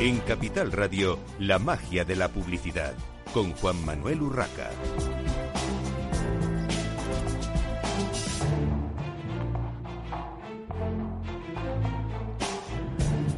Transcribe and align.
En 0.00 0.16
Capital 0.20 0.72
Radio, 0.72 1.18
la 1.38 1.58
magia 1.58 2.06
de 2.06 2.16
la 2.16 2.28
publicidad, 2.28 2.94
con 3.34 3.52
Juan 3.52 3.84
Manuel 3.84 4.22
Urraca. 4.22 4.70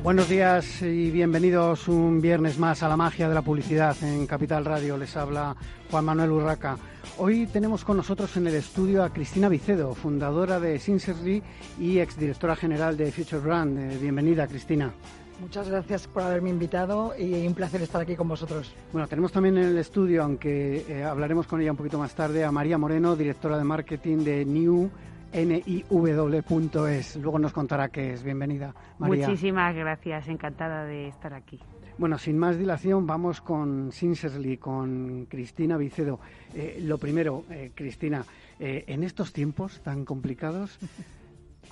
Buenos 0.05 0.29
días 0.29 0.83
y 0.83 1.11
bienvenidos 1.11 1.89
un 1.89 2.21
viernes 2.21 2.61
más 2.61 2.85
a 2.85 2.89
la 2.89 2.97
magia 2.97 3.29
de 3.29 3.35
la 3.35 3.43
publicidad 3.43 3.97
en 4.01 4.29
Capital 4.29 4.65
Radio. 4.65 4.97
Les 4.97 5.17
habla 5.17 5.57
Juan 5.91 6.05
Manuel 6.05 6.31
Urraca. 6.31 6.79
Hoy 7.19 7.49
tenemos 7.49 7.85
con 7.85 7.97
nosotros 7.97 8.37
en 8.37 8.47
el 8.47 8.55
estudio 8.55 9.03
a 9.03 9.13
Cristina 9.13 9.49
Vicedo, 9.49 9.97
fundadora 9.97 10.61
de 10.61 10.79
Sincerely 10.79 11.43
y 11.81 11.99
exdirectora 11.99 12.55
general 12.55 12.97
de 12.97 13.11
Future 13.11 13.43
Brand. 13.43 13.79
Eh, 13.79 13.99
bienvenida, 14.01 14.47
Cristina. 14.47 14.95
Muchas 15.43 15.69
gracias 15.69 16.07
por 16.07 16.23
haberme 16.23 16.51
invitado 16.51 17.15
y 17.19 17.45
un 17.49 17.55
placer 17.55 17.83
estar 17.83 18.01
aquí 18.01 18.15
con 18.15 18.29
vosotros. 18.29 18.73
Bueno, 18.93 19.09
tenemos 19.09 19.33
también 19.33 19.59
en 19.59 19.65
el 19.65 19.77
estudio, 19.77 20.23
aunque 20.23 20.85
eh, 20.89 21.03
hablaremos 21.03 21.49
con 21.49 21.61
ella 21.61 21.73
un 21.73 21.77
poquito 21.77 21.99
más 21.99 22.15
tarde, 22.15 22.45
a 22.45 22.53
María 22.53 22.79
Moreno, 22.79 23.17
directora 23.17 23.59
de 23.59 23.65
marketing 23.65 24.19
de 24.19 24.45
New 24.45 24.89
niw.es. 25.35 27.17
Luego 27.17 27.41
nos 27.41 27.53
contará 27.53 27.89
qué 27.89 28.13
es. 28.13 28.23
Bienvenida, 28.23 28.73
María. 29.01 29.27
Muchísimas 29.27 29.75
gracias, 29.75 30.29
encantada 30.29 30.85
de 30.85 31.09
estar 31.09 31.35
aquí. 31.35 31.59
Bueno, 31.99 32.19
sin 32.19 32.39
más 32.39 32.57
dilación, 32.57 33.05
vamos 33.05 33.41
con 33.41 33.91
Sincerely, 33.91 34.59
con 34.59 35.27
Cristina 35.29 35.77
Vicedo. 35.77 36.21
Eh, 36.55 36.79
lo 36.85 36.99
primero, 36.99 37.45
eh, 37.51 37.73
Cristina, 37.75 38.25
en 38.61 39.03
estos 39.03 39.33
tiempos 39.33 39.81
tan 39.83 40.05
complicados, 40.05 40.79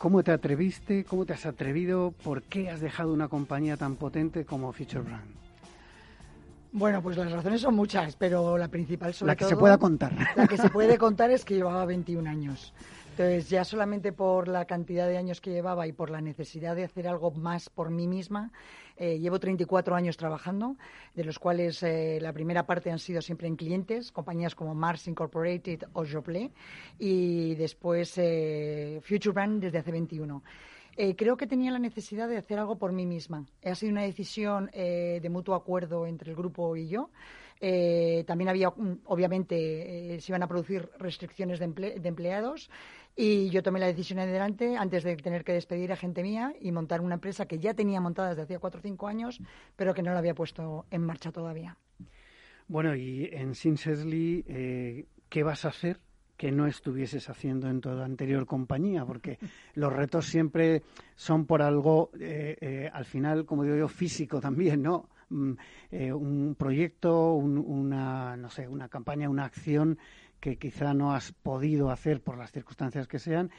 ¿Cómo 0.00 0.22
te 0.22 0.32
atreviste? 0.32 1.04
¿Cómo 1.04 1.26
te 1.26 1.34
has 1.34 1.44
atrevido? 1.44 2.14
¿Por 2.24 2.40
qué 2.40 2.70
has 2.70 2.80
dejado 2.80 3.12
una 3.12 3.28
compañía 3.28 3.76
tan 3.76 3.96
potente 3.96 4.46
como 4.46 4.72
Future 4.72 5.02
Brand? 5.02 5.30
Bueno, 6.72 7.02
pues 7.02 7.18
las 7.18 7.30
razones 7.30 7.60
son 7.60 7.74
muchas, 7.74 8.16
pero 8.16 8.56
la 8.56 8.68
principal 8.68 9.12
sobre 9.12 9.32
La 9.32 9.36
que 9.36 9.44
se 9.44 9.58
pueda 9.58 9.76
contar. 9.76 10.14
La 10.36 10.46
que 10.46 10.56
se 10.56 10.70
puede 10.70 10.96
contar 10.98 11.30
es 11.30 11.44
que 11.44 11.54
llevaba 11.54 11.84
21 11.84 12.30
años. 12.30 12.72
Entonces, 13.20 13.50
ya 13.50 13.64
solamente 13.64 14.14
por 14.14 14.48
la 14.48 14.64
cantidad 14.64 15.06
de 15.06 15.18
años 15.18 15.42
que 15.42 15.50
llevaba 15.50 15.86
y 15.86 15.92
por 15.92 16.08
la 16.08 16.22
necesidad 16.22 16.74
de 16.74 16.84
hacer 16.84 17.06
algo 17.06 17.30
más 17.30 17.68
por 17.68 17.90
mí 17.90 18.06
misma, 18.06 18.50
eh, 18.96 19.18
llevo 19.18 19.38
34 19.38 19.94
años 19.94 20.16
trabajando, 20.16 20.78
de 21.14 21.24
los 21.24 21.38
cuales 21.38 21.82
eh, 21.82 22.18
la 22.22 22.32
primera 22.32 22.64
parte 22.64 22.90
han 22.90 22.98
sido 22.98 23.20
siempre 23.20 23.46
en 23.46 23.56
clientes, 23.56 24.10
compañías 24.10 24.54
como 24.54 24.74
Mars 24.74 25.06
Incorporated 25.06 25.82
o 25.92 26.06
Joplé, 26.10 26.50
y 26.98 27.56
después 27.56 28.14
eh, 28.16 29.00
Future 29.02 29.34
Brand 29.34 29.64
desde 29.64 29.77
hace 29.77 29.92
21. 29.92 30.42
creo 31.14 31.36
que 31.36 31.46
tenía 31.46 31.72
la 31.72 31.78
necesidad 31.78 32.27
de 32.27 32.38
hacer 32.38 32.58
algo 32.58 32.78
por 32.78 32.92
mí 32.92 33.05
misma. 33.05 33.44
Ha 33.62 33.74
sido 33.74 33.92
una 33.92 34.02
decisión 34.02 34.70
de 34.72 35.28
mutuo 35.30 35.55
acuerdo 35.55 36.06
entre 36.06 36.30
el 36.30 36.36
grupo 36.36 36.74
y 36.74 36.88
yo. 36.88 37.10
también 38.27 38.48
había, 38.48 38.70
mm, 38.70 39.00
obviamente, 39.05 40.18
se 40.20 40.32
iban 40.32 40.42
a 40.42 40.48
producir 40.48 40.88
restricciones 40.98 41.58
de, 41.58 41.68
de 41.68 42.08
empleados 42.08 42.70
y 43.16 43.50
yo 43.50 43.62
tomé 43.62 43.80
la 43.80 43.86
decisión 43.86 44.19
adelante 44.19 44.77
antes 44.77 45.05
de 45.05 45.16
tener 45.16 45.44
que 45.44 45.53
despedir 45.53 45.92
a 45.92 45.97
gente 45.97 46.22
mía 46.22 46.55
y 46.61 46.72
montar 46.72 47.00
una 47.00 47.14
empresa 47.14 47.47
que 47.47 47.58
ya 47.58 47.75
tenía 47.75 48.00
montada 48.00 48.30
desde 48.30 48.42
hacía 48.42 48.58
cuatro 48.58 48.80
o 48.80 48.83
cinco 48.83 49.08
años, 49.08 49.41
pero 49.77 49.94
que 49.94 50.02
no 50.02 50.12
la 50.12 50.19
había 50.19 50.34
puesto 50.34 50.86
en 50.91 51.02
marcha 51.02 51.33
todavía. 51.33 51.77
Bueno, 52.70 52.95
y 52.95 53.29
en 53.33 53.57
Sincerely, 53.57 54.45
eh, 54.46 55.07
¿qué 55.29 55.42
vas 55.42 55.64
a 55.64 55.70
hacer 55.70 55.98
que 56.36 56.52
no 56.52 56.68
estuvieses 56.68 57.29
haciendo 57.29 57.68
en 57.68 57.80
tu 57.80 57.90
anterior 57.90 58.46
compañía? 58.46 59.05
Porque 59.05 59.39
los 59.74 59.92
retos 59.92 60.27
siempre 60.27 60.83
son 61.17 61.46
por 61.46 61.63
algo, 61.63 62.11
eh, 62.20 62.57
eh, 62.61 62.90
al 62.92 63.05
final, 63.05 63.45
como 63.45 63.64
digo 63.64 63.77
yo, 63.77 63.89
físico 63.89 64.40
también, 64.40 64.83
¿no? 64.83 65.08
Mm, 65.30 65.52
un 66.14 66.55
proyecto, 66.57 67.34
una, 67.34 68.36
no 68.36 68.51
sé, 68.51 68.68
una 68.68 68.89
campaña, 68.89 69.29
una 69.29 69.45
acción 69.45 69.98
que 70.40 70.56
quizá 70.56 70.95
no 70.95 71.12
has 71.12 71.33
podido 71.33 71.90
hacer 71.90 72.20
por 72.23 72.39
las 72.39 72.52
circunstancias 72.52 73.06
que 73.06 73.18
sean 73.18 73.51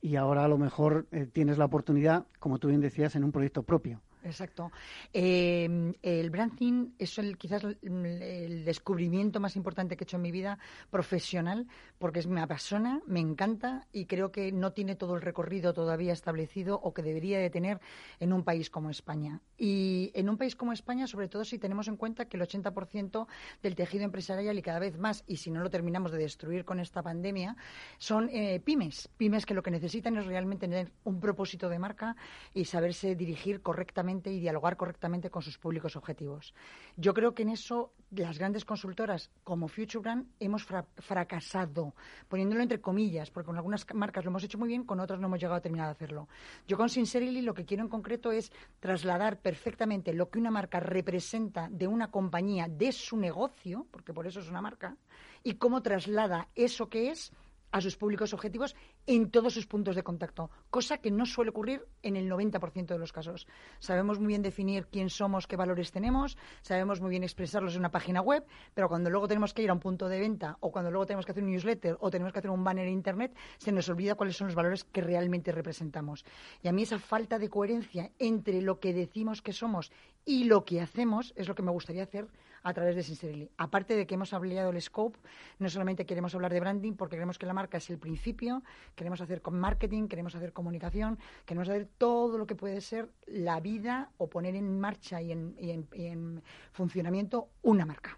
y 0.00 0.16
ahora 0.16 0.44
a 0.44 0.48
lo 0.48 0.58
mejor 0.58 1.06
eh, 1.12 1.26
tienes 1.26 1.58
la 1.58 1.66
oportunidad, 1.66 2.26
como 2.38 2.58
tú 2.58 2.68
bien 2.68 2.80
decías, 2.80 3.14
en 3.16 3.24
un 3.24 3.32
proyecto 3.32 3.62
propio. 3.62 4.00
Exacto. 4.22 4.70
Eh, 5.12 5.94
el 6.02 6.30
branding 6.30 6.90
es 6.98 7.18
el, 7.18 7.38
quizás 7.38 7.64
el, 7.64 8.64
descubrimiento 8.64 9.40
más 9.40 9.56
importante 9.56 9.96
que 9.96 10.04
he 10.04 10.06
hecho 10.06 10.16
en 10.16 10.22
mi 10.22 10.30
vida 10.30 10.58
profesional, 10.90 11.66
porque 11.98 12.20
es, 12.20 12.26
me 12.26 12.40
apasiona, 12.40 13.00
me 13.06 13.20
encanta 13.20 13.86
y 13.92 14.06
creo 14.06 14.30
que 14.30 14.52
no 14.52 14.72
tiene 14.72 14.94
todo 14.94 15.14
el 15.14 15.22
recorrido 15.22 15.72
todavía 15.72 16.12
establecido 16.12 16.78
o 16.82 16.92
que 16.92 17.02
debería 17.02 17.38
de 17.38 17.50
tener 17.50 17.80
en 18.18 18.32
un 18.32 18.44
país 18.44 18.68
como 18.68 18.90
España. 18.90 19.40
Y 19.56 20.10
en 20.14 20.28
un 20.28 20.36
país 20.36 20.54
como 20.54 20.72
España, 20.72 21.06
sobre 21.06 21.28
todo 21.28 21.44
si 21.44 21.58
tenemos 21.58 21.88
en 21.88 21.96
cuenta 21.96 22.26
que 22.26 22.36
el 22.36 22.42
80% 22.42 23.26
del 23.62 23.74
tejido 23.74 24.04
empresarial 24.04 24.58
y 24.58 24.62
cada 24.62 24.78
vez 24.78 24.98
más, 24.98 25.24
y 25.26 25.36
si 25.36 25.50
no 25.50 25.62
lo 25.62 25.70
terminamos 25.70 26.12
de 26.12 26.18
destruir 26.18 26.64
con 26.64 26.80
esta 26.80 27.02
pandemia, 27.02 27.56
son 27.98 28.28
eh, 28.30 28.60
pymes. 28.60 29.08
Pymes 29.16 29.46
que 29.46 29.54
lo 29.54 29.62
que 29.62 29.70
necesitan 29.70 30.16
es 30.18 30.26
realmente 30.26 30.68
tener 30.68 30.92
un 31.04 31.20
propósito 31.20 31.68
de 31.68 31.78
marca 31.78 32.16
y 32.52 32.66
saberse 32.66 33.14
dirigir 33.14 33.62
correctamente 33.62 34.09
y 34.10 34.40
dialogar 34.40 34.76
correctamente 34.76 35.30
con 35.30 35.42
sus 35.42 35.58
públicos 35.58 35.96
objetivos. 35.96 36.54
Yo 36.96 37.14
creo 37.14 37.34
que 37.34 37.42
en 37.42 37.50
eso 37.50 37.92
las 38.10 38.38
grandes 38.38 38.64
consultoras 38.64 39.30
como 39.44 39.68
Future 39.68 40.02
Brand 40.02 40.26
hemos 40.40 40.66
fracasado, 40.96 41.94
poniéndolo 42.28 42.62
entre 42.62 42.80
comillas, 42.80 43.30
porque 43.30 43.46
con 43.46 43.56
algunas 43.56 43.86
marcas 43.94 44.24
lo 44.24 44.30
hemos 44.30 44.44
hecho 44.44 44.58
muy 44.58 44.68
bien, 44.68 44.84
con 44.84 45.00
otras 45.00 45.20
no 45.20 45.28
hemos 45.28 45.38
llegado 45.38 45.56
a 45.56 45.60
terminar 45.60 45.86
de 45.86 45.92
hacerlo. 45.92 46.28
Yo 46.66 46.76
con 46.76 46.88
Sincerely 46.88 47.42
lo 47.42 47.54
que 47.54 47.64
quiero 47.64 47.84
en 47.84 47.88
concreto 47.88 48.32
es 48.32 48.52
trasladar 48.80 49.40
perfectamente 49.40 50.12
lo 50.12 50.28
que 50.28 50.38
una 50.38 50.50
marca 50.50 50.80
representa 50.80 51.68
de 51.70 51.86
una 51.86 52.10
compañía, 52.10 52.66
de 52.68 52.92
su 52.92 53.16
negocio, 53.16 53.86
porque 53.90 54.12
por 54.12 54.26
eso 54.26 54.40
es 54.40 54.48
una 54.48 54.60
marca, 54.60 54.96
y 55.42 55.54
cómo 55.54 55.82
traslada 55.82 56.48
eso 56.54 56.88
que 56.88 57.10
es 57.10 57.32
a 57.72 57.80
sus 57.80 57.96
públicos 57.96 58.32
objetivos 58.32 58.74
en 59.06 59.30
todos 59.30 59.54
sus 59.54 59.66
puntos 59.66 59.96
de 59.96 60.02
contacto, 60.02 60.50
cosa 60.70 60.98
que 60.98 61.10
no 61.10 61.26
suele 61.26 61.50
ocurrir 61.50 61.86
en 62.02 62.16
el 62.16 62.30
90% 62.30 62.86
de 62.86 62.98
los 62.98 63.12
casos. 63.12 63.46
Sabemos 63.78 64.18
muy 64.18 64.28
bien 64.28 64.42
definir 64.42 64.86
quién 64.86 65.10
somos, 65.10 65.46
qué 65.46 65.56
valores 65.56 65.92
tenemos, 65.92 66.36
sabemos 66.62 67.00
muy 67.00 67.10
bien 67.10 67.22
expresarlos 67.22 67.74
en 67.74 67.80
una 67.80 67.90
página 67.90 68.20
web, 68.20 68.44
pero 68.74 68.88
cuando 68.88 69.10
luego 69.10 69.28
tenemos 69.28 69.54
que 69.54 69.62
ir 69.62 69.70
a 69.70 69.74
un 69.74 69.80
punto 69.80 70.08
de 70.08 70.20
venta 70.20 70.56
o 70.60 70.70
cuando 70.70 70.90
luego 70.90 71.06
tenemos 71.06 71.26
que 71.26 71.32
hacer 71.32 71.44
un 71.44 71.50
newsletter 71.50 71.96
o 72.00 72.10
tenemos 72.10 72.32
que 72.32 72.38
hacer 72.38 72.50
un 72.50 72.64
banner 72.64 72.86
en 72.86 72.92
Internet, 72.92 73.36
se 73.58 73.72
nos 73.72 73.88
olvida 73.88 74.14
cuáles 74.14 74.36
son 74.36 74.48
los 74.48 74.54
valores 74.54 74.84
que 74.84 75.00
realmente 75.00 75.52
representamos. 75.52 76.24
Y 76.62 76.68
a 76.68 76.72
mí 76.72 76.82
esa 76.82 76.98
falta 76.98 77.38
de 77.38 77.48
coherencia 77.48 78.10
entre 78.18 78.62
lo 78.62 78.80
que 78.80 78.92
decimos 78.92 79.42
que 79.42 79.52
somos 79.52 79.92
y 80.24 80.44
lo 80.44 80.64
que 80.64 80.80
hacemos 80.80 81.32
es 81.36 81.48
lo 81.48 81.54
que 81.54 81.62
me 81.62 81.70
gustaría 81.70 82.02
hacer 82.02 82.28
a 82.62 82.72
través 82.72 82.96
de 82.96 83.02
Sincerely. 83.02 83.50
Aparte 83.56 83.96
de 83.96 84.06
que 84.06 84.14
hemos 84.14 84.32
ampliado 84.32 84.70
el 84.70 84.80
scope, 84.80 85.18
no 85.58 85.68
solamente 85.68 86.06
queremos 86.06 86.34
hablar 86.34 86.52
de 86.52 86.60
branding 86.60 86.94
porque 86.94 87.16
creemos 87.16 87.38
que 87.38 87.46
la 87.46 87.54
marca 87.54 87.78
es 87.78 87.90
el 87.90 87.98
principio, 87.98 88.62
queremos 88.94 89.20
hacer 89.20 89.40
marketing, 89.50 90.08
queremos 90.08 90.34
hacer 90.34 90.52
comunicación, 90.52 91.18
queremos 91.44 91.68
hacer 91.68 91.88
todo 91.98 92.38
lo 92.38 92.46
que 92.46 92.54
puede 92.54 92.80
ser 92.80 93.10
la 93.26 93.60
vida 93.60 94.10
o 94.18 94.28
poner 94.28 94.54
en 94.54 94.78
marcha 94.80 95.20
y 95.22 95.32
en, 95.32 96.42
funcionamiento 96.72 97.48
una 97.62 97.86
marca. 97.86 98.16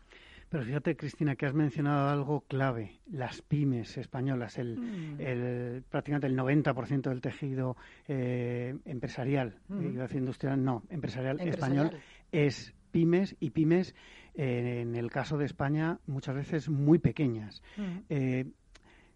Pero 0.48 0.64
fíjate, 0.64 0.96
Cristina, 0.96 1.34
que 1.34 1.46
has 1.46 1.54
mencionado 1.54 2.10
algo 2.10 2.42
clave, 2.42 3.00
las 3.10 3.40
pymes 3.40 3.96
españolas, 3.96 4.58
el, 4.58 4.76
mm. 4.76 5.84
prácticamente 5.88 6.26
el 6.26 6.36
90% 6.36 7.08
del 7.08 7.22
tejido 7.22 7.76
eh, 8.06 8.76
empresarial, 8.84 9.56
mm. 9.68 9.92
iba 9.94 10.04
a 10.04 10.06
decir 10.08 10.18
industrial, 10.18 10.62
no, 10.62 10.82
empresarial, 10.90 11.40
español, 11.40 11.92
es 12.32 12.74
pymes 12.90 13.34
y 13.40 13.50
pymes 13.50 13.94
en 14.34 14.94
el 14.96 15.10
caso 15.10 15.36
de 15.38 15.44
España, 15.44 15.98
muchas 16.06 16.34
veces 16.34 16.68
muy 16.68 16.98
pequeñas. 16.98 17.62
Mm. 17.76 17.98
Eh, 18.08 18.46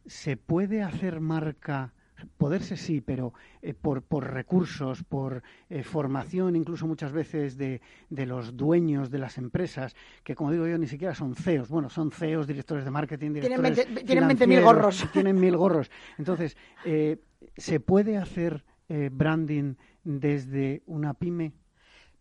¿Se 0.07 0.37
puede 0.37 0.83
hacer 0.83 1.21
marca? 1.21 1.93
Poderse 2.39 2.79
sí, 2.79 3.03
pero 3.03 3.35
eh, 3.61 3.75
por, 3.75 4.03
por, 4.03 4.33
recursos, 4.33 5.03
por 5.05 5.43
eh, 5.69 5.83
formación, 5.83 6.57
incluso 6.57 6.87
muchas 6.87 7.13
veces 7.13 7.59
de, 7.59 7.83
de, 8.09 8.25
los 8.25 8.57
dueños 8.57 9.11
de 9.11 9.19
las 9.19 9.37
empresas, 9.37 9.95
que 10.25 10.35
como 10.35 10.51
digo 10.51 10.67
yo, 10.67 10.79
ni 10.79 10.87
siquiera 10.87 11.15
son 11.15 11.35
CEOs. 11.35 11.69
Bueno, 11.69 11.91
son 11.91 12.11
CEOs, 12.11 12.47
directores 12.47 12.87
de 12.87 12.91
marketing, 12.91 13.33
directores 13.35 13.87
Tienen 14.07 14.29
20.000 14.31 14.63
gorros. 14.63 15.07
Tienen 15.13 15.39
mil 15.39 15.57
gorros. 15.59 15.91
Entonces, 16.17 16.57
¿se 17.57 17.81
puede 17.81 18.17
hacer 18.17 18.65
branding 18.89 19.75
desde 20.03 20.83
una 20.87 21.13
pyme? 21.13 21.53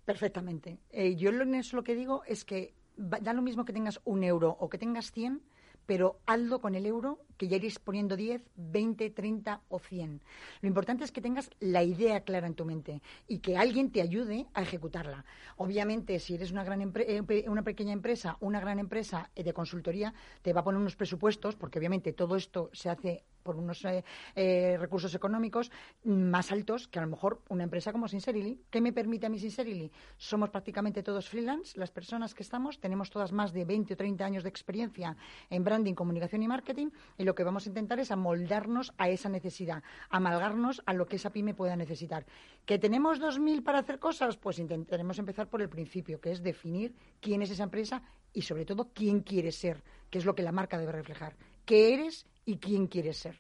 Perfectamente. 0.04 0.80
yo 1.16 1.30
en 1.30 1.56
eso 1.56 1.78
lo 1.78 1.84
que 1.86 1.96
digo 1.96 2.24
es 2.26 2.44
que 2.44 2.74
da 2.98 3.34
lo 3.34 3.42
mismo 3.42 3.66
que 3.66 3.74
tengas 3.74 4.00
un 4.06 4.24
euro 4.24 4.56
o 4.60 4.70
que 4.70 4.78
tengas 4.78 5.12
100, 5.12 5.42
pero 5.86 6.20
hazlo 6.26 6.62
con 6.62 6.76
el 6.76 6.86
euro, 6.86 7.20
que 7.38 7.48
ya 7.48 7.58
iréis 7.58 7.80
poniendo 7.80 8.16
10, 8.16 8.42
20, 8.56 9.10
30 9.10 9.62
o 9.70 9.80
100. 9.80 10.22
Lo 10.62 10.68
importante 10.68 11.04
es 11.04 11.12
que 11.12 11.22
tengas 11.22 11.50
la 11.60 11.84
idea 11.84 12.22
clara 12.22 12.48
en 12.48 12.56
tu 12.56 12.66
mente 12.66 13.02
y 13.28 13.40
que 13.40 13.58
alguien 13.58 13.92
te 13.92 14.02
ayude 14.02 14.48
a 14.54 14.62
ejecutarla. 14.62 15.26
Obviamente, 15.58 16.20
si 16.20 16.36
eres 16.36 16.52
una, 16.52 16.64
gran 16.64 16.92
eh, 16.96 17.46
una 17.48 17.64
pequeña 17.64 17.94
empresa, 17.94 18.38
una 18.40 18.60
gran 18.60 18.80
empresa 18.80 19.30
de 19.36 19.54
consultoría, 19.54 20.14
te 20.42 20.54
va 20.54 20.62
a 20.62 20.64
poner 20.64 20.82
unos 20.82 20.96
presupuestos, 20.96 21.56
porque 21.56 21.80
obviamente 21.80 22.14
todo 22.14 22.36
esto 22.36 22.70
se 22.74 22.90
hace 22.90 23.24
por 23.46 23.56
unos 23.58 23.86
eh, 23.86 24.04
eh, 24.36 24.76
recursos 24.80 25.14
económicos 25.14 25.72
más 26.04 26.52
altos 26.52 26.88
que 26.88 26.98
a 26.98 27.04
lo 27.04 27.08
mejor 27.08 27.42
una 27.50 27.64
empresa 27.64 27.92
como 27.92 28.08
Sincerely. 28.08 28.60
¿Qué 28.72 28.82
me 28.82 28.92
permite 28.92 29.28
a 29.28 29.30
mí 29.30 29.38
Sincerely? 29.38 29.92
Somos 30.18 30.50
prácticamente 30.50 31.04
todos 31.04 31.30
freelance, 31.30 31.80
las 31.80 31.92
personas 31.92 32.34
que 32.34 32.42
estamos, 32.42 32.80
tenemos 32.80 33.12
todas 33.12 33.32
más 33.32 33.54
de 33.54 33.64
20 33.64 33.94
o 33.94 33.98
30 33.98 34.26
años 34.26 34.44
de 34.44 34.50
experiencia 34.50 35.16
en 35.52 35.64
branding, 35.64 35.94
comunicación 35.94 36.42
y 36.42 36.48
marketing 36.48 36.90
y 37.20 37.24
lo 37.24 37.36
que 37.36 37.44
vamos 37.44 37.68
a 37.68 37.70
intentar 37.70 38.00
es 38.00 38.10
amoldarnos 38.10 38.94
a 38.98 39.10
esa 39.10 39.30
necesidad, 39.30 39.84
amalgarnos 40.10 40.82
a 40.88 40.94
lo 40.94 41.06
que 41.06 41.18
esa 41.18 41.30
pyme 41.30 41.54
pueda 41.54 41.76
necesitar. 41.76 42.26
¿Que 42.66 42.80
tenemos 42.80 43.22
2.000 43.22 43.64
para 43.64 43.80
hacer 43.80 44.00
cosas? 44.00 44.38
Pues 44.38 44.58
intentaremos 44.58 45.20
empezar 45.20 45.48
por 45.48 45.62
el 45.62 45.70
principio, 45.70 46.20
que 46.20 46.32
es 46.32 46.42
definir 46.42 46.96
quién 47.22 47.44
es 47.44 47.52
esa 47.52 47.64
empresa 47.64 48.02
y 48.34 48.42
sobre 48.42 48.66
todo 48.66 48.90
quién 48.92 49.22
quiere 49.22 49.52
ser, 49.52 49.84
que 50.10 50.18
es 50.18 50.26
lo 50.26 50.34
que 50.34 50.42
la 50.42 50.52
marca 50.52 50.80
debe 50.80 50.92
reflejar. 50.92 51.36
¿Qué 51.66 51.94
eres 51.94 52.26
y 52.46 52.58
quién 52.58 52.88
quieres 52.88 53.18
ser? 53.18 53.40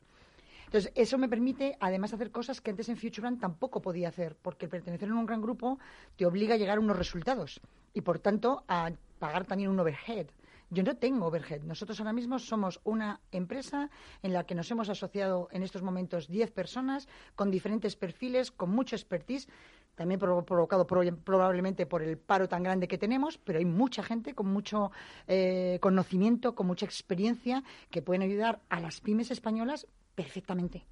Entonces, 0.66 0.92
eso 0.96 1.18
me 1.18 1.30
permite, 1.30 1.78
además, 1.80 2.14
hacer 2.14 2.32
cosas 2.32 2.60
que 2.60 2.72
antes 2.72 2.90
en 2.90 2.98
Futurebrand 2.98 3.40
tampoco 3.40 3.82
podía 3.82 4.10
hacer, 4.10 4.36
porque 4.42 4.68
pertenecer 4.68 5.08
en 5.08 5.16
un 5.16 5.26
gran 5.26 5.42
grupo 5.42 5.80
te 6.18 6.26
obliga 6.26 6.56
a 6.56 6.58
llegar 6.58 6.78
a 6.78 6.82
unos 6.82 6.98
resultados 6.98 7.62
y, 7.94 8.02
por 8.02 8.20
tanto, 8.20 8.64
a 8.68 8.92
pagar 9.20 9.46
también 9.46 9.70
un 9.70 9.80
overhead. 9.80 10.28
Yo 10.72 10.82
no 10.82 10.98
tengo 10.98 11.28
overhead. 11.28 11.62
Nosotros 11.62 12.00
ahora 12.00 12.14
mismo 12.14 12.40
somos 12.40 12.82
una 12.84 13.22
empresa 13.32 13.92
en 14.24 14.34
la 14.34 14.46
que 14.46 14.56
nos 14.56 14.70
hemos 14.72 14.90
asociado 14.90 15.48
en 15.52 15.62
estos 15.62 15.84
momentos 15.84 16.28
10 16.28 16.52
personas 16.52 17.08
con 17.36 17.52
diferentes 17.52 17.96
perfiles, 17.96 18.52
con 18.52 18.72
mucho 18.72 18.96
expertise, 18.96 19.48
también 19.96 20.20
provocado 20.20 20.86
probablemente 20.86 21.86
por 21.86 22.02
el 22.02 22.18
paro 22.18 22.48
tan 22.48 22.64
grande 22.64 22.88
que 22.88 22.98
tenemos, 22.98 23.38
pero 23.38 23.60
hay 23.60 23.66
mucha 23.66 24.04
gente 24.04 24.34
con 24.34 24.48
mucho 24.48 24.92
eh, 25.28 25.80
conocimiento, 25.82 26.56
con 26.56 26.68
mucha 26.68 26.86
experiencia, 26.86 27.64
que 27.90 28.02
pueden 28.02 28.22
ayudar 28.22 28.62
a 28.70 28.80
las 28.80 29.02
pymes 29.02 29.32
españolas 29.32 29.88
perfectamente. 30.14 30.86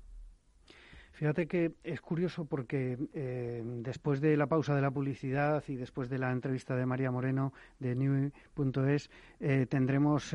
Fíjate 1.11 1.47
que 1.47 1.75
es 1.83 2.01
curioso 2.01 2.45
porque 2.45 2.97
eh, 3.13 3.61
después 3.63 4.19
de 4.19 4.35
la 4.35 4.47
pausa 4.47 4.73
de 4.73 4.81
la 4.81 4.89
publicidad 4.89 5.63
y 5.67 5.75
después 5.75 6.09
de 6.09 6.17
la 6.17 6.31
entrevista 6.31 6.75
de 6.75 6.87
María 6.87 7.11
Moreno 7.11 7.53
de 7.77 7.95
New.es 7.95 9.11
eh, 9.39 9.67
tendremos 9.69 10.33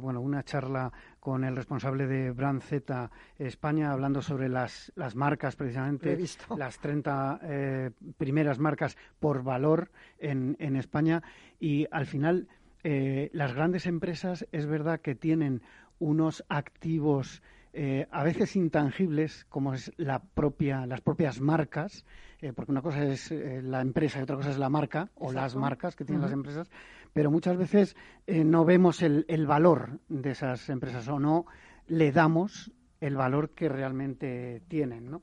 bueno 0.00 0.22
una 0.22 0.42
charla 0.44 0.90
con 1.20 1.44
el 1.44 1.56
responsable 1.56 2.06
de 2.06 2.30
Brand 2.30 2.62
Z 2.62 3.10
España 3.38 3.92
hablando 3.92 4.22
sobre 4.22 4.48
las, 4.48 4.92
las 4.94 5.14
marcas 5.14 5.56
precisamente 5.56 6.16
las 6.56 6.78
30 6.78 7.92
primeras 8.16 8.58
marcas 8.58 8.96
por 9.18 9.42
valor 9.42 9.90
en, 10.18 10.56
en 10.58 10.76
España. 10.76 11.22
Y 11.60 11.86
al 11.90 12.06
final 12.06 12.48
las 12.82 13.54
grandes 13.54 13.86
empresas 13.86 14.46
es 14.52 14.66
verdad 14.66 15.00
que 15.00 15.14
tienen 15.14 15.62
unos 15.98 16.44
activos 16.48 17.42
eh, 17.72 18.06
a 18.10 18.24
veces 18.24 18.56
intangibles, 18.56 19.44
como 19.48 19.74
es 19.74 19.92
la 19.98 20.20
propia, 20.20 20.86
las 20.86 21.00
propias 21.00 21.40
marcas, 21.40 22.04
eh, 22.40 22.52
porque 22.52 22.72
una 22.72 22.82
cosa 22.82 23.04
es 23.04 23.30
eh, 23.30 23.60
la 23.62 23.82
empresa 23.82 24.18
y 24.18 24.22
otra 24.22 24.36
cosa 24.36 24.50
es 24.50 24.58
la 24.58 24.70
marca 24.70 25.10
o 25.16 25.32
las 25.32 25.54
marcas 25.54 25.94
que 25.94 26.04
tienen 26.04 26.22
las 26.22 26.32
empresas, 26.32 26.70
pero 27.12 27.30
muchas 27.30 27.56
veces 27.56 27.96
no 28.26 28.64
vemos 28.64 29.02
el, 29.02 29.46
valor 29.46 30.00
de 30.08 30.30
esas 30.30 30.68
empresas 30.68 31.08
o 31.08 31.18
no 31.18 31.46
le 31.86 32.12
damos 32.12 32.72
el 33.00 33.16
valor 33.16 33.50
que 33.50 33.68
realmente 33.68 34.62
tienen, 34.68 35.10
¿no? 35.10 35.22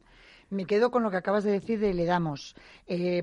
Me 0.49 0.65
quedo 0.65 0.91
con 0.91 1.03
lo 1.03 1.11
que 1.11 1.17
acabas 1.17 1.43
de 1.43 1.51
decir 1.51 1.79
de 1.79 1.93
le 1.93 2.05
damos, 2.05 2.55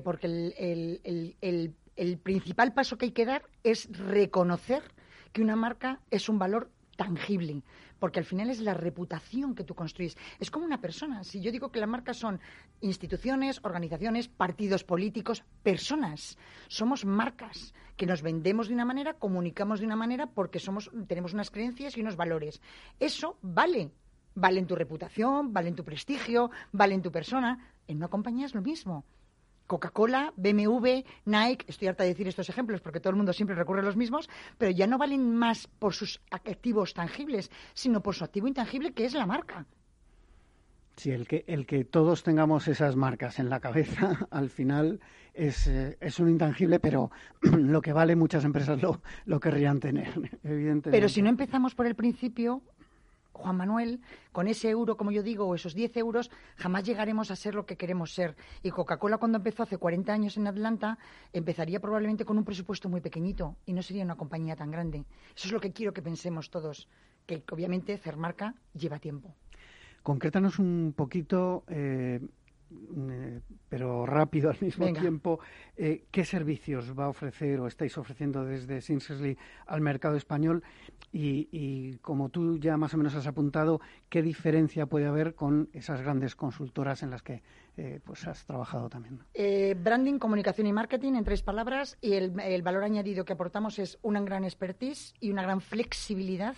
porque 0.03 0.27
el, 0.27 0.53
el, 0.57 1.35
el, 1.41 1.75
el 1.95 2.17
principal 2.17 2.73
paso 2.73 2.97
que 2.97 3.05
hay 3.05 3.11
que 3.11 3.25
dar 3.25 3.43
es 3.63 3.89
reconocer 3.97 4.83
que 5.31 5.41
una 5.41 5.55
marca 5.55 5.99
es 6.11 6.29
un 6.29 6.39
valor 6.39 6.69
tangible, 6.95 7.63
porque 7.99 8.19
al 8.19 8.25
final 8.25 8.49
es 8.49 8.59
la 8.59 8.73
reputación 8.73 9.55
que 9.55 9.63
tú 9.63 9.75
construyes. 9.75 10.17
Es 10.39 10.51
como 10.51 10.65
una 10.65 10.81
persona. 10.81 11.23
Si 11.23 11.41
yo 11.41 11.51
digo 11.51 11.71
que 11.71 11.79
las 11.79 11.89
marcas 11.89 12.17
son 12.17 12.39
instituciones, 12.81 13.59
organizaciones, 13.63 14.27
partidos 14.27 14.83
políticos, 14.83 15.43
personas, 15.63 16.37
somos 16.67 17.05
marcas 17.05 17.73
que 17.97 18.05
nos 18.05 18.21
vendemos 18.21 18.67
de 18.67 18.73
una 18.73 18.85
manera, 18.85 19.13
comunicamos 19.13 19.79
de 19.79 19.85
una 19.85 19.95
manera 19.95 20.27
porque 20.27 20.59
somos 20.59 20.91
tenemos 21.07 21.33
unas 21.33 21.51
creencias 21.51 21.97
y 21.97 22.01
unos 22.01 22.15
valores. 22.15 22.61
Eso 22.99 23.37
vale. 23.41 23.91
Vale 24.35 24.59
en 24.59 24.65
tu 24.65 24.75
reputación, 24.75 25.53
vale 25.53 25.69
en 25.69 25.75
tu 25.75 25.83
prestigio, 25.83 26.49
vale 26.71 26.95
en 26.95 27.03
tu 27.03 27.11
persona. 27.11 27.75
En 27.87 27.97
una 27.97 28.07
compañía 28.07 28.47
es 28.47 28.55
lo 28.55 28.63
mismo. 28.63 29.05
Coca-Cola, 29.73 30.31
BMW, 30.37 31.01
Nike, 31.25 31.65
estoy 31.67 31.87
harta 31.87 32.03
de 32.03 32.09
decir 32.09 32.27
estos 32.27 32.47
ejemplos 32.47 32.79
porque 32.79 32.99
todo 32.99 33.09
el 33.09 33.15
mundo 33.15 33.33
siempre 33.33 33.55
recurre 33.55 33.79
a 33.79 33.83
los 33.83 33.95
mismos, 33.95 34.29
pero 34.59 34.69
ya 34.69 34.85
no 34.85 34.99
valen 34.99 35.35
más 35.35 35.65
por 35.65 35.95
sus 35.95 36.21
activos 36.29 36.93
tangibles, 36.93 37.49
sino 37.73 38.03
por 38.03 38.13
su 38.13 38.23
activo 38.23 38.47
intangible 38.47 38.93
que 38.93 39.05
es 39.05 39.15
la 39.15 39.25
marca. 39.25 39.65
Sí, 40.95 41.09
el 41.09 41.27
que, 41.27 41.43
el 41.47 41.65
que 41.65 41.85
todos 41.85 42.21
tengamos 42.21 42.67
esas 42.67 42.95
marcas 42.95 43.39
en 43.39 43.49
la 43.49 43.59
cabeza, 43.59 44.27
al 44.29 44.51
final 44.51 44.99
es, 45.33 45.65
eh, 45.65 45.97
es 45.99 46.19
un 46.19 46.29
intangible, 46.29 46.79
pero 46.79 47.09
lo 47.41 47.81
que 47.81 47.93
vale 47.93 48.15
muchas 48.15 48.45
empresas 48.45 48.79
lo, 48.79 49.01
lo 49.25 49.39
querrían 49.39 49.79
tener, 49.79 50.09
evidentemente. 50.43 50.91
Pero 50.91 51.09
si 51.09 51.23
no 51.23 51.29
empezamos 51.29 51.73
por 51.73 51.87
el 51.87 51.95
principio, 51.95 52.61
Juan 53.33 53.57
Manuel, 53.57 53.99
con 54.31 54.47
ese 54.47 54.69
euro, 54.69 54.95
como 54.95 55.11
yo 55.11 55.23
digo, 55.23 55.45
o 55.45 55.55
esos 55.55 55.73
10 55.73 55.97
euros, 55.97 56.31
jamás 56.55 56.83
llegaremos 56.83 57.31
a 57.31 57.35
ser 57.35 57.55
lo 57.55 57.65
que 57.65 57.75
queremos 57.75 58.13
ser. 58.13 58.35
Y 58.61 58.69
Coca-Cola, 58.69 59.17
cuando 59.17 59.37
empezó 59.37 59.63
hace 59.63 59.77
40 59.77 60.13
años 60.13 60.37
en 60.37 60.47
Atlanta, 60.47 60.97
empezaría 61.33 61.79
probablemente 61.79 62.25
con 62.25 62.37
un 62.37 62.45
presupuesto 62.45 62.89
muy 62.89 63.01
pequeñito 63.01 63.57
y 63.65 63.73
no 63.73 63.81
sería 63.81 64.03
una 64.03 64.15
compañía 64.15 64.55
tan 64.55 64.71
grande. 64.71 65.05
Eso 65.35 65.47
es 65.47 65.51
lo 65.51 65.59
que 65.59 65.73
quiero 65.73 65.93
que 65.93 66.01
pensemos 66.01 66.49
todos, 66.49 66.87
que 67.25 67.43
obviamente 67.51 67.93
hacer 67.93 68.17
marca 68.17 68.55
lleva 68.73 68.99
tiempo. 68.99 69.35
Concrétanos 70.03 70.59
un 70.59 70.93
poquito. 70.95 71.63
Eh, 71.67 72.19
pero 73.69 74.05
rápido 74.05 74.49
al 74.49 74.57
mismo 74.61 74.91
tiempo, 74.93 75.39
eh, 75.77 76.05
¿qué 76.11 76.25
servicios 76.25 76.97
va 76.97 77.05
a 77.05 77.09
ofrecer 77.09 77.59
o 77.59 77.67
estáis 77.67 77.97
ofreciendo 77.97 78.45
desde 78.45 78.81
Sincerely 78.81 79.37
al 79.65 79.81
mercado 79.81 80.15
español? 80.15 80.63
Y, 81.11 81.97
como 82.01 82.29
tú 82.29 82.57
ya 82.57 82.75
más 82.77 82.93
o 82.93 82.97
menos 82.97 83.13
has 83.15 83.27
apuntado, 83.27 83.81
¿qué 84.09 84.23
diferencia 84.23 84.87
puede 84.87 85.05
haber 85.05 85.35
con 85.35 85.69
esas 85.73 86.01
grandes 86.01 86.35
consultoras 86.35 87.03
en 87.03 87.11
las 87.11 87.21
que 87.21 87.43
eh, 87.77 87.99
pues 88.03 88.27
has 88.27 88.45
trabajado 88.45 88.89
también? 88.89 89.19
branding, 89.83 90.19
comunicación 90.19 90.67
y 90.67 90.73
marketing, 90.73 91.13
en 91.13 91.23
tres 91.23 91.41
palabras, 91.43 91.97
y 92.01 92.13
el, 92.13 92.39
el 92.39 92.61
valor 92.61 92.83
añadido 92.83 93.25
que 93.25 93.33
aportamos 93.33 93.79
es 93.79 93.97
una 94.01 94.21
gran 94.21 94.43
expertise 94.43 95.13
y 95.19 95.31
una 95.31 95.43
gran 95.43 95.61
flexibilidad 95.61 96.55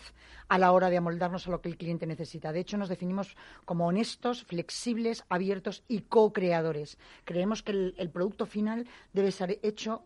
a 0.48 0.58
la 0.58 0.72
hora 0.72 0.90
de 0.90 0.98
amoldarnos 0.98 1.48
a 1.48 1.51
lo 1.51 1.62
que 1.62 1.70
el 1.70 1.78
cliente 1.78 2.06
necesita. 2.06 2.51
De 2.51 2.60
hecho, 2.60 2.78
nos 2.78 2.90
definimos 2.90 3.36
como 3.66 3.88
honestos, 3.88 4.44
flexibles, 4.44 5.24
abiertos 5.30 5.84
y 5.88 6.01
co-creadores. 6.01 6.98
Creemos 7.24 7.63
que 7.63 7.72
el, 7.72 8.10
producto 8.12 8.46
final 8.46 8.88
debe 9.13 9.32
ser 9.32 9.60
hecho 9.63 10.04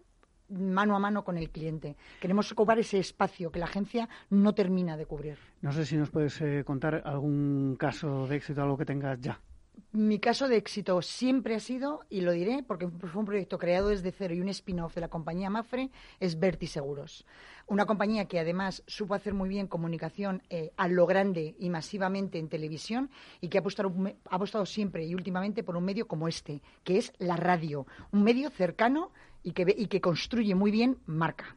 mano 0.50 0.96
a 0.96 1.00
mano 1.00 1.24
con 1.24 1.38
el 1.38 1.52
cliente. 1.52 1.96
Queremos 2.20 2.52
ocupar 2.52 2.80
ese 2.80 2.98
espacio 2.98 3.52
que 3.52 3.60
la 3.60 3.66
agencia 3.66 4.10
no 4.30 4.54
termina 4.54 4.98
de 4.98 5.06
cubrir. 5.06 5.38
No 5.62 5.72
sé 5.72 5.86
si 5.86 5.96
nos 5.96 6.10
puedes 6.10 6.42
eh, 6.42 6.64
contar 6.66 7.04
algún 7.06 7.76
caso 7.78 8.28
de 8.28 8.38
éxito, 8.38 8.64
algo 8.64 8.78
que 8.78 8.86
tengas 8.86 9.20
ya. 9.22 9.40
Mi 9.92 10.20
caso 10.20 10.48
de 10.48 10.58
éxito 10.58 11.02
siempre 11.02 11.56
ha 11.56 11.60
sido, 11.60 12.02
y 12.10 12.22
lo 12.22 12.32
diré 12.32 12.64
porque 12.64 12.88
fue 12.88 13.20
un 13.20 13.26
proyecto 13.26 13.58
creado 13.58 13.90
desde 13.90 14.12
cero 14.12 14.34
y 14.34 14.42
un 14.42 14.50
spin-off 14.50 14.96
de 14.96 15.02
la 15.02 15.08
compañía 15.08 15.50
Mafre, 15.50 15.90
es 16.20 16.40
Verti 16.40 16.68
Seguros. 16.68 17.26
Una 17.68 17.86
compañía 17.86 18.26
que 18.26 18.40
además 18.40 18.84
supo 18.88 19.14
hacer 19.14 19.34
muy 19.34 19.50
bien 19.50 19.68
comunicación 19.68 20.42
eh, 20.50 20.72
a 20.78 20.88
lo 20.88 21.06
grande 21.06 21.56
y 21.60 21.70
masivamente 21.70 22.40
en 22.40 22.50
televisión 22.50 23.10
y 23.42 23.50
que 23.50 23.58
ha 23.58 23.62
apostado, 23.62 23.94
ha 24.30 24.36
apostado 24.36 24.66
siempre 24.66 25.06
y 25.06 25.14
últimamente 25.14 25.64
por 25.64 25.78
un 25.78 25.86
medio 25.86 26.08
como 26.08 26.28
este, 26.28 26.62
que 26.84 26.98
es 26.98 27.14
la 27.20 27.36
radio. 27.36 27.86
Un 28.12 28.24
medio 28.24 28.50
cercano 28.50 29.12
y 29.44 29.52
que, 29.52 29.74
y 29.78 29.88
que 29.88 30.02
construye 30.02 30.56
muy 30.56 30.72
bien 30.72 30.98
marca. 31.06 31.56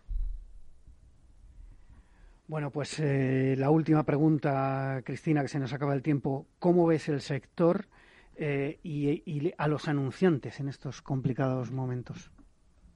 Bueno, 2.46 2.70
pues 2.70 2.98
eh, 3.00 3.54
la 3.56 3.70
última 3.70 4.02
pregunta, 4.02 5.00
Cristina, 5.04 5.40
que 5.40 5.48
se 5.48 5.58
nos 5.58 5.72
acaba 5.72 5.94
el 5.94 6.02
tiempo. 6.02 6.46
¿Cómo 6.58 6.86
ves 6.86 7.08
el 7.08 7.22
sector 7.22 7.86
eh, 8.36 8.80
y, 8.82 9.52
a 9.58 9.68
los 9.68 9.88
anunciantes 9.88 10.60
en 10.60 10.68
estos 10.68 11.02
complicados 11.02 11.70
momentos? 11.70 12.30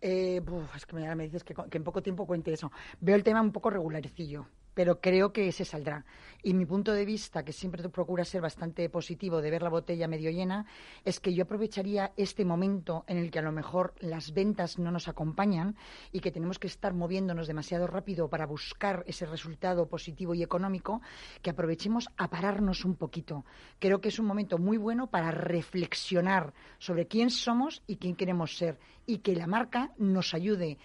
Eh, 0.00 0.40
es 0.74 0.86
que 0.86 0.94
me, 0.94 1.24
dices 1.24 1.44
que, 1.44 1.54
en 1.72 1.84
poco 1.84 2.02
tiempo 2.02 2.26
cuente 2.26 2.52
eso. 2.52 2.70
Veo 3.00 3.16
el 3.16 3.24
tema 3.24 3.40
un 3.40 3.52
poco 3.52 3.70
regularcillo, 3.70 4.46
pero 4.76 5.00
creo 5.00 5.32
que 5.32 5.50
se 5.52 5.64
saldrá. 5.64 6.04
Y 6.42 6.52
mi 6.52 6.66
punto 6.66 6.92
de 6.92 7.06
vista, 7.06 7.42
que 7.42 7.54
siempre 7.54 7.88
procura 7.88 8.26
ser 8.26 8.42
bastante 8.42 8.90
positivo 8.90 9.40
de 9.40 9.50
ver 9.50 9.62
la 9.62 9.70
botella 9.70 10.06
medio 10.06 10.30
llena, 10.30 10.66
es 11.02 11.18
que 11.18 11.32
yo 11.32 11.44
aprovecharía 11.44 12.12
este 12.18 12.44
momento 12.44 13.02
en 13.08 13.16
el 13.16 13.30
que 13.30 13.38
a 13.38 13.42
lo 13.42 13.52
mejor 13.52 13.94
las 14.00 14.34
ventas 14.34 14.78
no 14.78 14.90
nos 14.90 15.08
acompañan 15.08 15.76
y 16.12 16.20
que 16.20 16.30
tenemos 16.30 16.58
que 16.58 16.66
estar 16.66 16.92
moviéndonos 16.92 17.46
demasiado 17.46 17.86
rápido 17.86 18.28
para 18.28 18.44
buscar 18.44 19.02
ese 19.06 19.24
resultado 19.24 19.88
positivo 19.88 20.34
y 20.34 20.42
económico, 20.42 21.00
que 21.40 21.50
aprovechemos 21.50 22.10
a 22.18 22.28
pararnos 22.28 22.84
un 22.84 22.96
poquito. 22.96 23.46
Creo 23.78 24.02
que 24.02 24.08
es 24.08 24.18
un 24.18 24.26
momento 24.26 24.58
muy 24.58 24.76
bueno 24.76 25.06
para 25.06 25.30
reflexionar 25.30 26.52
sobre 26.78 27.06
quién 27.06 27.30
somos 27.30 27.82
y 27.86 27.96
quién 27.96 28.14
queremos 28.14 28.58
ser 28.58 28.78
y 29.06 29.18
que 29.18 29.36
la 29.36 29.46
marca 29.46 29.92
nos 29.98 30.34
ayude 30.34 30.78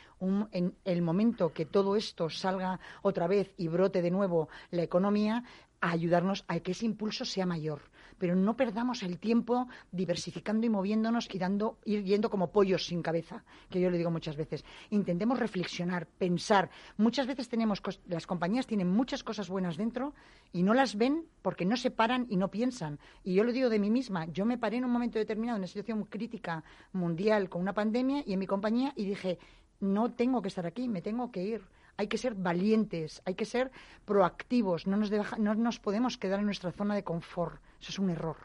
en 0.51 0.75
el 0.85 1.01
momento 1.01 1.51
que 1.51 1.65
todo 1.65 1.95
esto 1.95 2.29
salga 2.29 2.79
otra 3.01 3.27
vez 3.27 3.53
y 3.57 3.67
brote 3.67 4.01
de 4.01 4.11
nuevo 4.11 4.49
la 4.69 4.83
economía, 4.83 5.43
a 5.81 5.91
ayudarnos 5.91 6.45
a 6.47 6.59
que 6.59 6.71
ese 6.71 6.85
impulso 6.85 7.25
sea 7.25 7.45
mayor. 7.45 7.81
Pero 8.19 8.35
no 8.35 8.55
perdamos 8.55 9.01
el 9.01 9.17
tiempo 9.17 9.67
diversificando 9.91 10.67
y 10.67 10.69
moviéndonos 10.69 11.27
y 11.33 11.39
dando, 11.39 11.79
ir 11.85 12.03
yendo 12.03 12.29
como 12.29 12.51
pollos 12.51 12.85
sin 12.85 13.01
cabeza, 13.01 13.43
que 13.71 13.81
yo 13.81 13.89
le 13.89 13.97
digo 13.97 14.11
muchas 14.11 14.37
veces. 14.37 14.63
Intentemos 14.91 15.39
reflexionar, 15.39 16.05
pensar. 16.05 16.69
Muchas 16.97 17.25
veces 17.25 17.49
tenemos, 17.49 17.81
las 18.05 18.27
compañías 18.27 18.67
tienen 18.67 18.91
muchas 18.91 19.23
cosas 19.23 19.49
buenas 19.49 19.75
dentro 19.75 20.13
y 20.53 20.61
no 20.61 20.75
las 20.75 20.95
ven 20.95 21.25
porque 21.41 21.65
no 21.65 21.75
se 21.77 21.89
paran 21.89 22.27
y 22.29 22.37
no 22.37 22.51
piensan. 22.51 22.99
Y 23.23 23.33
yo 23.33 23.43
lo 23.43 23.51
digo 23.51 23.69
de 23.69 23.79
mí 23.79 23.89
misma. 23.89 24.27
Yo 24.27 24.45
me 24.45 24.59
paré 24.59 24.77
en 24.77 24.85
un 24.85 24.91
momento 24.91 25.17
determinado 25.17 25.55
en 25.55 25.61
una 25.61 25.67
situación 25.67 26.03
crítica 26.03 26.63
mundial 26.93 27.49
con 27.49 27.59
una 27.59 27.73
pandemia 27.73 28.21
y 28.23 28.33
en 28.33 28.39
mi 28.39 28.45
compañía 28.45 28.93
y 28.95 29.05
dije, 29.05 29.39
no 29.81 30.13
tengo 30.13 30.41
que 30.41 30.47
estar 30.47 30.65
aquí, 30.65 30.87
me 30.87 31.01
tengo 31.01 31.31
que 31.31 31.43
ir 31.43 31.61
hay 31.97 32.07
que 32.07 32.17
ser 32.17 32.33
valientes, 32.33 33.21
hay 33.25 33.35
que 33.35 33.45
ser 33.45 33.71
proactivos, 34.05 34.87
no 34.87 34.97
nos, 34.97 35.11
no 35.37 35.53
nos 35.53 35.79
podemos 35.79 36.17
quedar 36.17 36.39
en 36.39 36.45
nuestra 36.45 36.71
zona 36.71 36.95
de 36.95 37.03
confort. 37.03 37.61
Eso 37.79 37.91
es 37.91 37.99
un 37.99 38.09
error. 38.09 38.37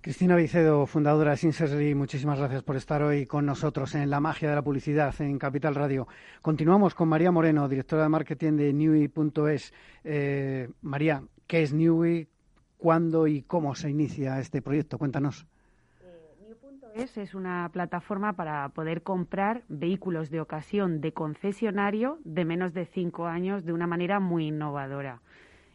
Cristina 0.00 0.36
Vicedo, 0.36 0.84
fundadora 0.86 1.30
de 1.30 1.36
Sincerely, 1.38 1.94
muchísimas 1.94 2.38
gracias 2.38 2.62
por 2.62 2.76
estar 2.76 3.02
hoy 3.02 3.24
con 3.24 3.46
nosotros 3.46 3.94
en 3.94 4.10
La 4.10 4.20
Magia 4.20 4.50
de 4.50 4.56
la 4.56 4.62
Publicidad 4.62 5.14
en 5.20 5.38
Capital 5.38 5.74
Radio. 5.74 6.06
Continuamos 6.42 6.94
con 6.94 7.08
María 7.08 7.30
Moreno, 7.30 7.68
directora 7.68 8.02
de 8.02 8.08
marketing 8.10 8.52
de 8.56 8.72
Newy.es. 8.72 9.72
Eh, 10.02 10.68
María, 10.82 11.22
¿qué 11.46 11.62
es 11.62 11.72
Newy? 11.72 12.28
¿Cuándo 12.76 13.26
y 13.26 13.42
cómo 13.42 13.74
se 13.74 13.88
inicia 13.88 14.40
este 14.40 14.60
proyecto? 14.60 14.98
Cuéntanos 14.98 15.46
es 16.94 17.34
una 17.34 17.68
plataforma 17.72 18.34
para 18.34 18.68
poder 18.68 19.02
comprar 19.02 19.62
vehículos 19.68 20.30
de 20.30 20.40
ocasión 20.40 21.00
de 21.00 21.12
concesionario 21.12 22.18
de 22.24 22.44
menos 22.44 22.72
de 22.72 22.86
cinco 22.86 23.26
años 23.26 23.64
de 23.64 23.72
una 23.72 23.88
manera 23.88 24.20
muy 24.20 24.46
innovadora. 24.46 25.20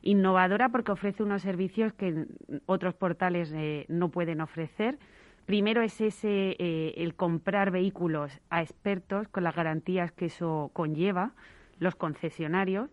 Innovadora 0.01 0.69
porque 0.69 0.93
ofrece 0.93 1.23
unos 1.23 1.41
servicios 1.41 1.91
que 1.93 2.25
otros 2.65 2.93
portales 2.93 3.51
eh, 3.53 3.85
no 3.89 4.09
pueden 4.09 4.39
ofrecer. 4.39 4.97
Primero 5.45 5.81
es 5.81 5.99
ese 5.99 6.55
eh, 6.57 6.93
el 6.95 7.15
comprar 7.15 7.69
vehículos 7.71 8.31
a 8.49 8.61
expertos 8.61 9.27
con 9.27 9.43
las 9.43 9.55
garantías 9.55 10.13
que 10.13 10.27
eso 10.27 10.71
conlleva, 10.73 11.33
los 11.79 11.95
concesionarios. 11.95 12.89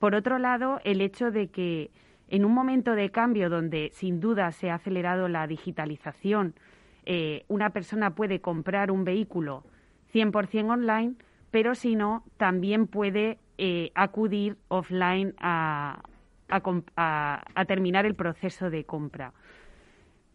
Por 0.00 0.16
otro 0.16 0.38
lado, 0.38 0.80
el 0.82 1.00
hecho 1.00 1.30
de 1.30 1.48
que 1.48 1.92
en 2.28 2.44
un 2.44 2.52
momento 2.52 2.96
de 2.96 3.10
cambio 3.10 3.48
donde 3.48 3.90
sin 3.92 4.18
duda 4.18 4.50
se 4.50 4.70
ha 4.70 4.74
acelerado 4.74 5.28
la 5.28 5.46
digitalización, 5.46 6.54
eh, 7.06 7.44
una 7.48 7.70
persona 7.70 8.14
puede 8.14 8.40
comprar 8.40 8.90
un 8.90 9.04
vehículo 9.04 9.64
100% 10.12 10.70
online, 10.70 11.14
pero 11.50 11.74
si 11.74 11.96
no, 11.96 12.24
también 12.36 12.86
puede 12.86 13.38
eh, 13.58 13.90
acudir 13.94 14.56
offline 14.68 15.34
a, 15.38 16.02
terminar 17.66 18.06
el 18.06 18.14
proceso 18.14 18.70
de 18.70 18.84
compra. 18.84 19.32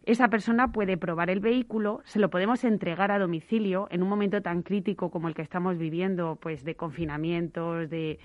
Esa 0.06 0.30
persona 0.30 0.72
puede 0.72 0.98
probar 0.98 1.30
el 1.30 1.40
vehículo, 1.40 2.02
se 2.06 2.20
lo 2.20 2.30
podemos 2.30 2.64
entregar 2.64 3.12
a 3.12 3.18
domicilio 3.18 3.88
en 3.90 4.04
un 4.04 4.10
momento 4.10 4.42
tan 4.42 4.62
crítico 4.62 5.10
como 5.10 5.28
el 5.28 5.34
que 5.34 5.42
estamos 5.42 5.78
viviendo, 5.78 6.38
pues 6.40 6.64
de 6.64 6.76
confinamientos, 6.76 7.90
de, 7.90 8.20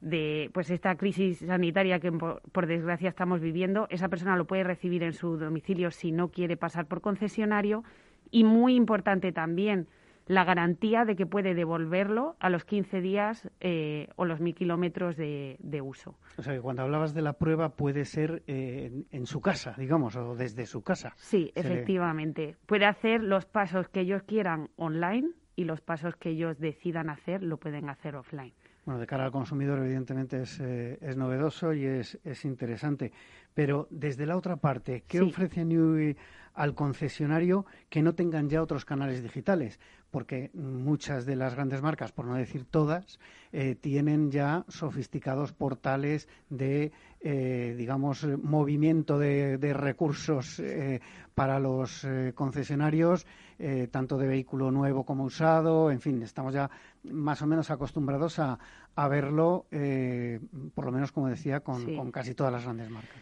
de 0.00 0.50
pues 0.52 0.70
esta 0.70 0.94
crisis 0.96 1.38
sanitaria 1.38 2.00
que 2.00 2.10
por, 2.12 2.66
desgracia 2.66 3.08
estamos 3.08 3.40
viviendo, 3.40 3.86
esa 3.90 4.08
persona 4.08 4.36
lo 4.36 4.46
puede 4.46 4.64
recibir 4.64 5.02
en 5.02 5.12
su 5.12 5.36
domicilio 5.36 5.90
si 5.90 6.12
no 6.12 6.28
quiere 6.28 6.56
pasar 6.56 6.86
por 6.86 7.00
concesionario 7.00 7.84
y 8.30 8.44
muy 8.44 8.74
importante 8.74 9.32
también 9.32 9.88
la 10.26 10.44
garantía 10.44 11.04
de 11.04 11.16
que 11.16 11.26
puede 11.26 11.54
devolverlo 11.54 12.36
a 12.38 12.50
los 12.50 12.64
15 12.64 13.00
días 13.00 13.50
eh, 13.58 14.08
o 14.14 14.24
los 14.24 14.40
mil 14.40 14.54
kilómetros 14.54 15.16
de, 15.16 15.80
uso. 15.82 16.14
O 16.38 16.42
sea, 16.42 16.54
que 16.54 16.60
cuando 16.60 16.82
hablabas 16.82 17.14
de 17.14 17.22
la 17.22 17.32
prueba 17.32 17.70
puede 17.70 18.04
ser 18.04 18.44
eh, 18.46 18.92
en, 19.10 19.26
su 19.26 19.40
casa, 19.40 19.74
digamos, 19.76 20.14
o 20.14 20.36
desde 20.36 20.66
su 20.66 20.82
casa. 20.82 21.14
Sí, 21.16 21.50
efectivamente. 21.56 22.56
Puede 22.66 22.86
hacer 22.86 23.24
los 23.24 23.44
pasos 23.44 23.88
que 23.88 24.00
ellos 24.00 24.22
quieran 24.22 24.68
online 24.76 25.30
y 25.56 25.64
los 25.64 25.80
pasos 25.80 26.14
que 26.14 26.30
ellos 26.30 26.60
decidan 26.60 27.10
hacer 27.10 27.42
lo 27.42 27.56
pueden 27.56 27.88
hacer 27.88 28.14
offline. 28.14 28.54
Bueno, 28.84 28.98
de 28.98 29.06
cara 29.06 29.26
al 29.26 29.30
consumidor, 29.30 29.78
evidentemente 29.80 30.42
es, 30.42 30.58
eh, 30.58 30.98
es 31.02 31.16
novedoso 31.16 31.74
y 31.74 31.84
es, 31.84 32.18
es, 32.24 32.44
interesante. 32.46 33.12
Pero 33.52 33.86
desde 33.90 34.24
la 34.24 34.36
otra 34.36 34.56
parte, 34.56 35.04
¿qué 35.06 35.20
ofrece 35.20 35.64
New 35.64 36.14
al 36.54 36.74
concesionario 36.74 37.66
que 37.88 38.02
no 38.02 38.14
tengan 38.14 38.48
ya 38.48 38.62
otros 38.62 38.86
canales 38.86 39.22
digitales? 39.22 39.78
Porque 40.10 40.50
muchas 40.54 41.26
de 41.26 41.36
las 41.36 41.54
grandes 41.54 41.82
marcas, 41.82 42.10
por 42.10 42.24
no 42.24 42.34
decir 42.34 42.64
todas, 42.64 43.20
eh, 43.52 43.76
tienen 43.78 44.30
ya 44.30 44.64
sofisticados 44.68 45.52
portales 45.52 46.26
de, 46.48 46.90
eh, 47.20 47.74
digamos, 47.76 48.26
movimiento 48.42 49.18
de, 49.18 49.58
de 49.58 49.74
recursos 49.74 50.60
para 51.34 51.60
los 51.60 52.06
concesionarios, 52.34 53.26
tanto 53.90 54.16
de 54.16 54.26
vehículo 54.26 54.70
nuevo 54.70 55.04
como 55.04 55.24
usado. 55.24 55.90
En 55.90 56.00
fin, 56.00 56.22
estamos 56.22 56.54
ya 56.54 56.70
más 57.04 57.42
o 57.42 57.46
menos 57.46 57.70
acostumbrados 57.70 58.38
a, 58.38 58.58
a 58.94 59.08
verlo, 59.08 59.66
eh, 59.70 60.40
por 60.74 60.84
lo 60.84 60.92
menos 60.92 61.12
como 61.12 61.28
decía, 61.28 61.60
con, 61.60 62.10
casi 62.10 62.34
todas 62.34 62.52
las 62.52 62.64
grandes 62.64 62.90
marcas. 62.90 63.18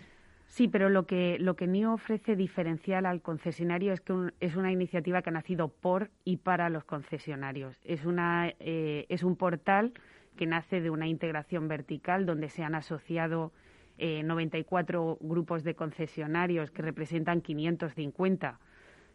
Sí, 0.46 0.66
pero 0.66 0.88
lo 0.88 1.06
que, 1.06 1.36
lo 1.38 1.56
que 1.56 1.66
NIO 1.66 1.92
ofrece 1.92 2.34
diferencial 2.34 3.06
al 3.06 3.20
concesionario 3.20 3.92
es 3.92 4.00
que 4.00 4.32
es 4.40 4.56
una 4.56 4.72
iniciativa 4.72 5.22
que 5.22 5.30
ha 5.30 5.32
nacido 5.32 5.68
por 5.68 6.10
y 6.24 6.38
para 6.38 6.70
los 6.70 6.84
concesionarios. 6.84 7.78
Es, 7.84 8.06
una, 8.06 8.52
eh, 8.58 9.06
es 9.08 9.22
un 9.22 9.36
portal 9.36 9.92
que 10.36 10.46
nace 10.46 10.80
de 10.80 10.90
una 10.90 11.06
integración 11.06 11.68
vertical 11.68 12.24
donde 12.24 12.48
se 12.48 12.64
han 12.64 12.74
asociado 12.74 13.52
eh, 13.98 14.22
94 14.22 15.18
grupos 15.20 15.64
de 15.64 15.74
concesionarios 15.74 16.70
que 16.70 16.82
representan 16.82 17.40
550. 17.42 18.58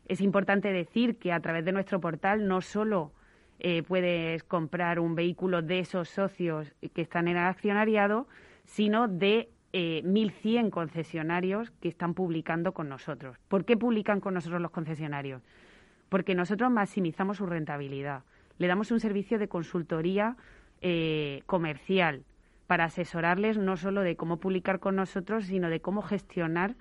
Es 0.05 0.21
importante 0.21 0.71
decir 0.71 1.17
que 1.17 1.31
a 1.31 1.39
través 1.39 1.65
de 1.65 1.71
nuestro 1.71 1.99
portal 2.01 2.47
no 2.47 2.61
solo 2.61 3.11
eh, 3.59 3.83
puedes 3.83 4.43
comprar 4.43 4.99
un 4.99 5.15
vehículo 5.15 5.61
de 5.61 5.79
esos 5.79 6.09
socios 6.09 6.73
que 6.93 7.01
están 7.01 7.27
en 7.27 7.37
el 7.37 7.45
accionariado, 7.45 8.27
sino 8.65 9.07
de 9.07 9.49
eh, 9.71 10.01
1.100 10.05 10.69
concesionarios 10.69 11.71
que 11.81 11.87
están 11.87 12.13
publicando 12.13 12.73
con 12.73 12.89
nosotros. 12.89 13.37
¿Por 13.47 13.65
qué 13.65 13.77
publican 13.77 14.19
con 14.19 14.33
nosotros 14.33 14.61
los 14.61 14.71
concesionarios? 14.71 15.41
Porque 16.09 16.35
nosotros 16.35 16.69
maximizamos 16.71 17.37
su 17.37 17.45
rentabilidad. 17.45 18.23
Le 18.57 18.67
damos 18.67 18.91
un 18.91 18.99
servicio 18.99 19.39
de 19.39 19.47
consultoría 19.47 20.35
eh, 20.81 21.41
comercial 21.45 22.23
para 22.67 22.85
asesorarles 22.85 23.57
no 23.57 23.77
solo 23.77 24.01
de 24.01 24.15
cómo 24.15 24.37
publicar 24.37 24.79
con 24.79 24.95
nosotros, 24.95 25.45
sino 25.45 25.69
de 25.69 25.79
cómo 25.79 26.01
gestionar 26.01 26.75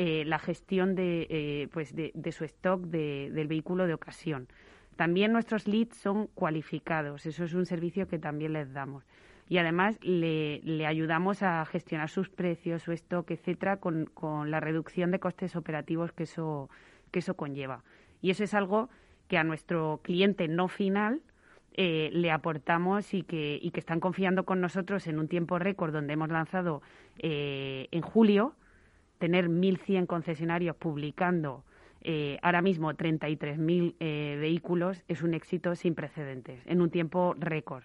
eh, 0.00 0.24
la 0.24 0.38
gestión 0.38 0.94
de, 0.94 1.68
pues 1.72 1.92
de, 1.94 2.32
su 2.32 2.44
stock 2.44 2.82
del 2.82 3.48
vehículo 3.48 3.88
de 3.88 3.94
ocasión. 3.94 4.46
También 4.94 5.32
nuestros 5.32 5.66
leads 5.66 5.96
son 5.96 6.28
cualificados, 6.28 7.26
eso 7.26 7.42
es 7.42 7.52
un 7.52 7.66
servicio 7.66 8.06
que 8.06 8.18
también 8.18 8.52
les 8.52 8.72
damos. 8.72 9.04
Y 9.48 9.58
además 9.58 9.98
le, 10.02 10.86
ayudamos 10.86 11.42
a 11.42 11.64
gestionar 11.64 12.10
sus 12.10 12.28
precios, 12.28 12.82
su 12.82 12.92
stock, 12.92 13.30
etcétera, 13.30 13.78
con, 13.78 14.06
la 14.50 14.60
reducción 14.60 15.10
de 15.10 15.18
costes 15.18 15.56
operativos 15.56 16.12
que 16.12 16.24
eso, 16.24 16.68
que 17.10 17.18
eso 17.18 17.34
conlleva. 17.34 17.82
Y 18.20 18.30
eso 18.30 18.44
es 18.44 18.54
algo 18.54 18.90
que 19.26 19.38
a 19.38 19.44
nuestro 19.44 20.00
cliente 20.04 20.48
no 20.48 20.68
final 20.68 21.22
eh, 21.74 22.10
le 22.12 22.30
aportamos 22.30 23.14
y 23.14 23.22
que, 23.22 23.58
y 23.60 23.70
que 23.70 23.80
están 23.80 24.00
confiando 24.00 24.44
con 24.44 24.60
nosotros 24.60 25.06
en 25.06 25.18
un 25.18 25.28
tiempo 25.28 25.58
récord 25.58 25.92
donde 25.92 26.12
hemos 26.12 26.28
lanzado 26.28 26.82
eh, 27.18 27.88
en 27.90 28.02
julio, 28.02 28.54
tener 29.18 29.48
1.100 29.48 30.06
concesionarios 30.06 30.76
publicando 30.76 31.64
eh, 32.00 32.38
ahora 32.42 32.62
mismo 32.62 32.92
33.000 32.92 33.96
eh, 33.98 34.36
vehículos 34.40 35.02
es 35.08 35.22
un 35.22 35.34
éxito 35.34 35.74
sin 35.74 35.94
precedentes, 35.94 36.60
en 36.66 36.80
un 36.80 36.90
tiempo 36.90 37.34
récord. 37.38 37.84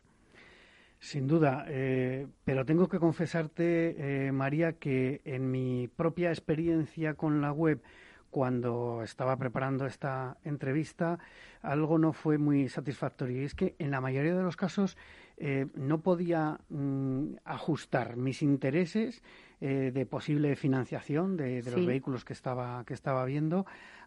Sin 1.00 1.28
duda, 1.28 1.66
eh, 1.68 2.28
pero 2.46 2.66
tengo 2.66 2.88
que 2.88 3.00
confesarte, 3.00 4.32
María, 4.32 4.74
que 4.74 5.20
en 5.26 5.52
mi 5.52 5.90
propia 5.94 6.30
experiencia 6.30 7.16
con 7.16 7.42
la 7.42 7.52
web, 7.52 7.82
cuando 8.30 9.02
estaba 9.04 9.36
preparando 9.36 9.86
esta 9.86 10.38
entrevista, 10.46 11.20
algo 11.62 11.98
no 11.98 12.14
fue 12.14 12.38
muy 12.38 12.70
satisfactorio. 12.70 13.42
Y 13.42 13.46
es 13.46 13.54
que 13.54 13.76
en 13.80 13.92
la 13.92 14.00
mayoría 14.00 14.34
de 14.34 14.44
los 14.44 14.56
casos 14.56 14.98
no 15.38 16.02
podía 16.02 16.60
mm, 16.70 17.36
ajustar 17.44 18.18
mis 18.18 18.42
intereses 18.42 19.22
de 19.60 20.06
posible 20.06 20.56
financiación 20.58 21.38
de, 21.38 21.64
los 21.64 21.86
vehículos 21.86 22.26
que 22.26 22.34
estaba, 22.34 22.84
que 22.86 22.94
estaba 22.94 23.24
viendo 23.24 23.66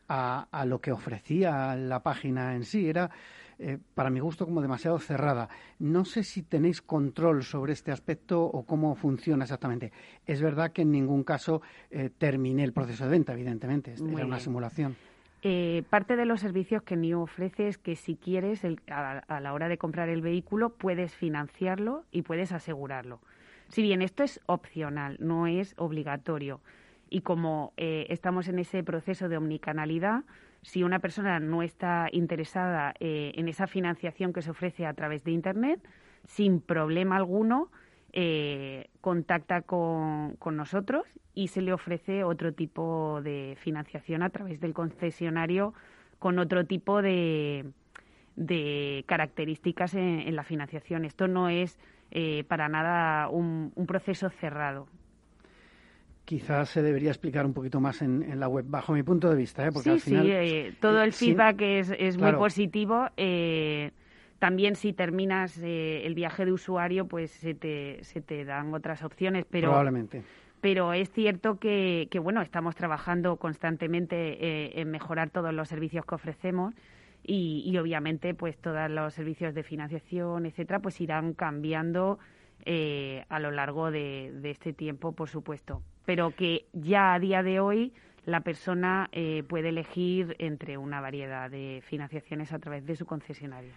a, 0.09 0.65
lo 0.67 0.81
que 0.81 0.93
ofrecía 0.93 1.75
la 1.77 2.03
página 2.03 2.55
en 2.55 2.65
sí. 2.65 2.89
Era, 2.89 3.11
eh, 3.59 3.79
para 3.95 4.11
mi 4.11 4.21
gusto, 4.21 4.45
como 4.45 4.61
demasiado 4.61 4.99
cerrada. 4.99 5.49
No 5.79 6.05
sé 6.05 6.23
si 6.23 6.43
tenéis 6.43 6.83
control 6.83 7.43
sobre 7.43 7.73
este 7.73 7.93
aspecto 7.93 8.43
o 8.43 8.65
cómo 8.65 8.95
funciona 8.95 9.45
exactamente. 9.45 9.93
Es 10.27 10.41
verdad 10.41 10.73
que 10.73 10.83
en 10.83 10.93
ningún 10.93 11.25
caso 11.25 11.63
eh, 11.91 12.11
terminé 12.17 12.65
el 12.65 12.73
proceso 12.73 13.05
de 13.05 13.11
venta, 13.11 13.33
evidentemente. 13.33 13.95
Era 13.95 14.27
una 14.27 14.41
simulación. 14.41 14.97
Eh, 15.49 15.85
parte 15.91 16.17
de 16.17 16.27
los 16.27 16.41
servicios 16.41 16.83
que 16.83 16.97
NIO 16.97 17.21
ofrece 17.21 17.69
es 17.69 17.79
que 17.79 17.95
si 17.95 18.17
quieres, 18.17 18.63
a, 18.91 19.41
la 19.41 19.53
hora 19.53 19.69
de 19.69 19.79
comprar 19.79 20.09
el 20.09 20.21
vehículo, 20.21 20.71
puedes 20.71 21.15
financiarlo 21.15 22.03
y 22.11 22.23
puedes 22.23 22.51
asegurarlo. 22.51 23.21
Si 23.69 23.81
bien 23.81 24.03
esto 24.03 24.25
es 24.25 24.41
opcional, 24.47 25.19
no 25.21 25.47
es 25.47 25.75
obligatorio. 25.79 26.61
Y 27.11 27.21
como 27.21 27.73
eh, 27.77 28.07
estamos 28.09 28.49
en 28.49 28.59
ese 28.59 28.83
proceso 28.83 29.29
de 29.29 29.37
omnicanalidad, 29.37 30.25
si 30.63 30.83
una 30.83 30.99
persona 30.99 31.39
no 31.39 31.63
está 31.63 32.09
interesada 32.11 32.95
eh, 32.99 33.31
en 33.37 33.47
esa 33.47 33.69
financiación 33.69 34.33
que 34.33 34.43
se 34.43 34.51
ofrece 34.51 34.85
a 34.85 34.95
través 34.95 35.23
de 35.23 35.31
Internet, 35.31 35.79
sin 36.25 36.61
problema 36.61 37.19
alguno, 37.19 37.71
eh, 38.19 38.87
contacta 39.03 39.61
con, 39.61 40.39
nosotros 40.53 41.05
y 41.35 41.49
se 41.49 41.61
le 41.61 41.75
ofrece 41.75 42.25
otro 42.25 42.55
tipo 42.55 43.21
de 43.23 43.59
financiación 43.61 44.23
a 44.23 44.31
través 44.31 44.59
del 44.59 44.73
concesionario 44.73 45.75
con 46.19 46.39
otro 46.39 46.65
tipo 46.65 47.03
de, 47.03 47.67
de 48.35 49.05
características 49.07 49.93
en, 49.93 50.35
la 50.35 50.45
financiación. 50.45 51.05
Esto 51.05 51.29
no 51.29 51.51
es 51.51 51.79
eh, 52.11 52.45
para 52.49 52.71
nada 52.71 53.29
un, 53.29 53.71
proceso 53.87 54.31
cerrado. 54.31 54.89
Quizás 56.25 56.71
se 56.71 56.81
debería 56.81 57.11
explicar 57.11 57.45
un 57.45 57.53
poquito 57.53 57.83
más 57.83 58.01
en, 58.01 58.41
la 58.41 58.49
web, 58.49 58.65
bajo 58.67 58.95
mi 58.95 59.03
punto 59.03 59.29
de 59.29 59.37
vista, 59.37 59.67
¿eh? 59.67 59.73
porque 59.75 59.91
al 59.91 60.01
final... 60.01 60.27
Sí, 60.27 60.75
todo 60.81 61.03
el 61.03 61.13
feedback 61.13 61.61
es, 61.61 61.93
es 61.99 62.17
muy 62.17 62.33
positivo. 62.33 63.11
También 64.39 64.77
si 64.77 64.93
terminas 64.93 65.59
eh, 65.63 66.03
el 66.05 66.15
viaje 66.15 66.45
de 66.45 66.53
usuario, 66.53 67.07
pues 67.07 67.31
se 67.31 67.55
te, 67.55 68.03
se 68.05 68.21
te 68.21 68.45
dan 68.45 68.75
otras 68.75 69.03
opciones, 69.03 69.47
pero... 69.49 69.69
Probablemente. 69.69 70.23
Pero 70.61 70.93
es 70.93 71.11
cierto 71.11 71.59
que, 71.59 72.09
que 72.11 72.19
bueno, 72.19 72.43
estamos 72.43 72.75
trabajando 72.75 73.37
constantemente 73.37 74.17
eh, 74.17 74.81
en 74.81 74.91
mejorar 74.91 75.31
todos 75.31 75.55
los 75.55 75.69
servicios 75.69 76.05
que 76.05 76.15
ofrecemos 76.15 76.75
y, 77.23 77.63
y, 77.65 77.77
obviamente 77.79 78.35
pues 78.35 78.57
todos 78.59 78.91
los 78.91 79.15
servicios 79.15 79.55
de 79.55 79.63
financiación, 79.63 80.47
etcétera, 80.47 80.81
pues 80.81 81.01
irán 81.01 81.35
cambiando 81.35 82.19
eh, 82.65 83.25
a 83.29 83.39
lo 83.39 83.51
largo 83.51 83.91
de, 83.91 84.33
de, 84.35 84.51
este 84.51 84.73
tiempo, 84.73 85.13
por 85.13 85.29
supuesto. 85.29 85.83
Pero 86.05 86.31
que 86.31 86.67
ya 86.73 87.15
a 87.15 87.19
día 87.21 87.43
de 87.43 87.61
hoy 87.61 87.93
la 88.25 88.41
persona 88.41 89.09
puede 89.49 89.69
elegir 89.69 90.35
entre 90.39 90.79
una 90.79 91.01
variedad 91.01 91.49
de 91.49 91.81
financiaciones 91.85 92.53
a 92.53 92.59
través 92.59 92.85
de 92.87 92.97
su 92.97 93.07
concesionario. 93.07 93.71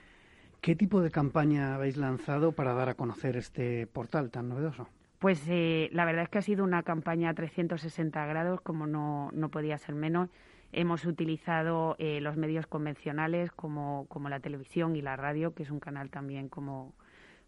¿Qué 0.61 0.75
tipo 0.75 1.01
de 1.01 1.09
campaña 1.09 1.75
habéis 1.75 1.95
lanzado 1.95 2.51
para 2.51 2.73
dar 2.73 2.89
a 2.89 2.95
conocer 2.95 3.37
este 3.37 3.87
portal 3.87 4.29
tan 4.29 4.49
novedoso? 4.49 4.89
Pues 5.17 5.41
eh, 5.47 5.89
la 5.93 6.03
verdad 6.03 6.23
es 6.23 6.29
que 6.29 6.37
ha 6.37 6.41
sido 6.41 6.65
una 6.65 6.83
campaña 6.83 7.29
a 7.29 7.33
360 7.33 8.25
grados, 8.25 8.59
como 8.61 8.85
no, 8.85 9.29
no 9.33 9.49
podía 9.49 9.77
ser 9.77 9.95
menos. 9.95 10.29
Hemos 10.73 11.05
utilizado 11.05 11.95
eh, 11.97 12.19
los 12.19 12.35
medios 12.35 12.67
convencionales 12.67 13.51
como, 13.51 14.05
como, 14.09 14.27
la 14.27 14.41
televisión 14.41 14.97
y 14.97 15.01
la 15.01 15.15
radio, 15.15 15.53
que 15.53 15.63
es 15.63 15.71
un 15.71 15.79
canal 15.79 16.09
también, 16.09 16.49
como, 16.49 16.93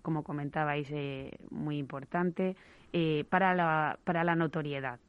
como 0.01 0.24
comentabais, 0.24 0.89
eh, 0.91 1.38
muy 1.50 1.77
importante, 1.77 2.56
para, 3.30 3.56
la, 3.56 4.00
para 4.03 4.24
la 4.24 4.36
notoriedad. 4.36 5.00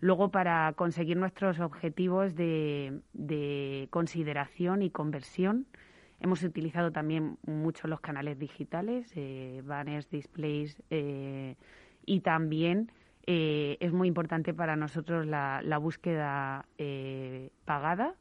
Luego, 0.00 0.30
para 0.30 0.72
conseguir 0.76 1.16
nuestros 1.16 1.60
objetivos 1.60 2.34
de, 2.34 3.00
de 3.12 3.88
consideración 3.90 4.82
y 4.82 4.90
conversión, 4.90 5.66
Hemos 6.20 6.42
utilizado 6.42 6.92
también 6.92 7.38
mucho 7.46 7.88
los 7.88 8.00
canales 8.00 8.38
digitales, 8.38 9.10
eh, 9.16 9.62
banners, 9.64 10.10
displays 10.10 10.82
eh, 10.90 11.56
y 12.04 12.20
también 12.20 12.92
eh, 13.26 13.78
es 13.80 13.92
muy 13.92 14.06
importante 14.06 14.52
para 14.52 14.76
nosotros 14.76 15.26
la, 15.26 15.78
búsqueda 15.80 16.66
pagada 17.64 18.14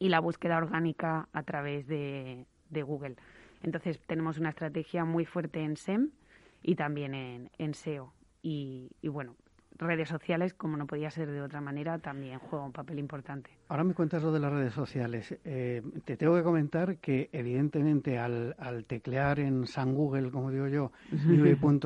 y 0.00 0.08
la 0.08 0.18
búsqueda 0.18 0.58
orgánica 0.58 1.28
a 1.32 1.42
través 1.44 1.86
de, 1.86 2.46
Google. 2.70 3.14
Entonces 3.62 4.00
tenemos 4.06 4.38
una 4.38 4.48
estrategia 4.48 5.04
muy 5.04 5.24
fuerte 5.24 5.60
en 5.60 5.76
SEM 5.76 6.10
y 6.62 6.74
también 6.74 7.14
en, 7.58 7.74
SEO. 7.74 8.12
Y 8.42 8.90
bueno, 9.04 9.36
redes 9.80 10.08
sociales, 10.08 10.54
como 10.54 10.76
no 10.76 10.86
podía 10.86 11.10
ser 11.10 11.30
de 11.30 11.42
otra 11.42 11.60
manera, 11.60 11.98
también 11.98 12.38
juega 12.38 12.64
un 12.64 12.72
papel 12.72 12.98
importante. 12.98 13.50
Ahora 13.68 13.84
me 13.84 13.94
cuentas 13.94 14.22
lo 14.22 14.32
de 14.32 14.40
las 14.40 14.52
redes 14.52 14.74
sociales. 14.74 15.36
Eh, 15.44 15.82
te 16.04 16.16
tengo 16.16 16.34
que 16.36 16.42
comentar 16.42 16.98
que, 16.98 17.28
evidentemente, 17.32 18.18
al, 18.18 18.54
al 18.58 18.84
teclear 18.84 19.40
en 19.40 19.66
San 19.66 19.94
Google, 19.94 20.30
como 20.30 20.50
digo 20.50 20.68
yo, 20.68 20.92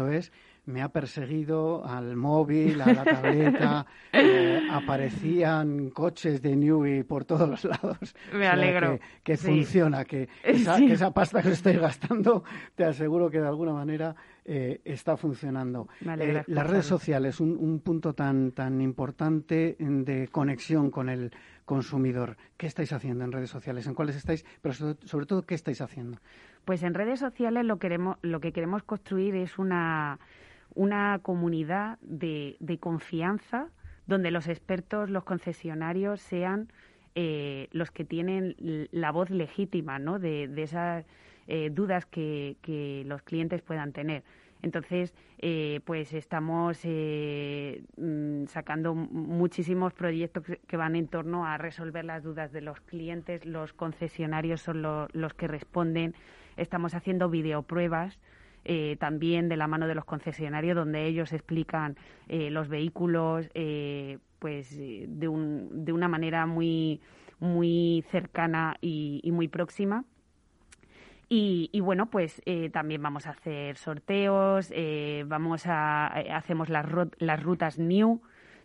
es 0.08 0.32
me 0.66 0.82
ha 0.82 0.88
perseguido 0.88 1.84
al 1.84 2.16
móvil, 2.16 2.80
a 2.80 2.92
la 2.92 3.04
tableta, 3.04 3.86
eh, 4.12 4.66
aparecían 4.70 5.90
coches 5.90 6.40
de 6.40 6.56
Newey 6.56 7.02
por 7.02 7.24
todos 7.24 7.48
los 7.48 7.64
lados. 7.64 8.14
Me 8.32 8.46
alegro. 8.46 8.98
que, 9.22 9.36
funciona, 9.36 10.04
que 10.06 10.28
esa, 10.42 11.12
pasta 11.12 11.42
que 11.42 11.50
estoy 11.50 11.74
gastando, 11.74 12.44
te 12.74 12.84
aseguro 12.84 13.30
que 13.30 13.40
de 13.40 13.48
alguna 13.48 13.72
manera 13.72 14.16
eh, 14.44 14.80
está 14.84 15.16
funcionando. 15.16 15.88
Eh, 16.00 16.42
las 16.46 16.66
redes 16.66 16.86
sociales, 16.86 17.40
un, 17.40 17.56
un 17.56 17.80
punto 17.80 18.14
tan, 18.14 18.52
tan 18.52 18.80
importante 18.80 19.76
de 19.78 20.28
conexión 20.28 20.90
con 20.90 21.08
el 21.08 21.30
consumidor. 21.64 22.36
¿Qué 22.56 22.66
estáis 22.66 22.92
haciendo 22.92 23.24
en 23.24 23.32
redes 23.32 23.50
sociales? 23.50 23.86
¿En 23.86 23.94
cuáles 23.94 24.16
estáis? 24.16 24.44
Pero 24.60 24.74
sobre 24.74 25.26
todo, 25.26 25.42
¿qué 25.42 25.54
estáis 25.54 25.80
haciendo? 25.80 26.18
Pues 26.64 26.82
en 26.82 26.94
redes 26.94 27.20
sociales 27.20 27.64
lo, 27.64 27.78
queremos, 27.78 28.16
lo 28.22 28.40
que 28.40 28.52
queremos 28.52 28.82
construir 28.82 29.34
es 29.34 29.58
una 29.58 30.18
una 30.74 31.18
comunidad 31.22 31.98
de, 32.00 32.56
de 32.60 32.78
confianza 32.78 33.68
donde 34.06 34.30
los 34.30 34.48
expertos, 34.48 35.10
los 35.10 35.24
concesionarios 35.24 36.20
sean 36.20 36.68
eh, 37.16 37.68
los 37.70 37.92
que 37.92 38.04
tienen 38.04 38.56
la 38.90 39.12
voz 39.12 39.30
legítima 39.30 40.00
¿no? 40.00 40.18
de, 40.18 40.50
esas 40.56 41.06
eh, 41.46 41.70
dudas 41.70 42.06
que, 42.06 43.04
los 43.06 43.22
clientes 43.22 43.62
puedan 43.62 43.92
tener. 43.92 44.24
Entonces, 44.62 45.14
eh, 45.38 45.80
pues 45.84 46.12
estamos 46.12 46.80
mm, 46.84 48.46
sacando 48.46 48.94
muchísimos 48.94 49.92
proyectos 49.92 50.44
que 50.66 50.76
van 50.76 50.96
en 50.96 51.06
torno 51.06 51.46
a 51.46 51.56
resolver 51.58 52.04
las 52.04 52.24
dudas 52.24 52.50
de 52.50 52.62
los 52.62 52.80
clientes. 52.80 53.44
Los 53.44 53.72
concesionarios 53.74 54.62
son 54.62 54.82
los 54.82 55.34
que 55.34 55.46
responden. 55.46 56.14
Estamos 56.56 56.94
haciendo 56.94 57.28
videopruebas 57.28 58.18
eh, 58.64 58.96
también 58.98 59.48
de 59.48 59.56
la 59.56 59.66
mano 59.66 59.86
de 59.86 59.94
los 59.94 60.04
concesionarios, 60.04 60.76
donde 60.76 61.06
ellos 61.06 61.32
explican 61.32 61.96
eh, 62.28 62.50
los 62.50 62.68
vehículos 62.68 63.50
eh, 63.54 64.18
pues 64.38 64.76
de, 64.76 65.28
un, 65.28 65.84
de 65.84 65.92
una 65.92 66.08
manera 66.08 66.46
muy, 66.46 67.00
muy 67.40 68.04
cercana 68.10 68.76
y, 68.80 69.20
muy 69.32 69.48
próxima. 69.48 70.04
Y, 71.28 71.80
bueno, 71.80 72.10
pues 72.10 72.40
también 72.72 73.02
vamos 73.02 73.26
a 73.26 73.30
hacer 73.30 73.76
sorteos, 73.76 74.72
vamos 75.26 75.66
a 75.66 76.06
hacemos 76.36 76.68
las, 76.68 76.86
las 77.18 77.42
rutas 77.42 77.76
new, 77.78 78.20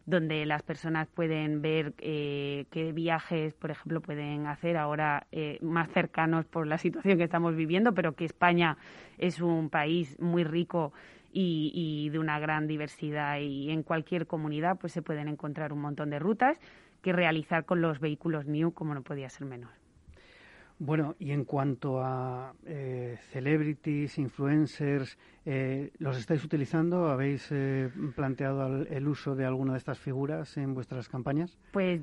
donde 0.09 0.45
las 0.45 0.63
personas 0.63 1.07
pueden 1.07 1.61
ver 1.61 1.93
eh, 1.99 2.65
qué 2.71 2.91
viajes, 2.91 3.53
por 3.53 3.71
ejemplo, 3.71 4.01
pueden 4.01 4.47
hacer 4.47 4.77
ahora 4.77 5.27
eh, 5.31 5.59
más 5.61 5.89
cercanos 5.91 6.45
por 6.45 6.67
la 6.67 6.77
situación 6.77 7.17
que 7.17 7.23
estamos 7.23 7.55
viviendo, 7.55 7.93
pero 7.93 8.15
que 8.15 8.25
España 8.25 8.77
es 9.17 9.39
un 9.41 9.69
país 9.69 10.19
muy 10.19 10.43
rico 10.43 10.93
y, 11.31 11.71
y, 11.73 12.09
de 12.09 12.19
una 12.19 12.39
gran 12.39 12.67
diversidad 12.67 13.39
y 13.39 13.69
en 13.69 13.83
cualquier 13.83 14.25
comunidad 14.25 14.77
pues 14.79 14.93
se 14.93 15.03
pueden 15.03 15.27
encontrar 15.27 15.71
un 15.71 15.81
montón 15.81 16.09
de 16.09 16.17
rutas 16.17 16.59
que 17.03 17.13
realizar 17.13 17.65
con 17.65 17.81
los 17.81 17.99
vehículos 17.99 18.47
New 18.47 18.71
como 18.73 18.95
no 18.95 19.03
podía 19.03 19.29
ser 19.29 19.45
menos. 19.45 19.88
Bueno, 20.81 21.15
y 21.19 21.31
en 21.31 21.43
cuanto 21.43 22.01
a 22.01 22.53
eh, 22.65 23.17
celebrities, 23.33 24.17
influencers, 24.17 25.17
eh, 25.45 25.91
¿los 25.99 26.17
estáis 26.17 26.41
utilizando? 26.45 27.09
¿Habéis 27.09 27.49
eh, 27.51 27.89
planteado 28.15 28.83
el, 28.83 29.07
uso 29.09 29.35
de 29.35 29.45
alguna 29.45 29.73
de 29.73 29.79
estas 29.79 29.99
figuras 29.99 30.55
en 30.55 30.73
vuestras 30.73 31.09
campañas? 31.09 31.57
Pues 31.73 31.99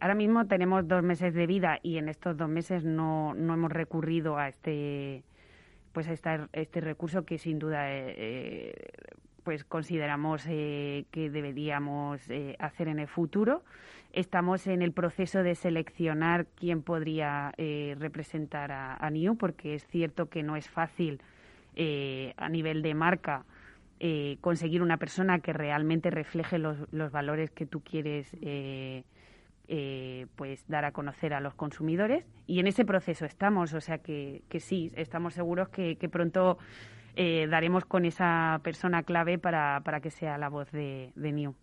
ahora 0.00 0.16
mismo 0.16 0.48
tenemos 0.48 0.88
dos 0.88 1.04
meses 1.04 1.32
de 1.32 1.46
vida 1.46 1.78
y 1.80 1.98
en 1.98 2.08
estos 2.08 2.36
dos 2.36 2.48
meses 2.48 2.84
no, 2.84 3.34
no 3.34 3.54
hemos 3.54 3.70
recurrido 3.70 4.36
a 4.36 4.48
este 4.48 5.22
pues 5.92 6.08
a 6.08 6.48
este 6.52 6.80
recurso 6.80 7.24
que 7.24 7.36
sin 7.38 7.58
duda 7.58 7.86
pues 9.44 9.64
consideramos 9.64 10.44
que 10.44 11.30
deberíamos 11.30 12.20
hacer 12.58 12.88
en 12.88 12.98
el 12.98 13.08
futuro 13.08 13.62
Estamos 14.12 14.66
en 14.66 14.82
el 14.82 14.92
proceso 14.92 15.42
de 15.42 15.54
seleccionar 15.54 16.46
quién 16.54 16.82
podría 16.82 17.54
eh, 17.56 17.96
representar 17.98 18.70
a, 18.70 18.94
a, 18.94 19.10
New, 19.10 19.38
porque 19.38 19.74
es 19.74 19.86
cierto 19.86 20.28
que 20.28 20.42
no 20.42 20.54
es 20.54 20.68
fácil 20.68 21.22
eh, 21.76 22.34
a 22.36 22.50
nivel 22.50 22.82
de 22.82 22.92
marca 22.92 23.46
eh, 24.00 24.36
conseguir 24.42 24.82
una 24.82 24.98
persona 24.98 25.38
que 25.38 25.54
realmente 25.54 26.10
refleje 26.10 26.58
los, 26.58 26.76
valores 27.10 27.50
que 27.50 27.64
tú 27.64 27.80
quieres 27.80 28.36
pues 30.36 30.68
dar 30.68 30.84
a 30.84 30.92
conocer 30.92 31.32
a 31.32 31.40
los 31.40 31.54
consumidores. 31.54 32.26
Y 32.46 32.60
en 32.60 32.66
ese 32.66 32.84
proceso 32.84 33.24
estamos, 33.24 33.72
o 33.72 33.80
sea 33.80 33.98
que, 33.98 34.42
que 34.50 34.60
sí, 34.60 34.92
estamos 34.94 35.32
seguros 35.32 35.70
que 35.70 36.08
pronto 36.10 36.58
daremos 37.16 37.84
con 37.84 38.04
esa 38.04 38.60
persona 38.62 39.02
clave 39.02 39.38
para, 39.38 39.80
para 39.84 40.00
que 40.00 40.10
sea 40.10 40.38
la 40.38 40.48
voz 40.48 40.70
de, 40.72 41.12
de 41.14 41.32
New 41.32 41.54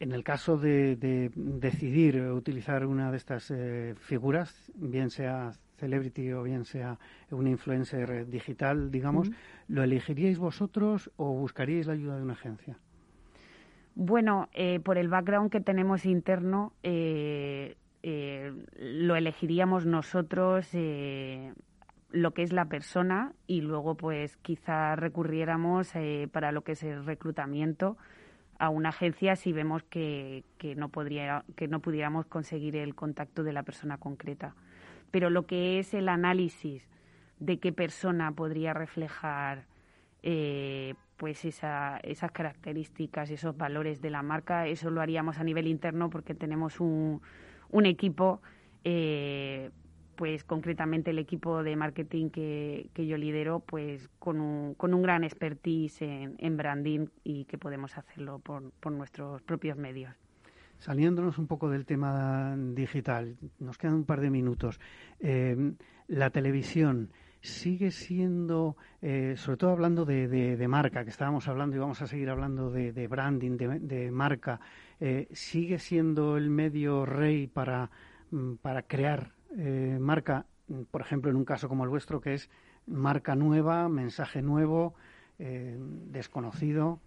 en 0.00 0.12
el 0.12 0.24
caso 0.24 0.56
de, 0.56 1.30
decidir 1.36 2.20
utilizar 2.22 2.86
una 2.86 3.10
de 3.10 3.18
estas 3.18 3.50
eh, 3.50 3.94
figuras, 3.98 4.72
bien 4.74 5.10
sea 5.10 5.52
celebrity 5.76 6.32
o 6.32 6.42
bien 6.42 6.64
sea 6.64 6.98
una 7.30 7.50
influencer 7.50 8.26
digital, 8.26 8.90
digamos, 8.90 9.30
¿lo 9.68 9.82
elegiríais 9.82 10.38
vosotros 10.38 11.10
o 11.16 11.34
buscaríais 11.34 11.86
la 11.86 11.92
ayuda 11.92 12.16
de 12.16 12.22
una 12.22 12.32
agencia? 12.32 12.78
Bueno, 13.94 14.48
eh, 14.54 14.80
por 14.80 14.96
el 14.96 15.08
background 15.08 15.50
que 15.50 15.60
tenemos 15.60 16.06
interno, 16.06 16.72
eh, 16.82 17.76
lo 18.02 19.16
elegiríamos 19.16 19.84
nosotros 19.84 20.74
lo 22.10 22.32
que 22.32 22.42
es 22.42 22.52
la 22.52 22.66
persona 22.66 23.32
y 23.46 23.60
luego 23.60 23.96
pues 23.96 24.36
quizá 24.38 24.96
recurriéramos 24.96 25.92
para 26.32 26.52
lo 26.52 26.62
que 26.62 26.72
es 26.72 26.82
el 26.82 27.04
reclutamiento 27.04 27.96
a 28.58 28.68
una 28.68 28.90
agencia 28.90 29.36
si 29.36 29.52
vemos 29.52 29.82
que, 29.84 30.44
que, 30.58 30.74
no 30.74 30.90
podría, 30.90 31.44
que 31.56 31.66
no 31.66 31.80
pudiéramos 31.80 32.26
conseguir 32.26 32.76
el 32.76 32.94
contacto 32.94 33.42
de 33.42 33.54
la 33.54 33.62
persona 33.62 33.96
concreta. 33.96 34.54
Pero 35.10 35.30
lo 35.30 35.46
que 35.46 35.78
es 35.78 35.94
el 35.94 36.08
análisis 36.08 36.86
de 37.38 37.58
qué 37.58 37.72
persona 37.72 38.30
podría 38.32 38.74
reflejar 38.74 39.64
eh, 40.22 40.94
pues 41.16 41.44
esa, 41.44 41.98
esas 42.02 42.30
características, 42.32 43.30
esos 43.30 43.56
valores 43.56 44.00
de 44.02 44.10
la 44.10 44.22
marca, 44.22 44.66
eso 44.66 44.90
lo 44.90 45.00
haríamos 45.00 45.38
a 45.38 45.44
nivel 45.44 45.66
interno 45.66 46.10
porque 46.10 46.34
tenemos 46.34 46.80
un, 46.80 47.22
un 47.70 47.86
equipo 47.86 48.42
eh, 48.84 49.70
pues 50.20 50.44
concretamente 50.44 51.12
el 51.12 51.18
equipo 51.18 51.62
de 51.62 51.74
marketing 51.76 52.28
que, 52.28 52.90
yo 52.94 53.16
lidero, 53.16 53.60
pues 53.60 54.10
con 54.18 54.38
un, 54.38 54.74
con 54.74 54.92
un 54.92 55.00
gran 55.00 55.24
expertise 55.24 56.02
en, 56.02 56.56
branding 56.58 57.06
y 57.24 57.46
que 57.46 57.56
podemos 57.56 57.96
hacerlo 57.96 58.38
por, 58.38 58.70
por 58.72 58.92
nuestros 58.92 59.40
propios 59.40 59.78
medios. 59.78 60.14
Saliéndonos 60.76 61.38
un 61.38 61.46
poco 61.46 61.70
del 61.70 61.86
tema 61.86 62.54
digital, 62.54 63.38
nos 63.60 63.78
quedan 63.78 63.94
un 63.94 64.04
par 64.04 64.20
de 64.20 64.28
minutos. 64.28 64.78
Eh, 65.20 65.72
la 66.08 66.28
televisión 66.28 67.08
sigue 67.40 67.90
siendo, 67.90 68.76
eh, 69.00 69.36
sobre 69.38 69.56
todo 69.56 69.70
hablando 69.70 70.04
de, 70.04 70.66
marca, 70.68 71.02
que 71.02 71.08
estábamos 71.08 71.48
hablando 71.48 71.76
y 71.76 71.78
vamos 71.78 72.02
a 72.02 72.06
seguir 72.06 72.28
hablando 72.28 72.70
de, 72.70 73.08
branding, 73.08 73.56
de, 73.56 74.10
marca, 74.10 74.60
eh, 75.00 75.28
sigue 75.32 75.78
siendo 75.78 76.36
el 76.36 76.50
medio 76.50 77.06
rey 77.06 77.46
para, 77.46 77.90
mm, 78.32 78.56
para 78.56 78.82
crear 78.82 79.39
eh, 79.56 79.98
marca, 80.00 80.46
por 80.90 81.00
ejemplo, 81.00 81.30
en 81.30 81.36
un 81.36 81.44
caso 81.44 81.68
como 81.68 81.84
el 81.84 81.90
vuestro, 81.90 82.20
que 82.20 82.34
es 82.34 82.50
marca 82.86 83.34
nueva, 83.34 83.88
mensaje 83.88 84.42
nuevo, 84.42 84.94
eh, 85.38 85.76
desconocido? 86.10 87.00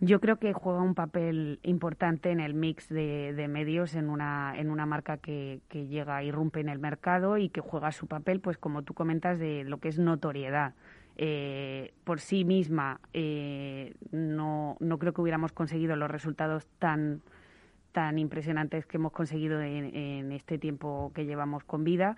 Yo 0.00 0.18
creo 0.20 0.38
que 0.38 0.54
juega 0.54 0.80
un 0.80 0.94
papel 0.94 1.60
importante 1.62 2.30
en 2.30 2.40
el 2.40 2.54
mix 2.54 2.88
de, 2.88 3.46
medios 3.50 3.94
en 3.94 4.08
una, 4.08 4.54
en 4.56 4.70
una 4.70 4.86
marca 4.86 5.18
que, 5.18 5.60
que, 5.68 5.86
llega, 5.88 6.24
irrumpe 6.24 6.60
en 6.60 6.70
el 6.70 6.78
mercado 6.78 7.36
y 7.36 7.50
que 7.50 7.60
juega 7.60 7.92
su 7.92 8.06
papel, 8.06 8.40
pues 8.40 8.56
como 8.56 8.82
tú 8.82 8.94
comentas, 8.94 9.38
de 9.38 9.64
lo 9.64 9.78
que 9.78 9.88
es 9.88 9.98
notoriedad. 9.98 10.72
Eh, 11.22 11.92
por 12.04 12.20
sí 12.20 12.46
misma 12.46 12.98
no, 14.10 14.78
no 14.80 14.98
creo 14.98 15.12
que 15.12 15.20
hubiéramos 15.20 15.52
conseguido 15.52 15.94
los 15.96 16.10
resultados 16.10 16.66
tan 16.78 17.20
tan 17.92 18.18
impresionantes 18.18 18.86
que 18.86 18.96
hemos 18.96 19.12
conseguido 19.12 19.60
en, 19.60 20.32
este 20.32 20.58
tiempo 20.58 21.12
que 21.14 21.26
llevamos 21.26 21.64
con 21.64 21.84
vida 21.84 22.16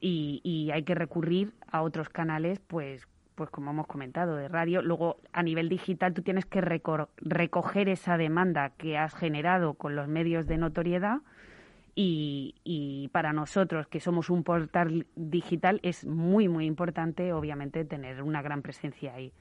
y, 0.00 0.70
hay 0.72 0.82
que 0.82 0.94
recurrir 0.94 1.52
a 1.70 1.82
otros 1.82 2.08
canales, 2.08 2.60
pues 2.60 3.08
pues 3.34 3.50
como 3.50 3.72
hemos 3.72 3.88
comentado, 3.88 4.36
de 4.36 4.46
radio. 4.46 4.80
Luego, 4.80 5.16
a 5.32 5.42
nivel 5.42 5.68
digital, 5.68 6.14
tú 6.14 6.22
tienes 6.22 6.46
que 6.46 6.60
recoger 6.60 7.88
esa 7.88 8.16
demanda 8.16 8.70
que 8.78 8.96
has 8.96 9.12
generado 9.12 9.74
con 9.74 9.96
los 9.96 10.06
medios 10.06 10.46
de 10.46 10.56
notoriedad 10.56 11.18
y, 11.96 12.54
y, 12.62 13.08
para 13.08 13.32
nosotros, 13.32 13.88
que 13.88 13.98
somos 13.98 14.30
un 14.30 14.44
portal 14.44 15.08
digital, 15.16 15.80
es 15.82 16.06
muy, 16.06 16.46
muy 16.46 16.66
importante, 16.66 17.32
obviamente, 17.32 17.84
tener 17.84 18.22
una 18.22 18.40
gran 18.40 18.62
presencia 18.62 19.14
ahí. 19.14 19.32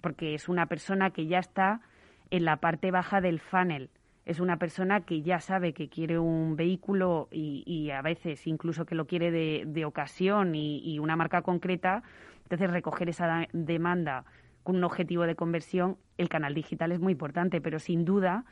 Porque 0.00 0.34
es 0.34 0.48
una 0.48 0.64
persona 0.64 1.10
que 1.10 1.26
ya 1.26 1.38
está 1.38 1.82
en 2.30 2.46
la 2.46 2.56
parte 2.56 2.90
baja 2.90 3.20
del 3.20 3.40
funnel 3.40 3.90
es 4.26 4.40
una 4.40 4.58
persona 4.58 5.02
que 5.02 5.22
ya 5.22 5.40
sabe 5.40 5.74
que 5.74 5.88
quiere 5.88 6.18
un 6.18 6.56
vehículo 6.56 7.28
y, 7.30 7.90
a 7.90 8.00
veces 8.02 8.46
incluso 8.46 8.86
que 8.86 8.94
lo 8.94 9.06
quiere 9.06 9.30
de, 9.30 9.84
ocasión 9.84 10.54
y, 10.54 10.98
una 10.98 11.16
marca 11.16 11.42
concreta, 11.42 12.02
entonces 12.44 12.70
recoger 12.70 13.08
esa 13.08 13.46
demanda 13.52 14.24
con 14.62 14.76
un 14.76 14.84
objetivo 14.84 15.24
de 15.24 15.34
conversión, 15.34 15.98
el 16.16 16.30
canal 16.30 16.54
digital 16.54 16.92
es 16.92 17.00
muy 17.00 17.12
importante, 17.12 17.60
pero 17.60 17.78
sin 17.78 18.06
duda 18.06 18.44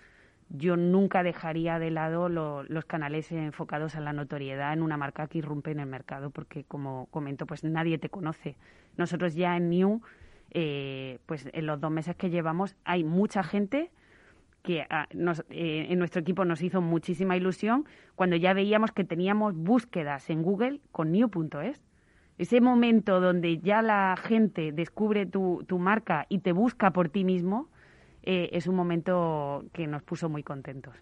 yo 0.51 0.77
nunca 0.77 1.23
dejaría 1.23 1.79
de 1.79 1.91
lado 1.91 2.29
los 2.29 2.85
canales 2.85 3.33
enfocados 3.33 3.95
a 3.97 4.01
la 4.01 4.13
notoriedad 4.13 4.75
en 4.75 4.83
una 4.83 4.99
marca 4.99 5.27
que 5.27 5.39
irrumpe 5.39 5.71
en 5.71 5.81
el 5.81 5.87
mercado, 5.87 6.29
porque 6.29 6.65
como 6.65 7.07
comento, 7.07 7.47
pues 7.47 7.65
nadie 7.65 7.97
te 7.97 8.11
conoce. 8.11 8.57
Nosotros 8.99 9.35
ya 9.35 9.57
en 9.57 9.71
New, 9.71 10.03
eh, 10.51 11.21
pues 11.25 11.49
en 11.51 11.65
los 11.65 11.81
dos 11.81 11.91
meses 11.91 12.15
que 12.17 12.29
llevamos, 12.29 12.77
hay 12.85 13.05
mucha 13.05 13.43
gente 13.43 13.91
que 14.63 14.87
ah, 14.89 15.07
eh, 15.51 15.87
en 15.91 15.99
nuestro 15.99 16.21
equipo 16.21 16.45
nos 16.45 16.63
hizo 16.63 16.81
muchísima 16.81 17.37
ilusión 17.37 17.87
cuando 18.15 18.37
ya 18.37 18.55
veíamos 18.55 18.93
que 18.93 19.05
teníamos 19.05 19.55
búsquedas 19.55 20.31
en 20.31 20.43
Google 20.43 20.81
con 20.93 21.13
new.es. 21.13 21.83
Ese 22.39 22.61
momento 22.61 23.21
donde 23.21 23.59
ya 23.59 23.83
la 23.83 24.17
gente 24.17 24.73
descubre 24.73 25.27
tu, 25.27 25.65
tu 25.67 25.79
marca 25.79 26.27
y 26.29 26.39
te 26.39 26.53
busca 26.53 26.93
por 26.93 27.09
ti 27.09 27.25
mismo 27.25 27.69
eh, 28.23 28.51
es 28.53 28.67
un 28.67 28.77
momento 28.77 29.65
que 29.73 29.87
nos 29.87 30.03
puso 30.03 30.29
muy 30.29 30.43
contentos. 30.43 30.95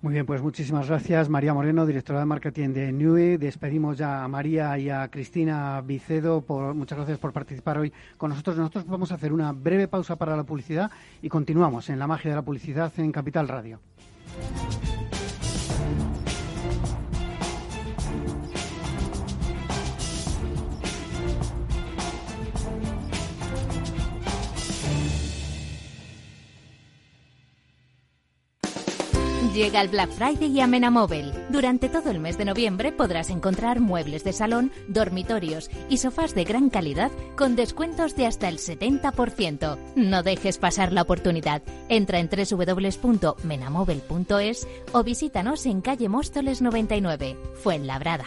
Muy 0.00 0.12
bien, 0.12 0.26
pues 0.26 0.40
muchísimas 0.40 0.86
gracias. 0.86 1.28
María 1.28 1.52
Moreno, 1.52 1.84
directora 1.84 2.20
de 2.20 2.24
marketing 2.24 2.68
de 2.68 2.92
NUE. 2.92 3.36
Despedimos 3.36 3.98
ya 3.98 4.22
a 4.22 4.28
María 4.28 4.78
y 4.78 4.90
a 4.90 5.08
Cristina 5.08 5.80
Vicedo. 5.80 6.40
Por, 6.40 6.72
muchas 6.74 6.98
gracias 6.98 7.18
por 7.18 7.32
participar 7.32 7.78
hoy 7.78 7.92
con 8.16 8.30
nosotros. 8.30 8.56
Nosotros 8.56 8.86
vamos 8.86 9.10
a 9.10 9.16
hacer 9.16 9.32
una 9.32 9.50
breve 9.50 9.88
pausa 9.88 10.14
para 10.14 10.36
la 10.36 10.44
publicidad 10.44 10.88
y 11.20 11.28
continuamos 11.28 11.90
en 11.90 11.98
la 11.98 12.06
magia 12.06 12.30
de 12.30 12.36
la 12.36 12.42
publicidad 12.42 12.92
en 12.96 13.10
Capital 13.10 13.48
Radio. 13.48 13.80
Llega 29.58 29.80
el 29.80 29.88
Black 29.88 30.12
Friday 30.12 30.52
y 30.52 30.60
a 30.60 30.68
Menamóvil. 30.68 31.32
Durante 31.48 31.88
todo 31.88 32.12
el 32.12 32.20
mes 32.20 32.38
de 32.38 32.44
noviembre 32.44 32.92
podrás 32.92 33.28
encontrar 33.28 33.80
muebles 33.80 34.22
de 34.22 34.32
salón, 34.32 34.70
dormitorios 34.86 35.68
y 35.88 35.96
sofás 35.96 36.32
de 36.36 36.44
gran 36.44 36.70
calidad 36.70 37.10
con 37.36 37.56
descuentos 37.56 38.14
de 38.14 38.26
hasta 38.26 38.48
el 38.48 38.58
70%. 38.58 39.76
No 39.96 40.22
dejes 40.22 40.58
pasar 40.58 40.92
la 40.92 41.02
oportunidad. 41.02 41.62
Entra 41.88 42.20
en 42.20 42.30
www.menamóvil.es 42.30 44.68
o 44.92 45.02
visítanos 45.02 45.66
en 45.66 45.80
calle 45.80 46.08
Móstoles 46.08 46.62
99, 46.62 47.36
Fuenlabrada. 47.60 48.26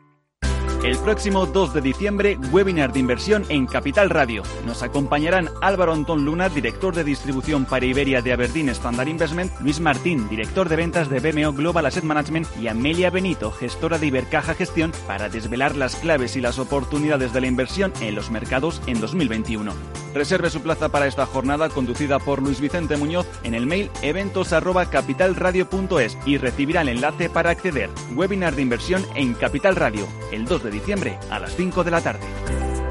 El 0.83 0.97
próximo 0.97 1.45
2 1.45 1.75
de 1.75 1.81
diciembre, 1.81 2.39
webinar 2.51 2.91
de 2.91 2.97
inversión 2.97 3.45
en 3.49 3.67
Capital 3.67 4.09
Radio. 4.09 4.41
Nos 4.65 4.81
acompañarán 4.81 5.51
Álvaro 5.61 5.93
Antón 5.93 6.25
Luna, 6.25 6.49
director 6.49 6.95
de 6.95 7.03
distribución 7.03 7.65
para 7.65 7.85
Iberia 7.85 8.23
de 8.23 8.33
Aberdeen 8.33 8.69
Standard 8.69 9.07
Investment, 9.07 9.51
Luis 9.61 9.79
Martín, 9.79 10.27
director 10.27 10.69
de 10.69 10.77
ventas 10.77 11.07
de 11.07 11.19
BMO 11.19 11.53
Global 11.53 11.85
Asset 11.85 12.03
Management 12.03 12.47
y 12.59 12.67
Amelia 12.67 13.11
Benito, 13.11 13.51
gestora 13.51 13.99
de 13.99 14.07
Ibercaja 14.07 14.55
Gestión, 14.55 14.91
para 15.05 15.29
desvelar 15.29 15.75
las 15.75 15.97
claves 15.97 16.35
y 16.35 16.41
las 16.41 16.57
oportunidades 16.57 17.31
de 17.31 17.41
la 17.41 17.47
inversión 17.47 17.93
en 18.01 18.15
los 18.15 18.31
mercados 18.31 18.81
en 18.87 18.99
2021. 18.99 19.73
Reserve 20.15 20.49
su 20.49 20.61
plaza 20.61 20.89
para 20.89 21.05
esta 21.07 21.27
jornada 21.27 21.69
conducida 21.69 22.19
por 22.19 22.41
Luis 22.41 22.59
Vicente 22.59 22.97
Muñoz 22.97 23.27
en 23.43 23.53
el 23.53 23.67
mail 23.67 23.91
eventos@capitalradio.es 24.01 26.17
y 26.25 26.37
recibirá 26.37 26.81
el 26.81 26.89
enlace 26.89 27.29
para 27.29 27.51
acceder. 27.51 27.89
Webinar 28.15 28.55
de 28.55 28.63
inversión 28.63 29.05
en 29.15 29.35
Capital 29.35 29.77
Radio, 29.77 30.05
el 30.31 30.45
2 30.45 30.63
de 30.63 30.70
diciembre 30.71 31.19
a 31.29 31.39
las 31.39 31.55
5 31.55 31.83
de 31.83 31.91
la 31.91 32.01
tarde. 32.01 32.90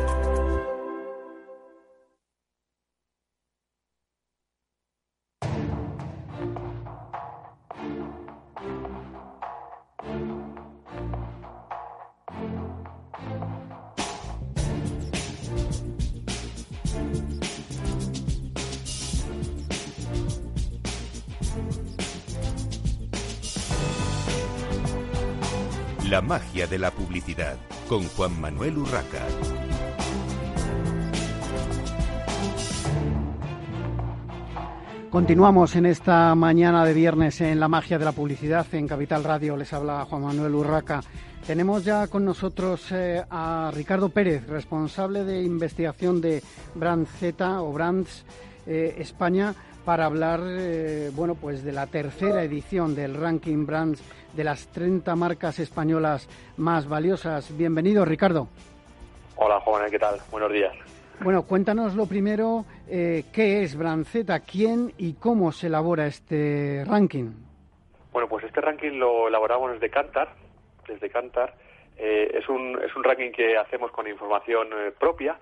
La 26.11 26.21
magia 26.21 26.67
de 26.67 26.77
la 26.77 26.91
publicidad 26.91 27.57
con 27.89 28.03
Juan 28.03 28.41
Manuel 28.41 28.79
Urraca. 28.79 29.25
Continuamos 35.09 35.77
en 35.77 35.87
esta 35.87 36.35
mañana 36.35 36.85
de 36.85 36.95
viernes 36.95 37.41
en 37.43 37.61
la 37.61 37.69
magia 37.69 37.97
de 37.97 38.07
la 38.07 38.11
publicidad 38.11 38.67
en 38.73 38.89
Capital 38.89 39.23
Radio. 39.23 39.57
Les 39.57 39.73
habla 39.73 40.05
Juan 40.05 40.23
Manuel 40.23 40.57
Urraca. 40.57 41.01
Tenemos 41.47 41.85
ya 41.85 42.09
con 42.09 42.25
nosotros 42.25 42.91
eh, 42.91 43.23
a 43.31 43.71
Ricardo 43.73 44.09
Pérez, 44.09 44.49
responsable 44.49 45.23
de 45.23 45.45
investigación 45.45 46.21
de 46.21 46.43
Brand 46.75 47.07
Z 47.07 47.63
o 47.63 47.73
Brands 47.73 48.25
eh, 48.67 48.97
España, 48.99 49.55
para 49.85 50.07
hablar 50.07 50.41
eh, 50.45 51.13
bueno, 51.15 51.37
pues 51.37 51.63
de 51.63 51.71
la 51.71 51.87
tercera 51.87 52.43
edición 52.43 52.97
del 52.97 53.15
Ranking 53.15 53.65
Brands 53.65 54.03
de 54.35 54.45
las 54.45 54.69
30 54.69 55.15
marcas 55.17 55.59
españolas 55.59 56.29
más 56.57 56.89
valiosas. 56.89 57.57
Bienvenido, 57.57 58.05
Ricardo. 58.05 58.49
Hola, 59.37 59.61
Juan, 59.61 59.91
¿qué 59.91 59.99
tal? 59.99 60.19
Buenos 60.31 60.53
días. 60.53 60.75
Bueno, 61.23 61.43
cuéntanos 61.43 61.95
lo 61.95 62.07
primero, 62.07 62.65
eh, 62.89 63.25
¿qué 63.33 63.63
es 63.63 63.77
Branceta? 63.77 64.41
¿Quién 64.41 64.95
y 64.97 65.15
cómo 65.15 65.53
se 65.53 65.67
elabora 65.67 66.07
este 66.07 66.83
ranking? 66.87 67.31
Bueno, 68.11 68.27
pues 68.27 68.45
este 68.45 68.61
ranking 68.61 68.93
lo 68.93 69.29
elaboramos 69.29 69.73
desde 69.73 69.91
Cantar, 69.91 70.31
desde 70.89 71.11
Cantar. 71.11 71.55
Eh, 71.99 72.39
es, 72.39 72.49
un, 72.49 72.81
es 72.83 72.97
un 72.97 73.05
ranking 73.05 73.33
que 73.33 73.59
hacemos 73.59 73.91
con 73.93 74.09
información 74.09 74.69
eh, 74.73 74.93
propia, 74.99 75.39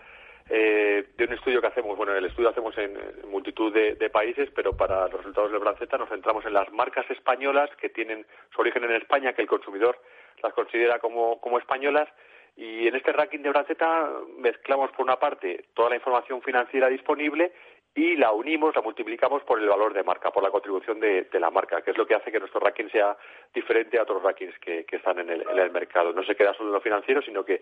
eh, 0.51 1.05
de 1.17 1.25
un 1.25 1.33
estudio 1.33 1.61
que 1.61 1.67
hacemos, 1.67 1.97
bueno, 1.97 2.15
el 2.15 2.25
estudio 2.25 2.49
hacemos 2.49 2.77
en, 2.79 2.97
multitud 3.31 3.73
de, 3.73 4.11
países, 4.11 4.49
pero 4.55 4.77
para 4.77 5.03
los 5.09 5.19
resultados 5.19 5.53
de 5.53 5.59
Branceta 5.59 5.99
nos 5.99 6.09
centramos 6.09 6.45
en 6.47 6.55
las 6.55 6.73
marcas 6.73 7.09
españolas 7.11 7.71
que 7.77 7.91
tienen 7.91 8.25
su 8.55 8.61
origen 8.63 8.85
en 8.85 8.93
España, 8.93 9.35
que 9.35 9.43
el 9.43 9.49
consumidor 9.49 10.01
las 10.43 10.55
considera 10.55 10.99
como, 10.99 11.41
como 11.41 11.59
españolas. 11.59 12.09
Y 12.57 12.89
en 12.89 12.97
este 12.97 13.13
ranking 13.13 13.41
de 13.41 13.51
Branceta 13.51 14.11
mezclamos, 14.39 14.91
por 14.93 15.05
una 15.05 15.19
parte, 15.19 15.67
toda 15.75 15.91
la 15.91 15.97
información 15.97 16.43
financiera 16.43 16.89
disponible 16.89 17.53
y 17.94 18.16
la 18.16 18.33
unimos, 18.33 18.74
la 18.77 18.83
multiplicamos 18.83 19.42
por 19.42 19.61
el 19.61 19.68
valor 19.68 19.92
de 19.92 20.05
marca, 20.05 20.31
por 20.31 20.42
la 20.42 20.51
contribución 20.51 21.01
de, 21.01 21.27
la 21.33 21.51
marca, 21.51 21.83
que 21.83 21.90
es 21.90 21.98
lo 21.98 22.07
que 22.07 22.14
hace 22.14 22.31
que 22.31 22.38
nuestro 22.38 22.61
ranking 22.61 22.88
sea 22.90 23.16
diferente 23.53 23.98
a 23.98 24.03
otros 24.03 24.22
rankings 24.22 24.57
que, 24.61 24.87
están 24.88 25.18
en 25.18 25.31
el, 25.31 25.70
mercado. 25.72 26.12
No 26.12 26.22
se 26.22 26.37
queda 26.37 26.55
solo 26.55 26.68
en 26.68 26.74
lo 26.74 26.81
financiero, 26.81 27.20
sino 27.22 27.44
que, 27.44 27.61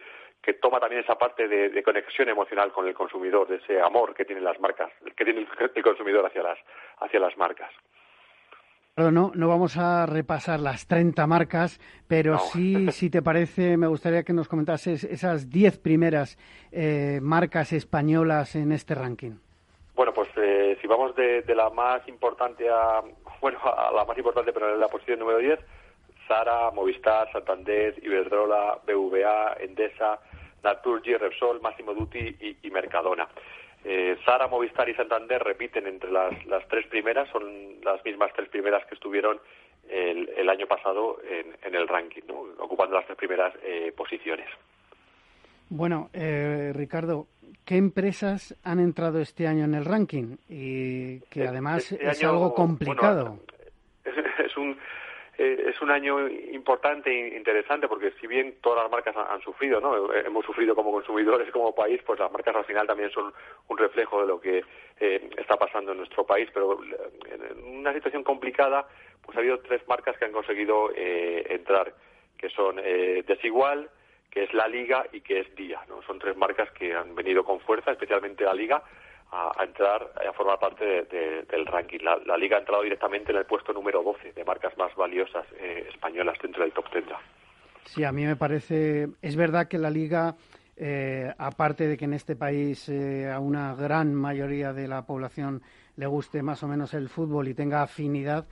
toma 0.60 0.78
también 0.78 1.02
esa 1.02 1.16
parte 1.16 1.48
de, 1.48 1.82
conexión 1.82 2.28
emocional 2.28 2.70
con 2.70 2.86
el 2.86 2.94
consumidor, 2.94 3.48
de 3.48 3.56
ese 3.56 3.80
amor 3.80 4.14
que 4.14 4.24
tienen 4.24 4.44
las 4.44 4.60
marcas, 4.60 4.90
que 5.16 5.24
tiene 5.24 5.46
el, 5.74 5.82
consumidor 5.82 6.26
hacia 6.26 6.42
las, 6.42 6.58
hacia 6.98 7.20
las 7.20 7.36
marcas. 7.38 7.70
no, 8.96 9.32
no 9.34 9.48
vamos 9.48 9.78
a 9.78 10.04
repasar 10.04 10.60
las 10.60 10.86
30 10.86 11.26
marcas, 11.26 11.80
pero 12.08 12.38
sí, 12.38 12.90
si 12.90 13.08
te 13.08 13.22
parece, 13.22 13.78
me 13.78 13.86
gustaría 13.86 14.22
que 14.22 14.34
nos 14.34 14.48
comentases 14.48 15.04
esas 15.04 15.48
10 15.48 15.78
primeras 15.78 16.36
eh, 16.72 17.20
marcas 17.22 17.72
españolas 17.72 18.54
en 18.54 18.72
este 18.72 18.94
ranking. 18.94 19.45
Bueno, 19.96 20.12
pues 20.12 20.28
eh, 20.37 20.76
si 20.82 20.87
vamos 20.87 21.16
de, 21.16 21.42
la 21.54 21.70
más 21.70 22.06
importante 22.06 22.68
a, 22.68 23.00
bueno, 23.40 23.59
a 23.64 23.90
la 23.92 24.04
más 24.04 24.16
importante, 24.18 24.52
pero 24.52 24.74
en 24.74 24.78
la 24.78 24.88
posición 24.88 25.18
número 25.18 25.38
10, 25.38 25.59
Zara, 26.28 26.70
Movistar, 26.70 27.32
Santander, 27.32 27.94
Iberdrola, 28.04 28.78
BVA, 28.87 29.56
Endesa, 29.59 30.20
Naturgy, 30.62 31.16
Repsol, 31.16 31.62
Máximo 31.62 31.94
Duty 31.94 32.59
y, 32.62 32.70
Mercadona. 32.70 33.26
Eh, 33.85 34.18
Zara, 34.26 34.48
Movistar 34.48 34.87
y 34.90 34.94
Santander 34.94 35.42
repiten 35.42 35.87
entre 35.87 36.11
las, 36.11 36.35
tres 36.68 36.87
primeras, 36.88 37.30
son 37.30 37.80
las 37.82 38.04
mismas 38.04 38.32
tres 38.35 38.50
primeras 38.50 38.85
que 38.87 38.96
estuvieron 38.96 39.40
el, 39.88 40.48
año 40.50 40.66
pasado 40.66 41.18
en, 41.24 41.74
el 41.74 41.88
ranking, 41.88 42.22
ocupando 42.59 42.96
las 42.96 43.06
tres 43.06 43.16
primeras 43.16 43.54
eh, 43.62 43.94
posiciones. 43.96 44.48
Bueno, 45.68 46.11
eh, 46.12 46.72
Ricardo, 46.74 47.26
¿qué 47.66 47.76
empresas 47.76 48.55
han 48.64 48.79
entrado 48.79 49.20
este 49.20 49.46
año 49.46 49.64
en 49.64 49.74
el 49.74 49.85
ranking? 49.85 50.37
Y 50.48 51.20
que 51.29 51.42
eh, 51.42 51.48
además 51.48 51.92
este 51.92 52.07
es 52.07 52.24
algo 52.24 52.55
complicado. 52.55 53.40
es, 54.05 54.57
un 54.57 54.79
eh, 55.37 55.64
es 55.68 55.83
un 55.83 55.90
año 55.90 56.29
importante 56.29 57.11
e 57.11 57.37
interesante 57.37 57.88
porque 57.88 58.12
si 58.20 58.26
bien 58.29 58.55
todas 58.62 58.85
las 58.85 58.90
marcas 58.90 59.16
han, 59.16 59.42
sufrido, 59.42 59.81
¿no? 59.81 60.14
Hemos 60.14 60.46
sufrido 60.46 60.74
como 60.74 60.92
consumidores, 60.92 61.50
como 61.50 61.74
país, 61.74 62.00
pues 62.07 62.20
las 62.20 62.31
marcas 62.31 62.55
al 62.55 62.64
final 62.64 62.87
también 62.87 63.11
son 63.11 63.35
un 63.68 63.76
reflejo 63.76 64.22
de 64.22 64.29
lo 64.29 64.40
que 64.40 64.64
está 65.00 65.57
pasando 65.57 65.92
en 65.92 65.98
nuestro 65.98 66.24
país. 66.24 66.48
Pero 66.55 66.79
en 66.83 67.79
una 67.81 67.92
situación 67.92 68.22
complicada, 68.22 68.87
pues 69.22 69.37
ha 69.37 69.40
habido 69.40 69.59
tres 69.59 69.83
marcas 69.88 70.16
que 70.16 70.24
han 70.24 70.33
conseguido 70.33 70.90
entrar, 70.94 71.92
que 72.38 72.48
son 72.48 72.76
Desigual, 73.26 73.90
que 74.30 74.44
es 74.44 74.54
la 74.54 74.68
Liga 74.68 75.06
y 75.12 75.20
que 75.20 75.40
es 75.40 75.54
Día. 75.54 75.80
¿no? 75.88 76.02
Son 76.02 76.18
tres 76.18 76.36
marcas 76.36 76.70
que 76.72 76.94
han 76.94 77.14
venido 77.14 77.44
con 77.44 77.60
fuerza, 77.60 77.92
especialmente 77.92 78.44
la 78.44 78.54
Liga. 78.54 78.82
a, 79.32 79.64
entrar 79.64 80.12
a 80.16 80.32
formar 80.32 80.58
parte 80.58 81.04
del 81.04 81.66
ranking. 81.66 81.98
La, 82.00 82.36
liga 82.36 82.56
ha 82.56 82.60
entrado 82.60 82.82
directamente 82.82 83.32
en 83.32 83.38
el 83.38 83.44
puesto 83.44 83.72
número 83.72 84.02
12 84.02 84.32
de 84.32 84.44
marcas 84.44 84.76
más 84.78 84.94
valiosas 84.94 85.46
eh, 85.58 85.86
españolas 85.92 86.38
dentro 86.40 86.62
del 86.62 86.72
top 86.72 86.90
10. 86.92 87.04
Sí, 87.84 88.04
a 88.04 88.12
mí 88.12 88.24
me 88.24 88.36
parece. 88.36 89.08
Es 89.22 89.36
verdad 89.36 89.68
que 89.68 89.78
la 89.78 89.90
liga. 89.90 90.36
Eh, 90.78 91.32
aparte 91.38 91.88
de 91.88 91.96
que 91.96 92.04
en 92.04 92.12
este 92.12 92.36
país 92.36 92.86
eh, 92.90 93.30
a 93.30 93.40
una 93.40 93.74
gran 93.74 94.14
mayoría 94.14 94.74
de 94.74 94.86
la 94.86 95.06
población 95.06 95.62
le 95.96 96.06
guste 96.06 96.42
más 96.42 96.62
o 96.64 96.68
menos 96.68 96.92
el 96.92 97.08
fútbol 97.08 97.48
y 97.48 97.54
tenga 97.54 97.80
afinidad 97.80 98.46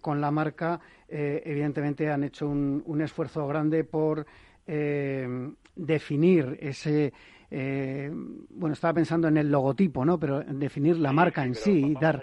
con 0.00 0.22
la 0.22 0.30
marca, 0.30 0.80
evidentemente 1.06 2.08
han 2.08 2.24
hecho 2.24 2.48
un 2.48 3.00
esfuerzo 3.02 3.46
grande 3.46 3.84
por 3.84 4.24
definir 4.66 6.58
ese 6.60 7.12
eh, 7.50 8.10
bueno, 8.12 8.74
estaba 8.74 8.94
pensando 8.94 9.28
en 9.28 9.36
el 9.36 9.50
logotipo, 9.50 10.04
¿no? 10.04 10.18
Pero 10.18 10.40
en 10.40 10.58
definir 10.58 10.96
la 10.96 11.12
marca 11.12 11.44
en 11.44 11.54
sí, 11.54 11.94
dar... 12.00 12.20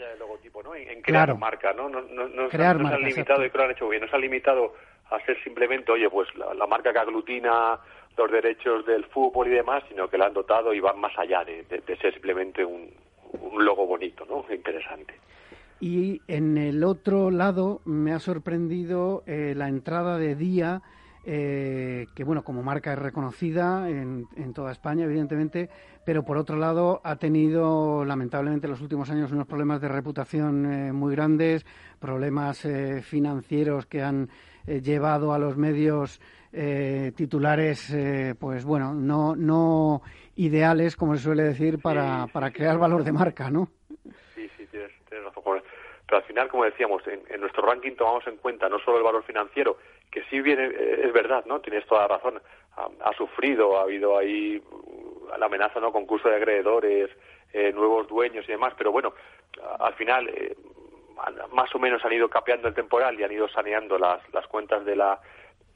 En, 0.75 1.01
crear 1.01 1.37
marca, 1.37 1.73
¿no? 1.73 1.89
No, 1.89 2.01
no, 2.01 2.49
crear 2.49 2.77
se, 2.77 2.87
han 2.87 3.01
limitado, 3.01 3.45
y 3.45 3.49
creo 3.49 3.65
han 3.65 3.71
hecho 3.71 3.89
bien, 3.89 4.01
no 4.01 4.07
se 4.07 4.15
ha 4.15 4.19
limitado 4.19 4.73
a 5.11 5.19
ser 5.25 5.41
simplemente, 5.43 5.91
oye, 5.91 6.09
pues 6.09 6.29
la, 6.35 6.65
marca 6.65 6.93
que 6.93 6.99
aglutina 6.99 7.77
los 8.17 8.31
derechos 8.31 8.85
del 8.85 9.03
fútbol 9.05 9.47
y 9.47 9.51
demás, 9.51 9.83
sino 9.89 10.07
que 10.07 10.17
la 10.17 10.27
han 10.27 10.33
dotado 10.33 10.73
y 10.73 10.79
van 10.79 10.99
más 10.99 11.11
allá 11.17 11.43
de, 11.43 11.65
ser 11.85 12.13
simplemente 12.13 12.63
un, 12.63 12.89
un 13.33 13.65
logo 13.65 13.85
bonito, 13.85 14.25
¿no? 14.25 14.45
Interesante. 14.53 15.13
Y 15.79 16.21
en 16.27 16.57
el 16.57 16.83
otro 16.83 17.29
lado 17.29 17.81
me 17.83 18.13
ha 18.13 18.19
sorprendido 18.19 19.23
eh, 19.27 19.53
la 19.55 19.67
entrada 19.67 20.17
de 20.17 20.35
Día 20.35 20.81
eh, 21.25 22.07
que 22.15 22.23
bueno, 22.25 22.43
como 22.43 22.63
marca 22.63 22.91
es 22.91 22.99
reconocida 22.99 23.89
en, 23.89 24.27
toda 24.53 24.73
España, 24.73 25.05
evidentemente, 25.05 25.69
pero 26.05 26.23
por 26.23 26.37
otro 26.37 26.57
lado 26.57 26.99
ha 27.03 27.15
tenido 27.15 28.03
lamentablemente 28.03 28.67
en 28.67 28.71
los 28.71 28.81
últimos 28.81 29.09
años 29.09 29.31
unos 29.31 29.47
problemas 29.47 29.79
de 29.79 29.87
reputación 29.87 30.65
eh, 30.65 30.91
muy 30.91 31.15
grandes, 31.15 31.65
problemas 31.99 32.65
eh, 32.65 33.01
financieros 33.01 33.85
que 33.85 34.01
han 34.01 34.29
llevado 34.65 35.33
a 35.33 35.39
los 35.39 35.57
medios 35.57 36.21
titulares, 37.15 37.93
pues 38.39 38.63
bueno, 38.63 38.93
no, 38.93 39.35
no 39.35 40.03
ideales, 40.35 40.95
como 40.95 41.17
se 41.17 41.23
suele 41.23 41.43
decir, 41.43 41.81
para, 41.81 42.27
para 42.27 42.51
crear 42.51 42.77
valor 42.77 43.03
de 43.03 43.11
marca, 43.11 43.49
¿no? 43.49 43.69
Sí, 44.35 44.47
sí, 44.55 44.65
tienes, 44.67 44.91
razón. 45.25 45.61
Pero 46.05 46.17
al 46.17 46.23
final, 46.23 46.47
como 46.47 46.63
decíamos, 46.63 47.01
en 47.07 47.41
nuestro 47.41 47.65
ranking 47.65 47.95
tomamos 47.95 48.25
en 48.27 48.37
cuenta 48.37 48.69
no 48.69 48.79
solo 48.79 48.97
el 48.97 49.03
valor 49.03 49.23
financiero, 49.23 49.77
que 50.13 50.23
sí 50.29 50.41
viene, 50.41 50.65
eh, 50.65 51.01
es 51.05 51.11
verdad, 51.11 51.43
¿no? 51.47 51.59
Tienes 51.59 51.85
toda 51.87 52.01
la 52.01 52.15
razón. 52.15 52.39
Ha, 52.75 53.13
sufrido, 53.13 53.77
ha 53.77 53.83
habido 53.83 54.17
ahí 54.17 54.57
uh, 54.57 55.37
la 55.37 55.47
amenaza, 55.47 55.79
¿no? 55.79 55.91
Concurso 55.91 56.29
de 56.29 56.37
acreedores, 56.37 57.09
eh, 57.51 57.71
nuevos 57.73 58.07
dueños 58.07 58.45
y 58.47 58.51
demás, 58.51 58.73
pero 58.77 58.91
bueno, 58.91 59.13
al 59.79 59.93
final 59.95 60.29
eh, 60.29 60.55
más 61.51 61.73
o 61.73 61.79
menos 61.79 62.03
han 62.05 62.13
ido 62.13 62.29
capeando 62.29 62.67
el 62.67 62.73
temporal 62.73 63.19
y 63.19 63.23
han 63.23 63.31
ido 63.31 63.47
saneando 63.47 63.97
las, 63.97 64.21
las 64.33 64.45
cuentas 64.47 64.85
de 64.85 64.95
la 64.95 65.19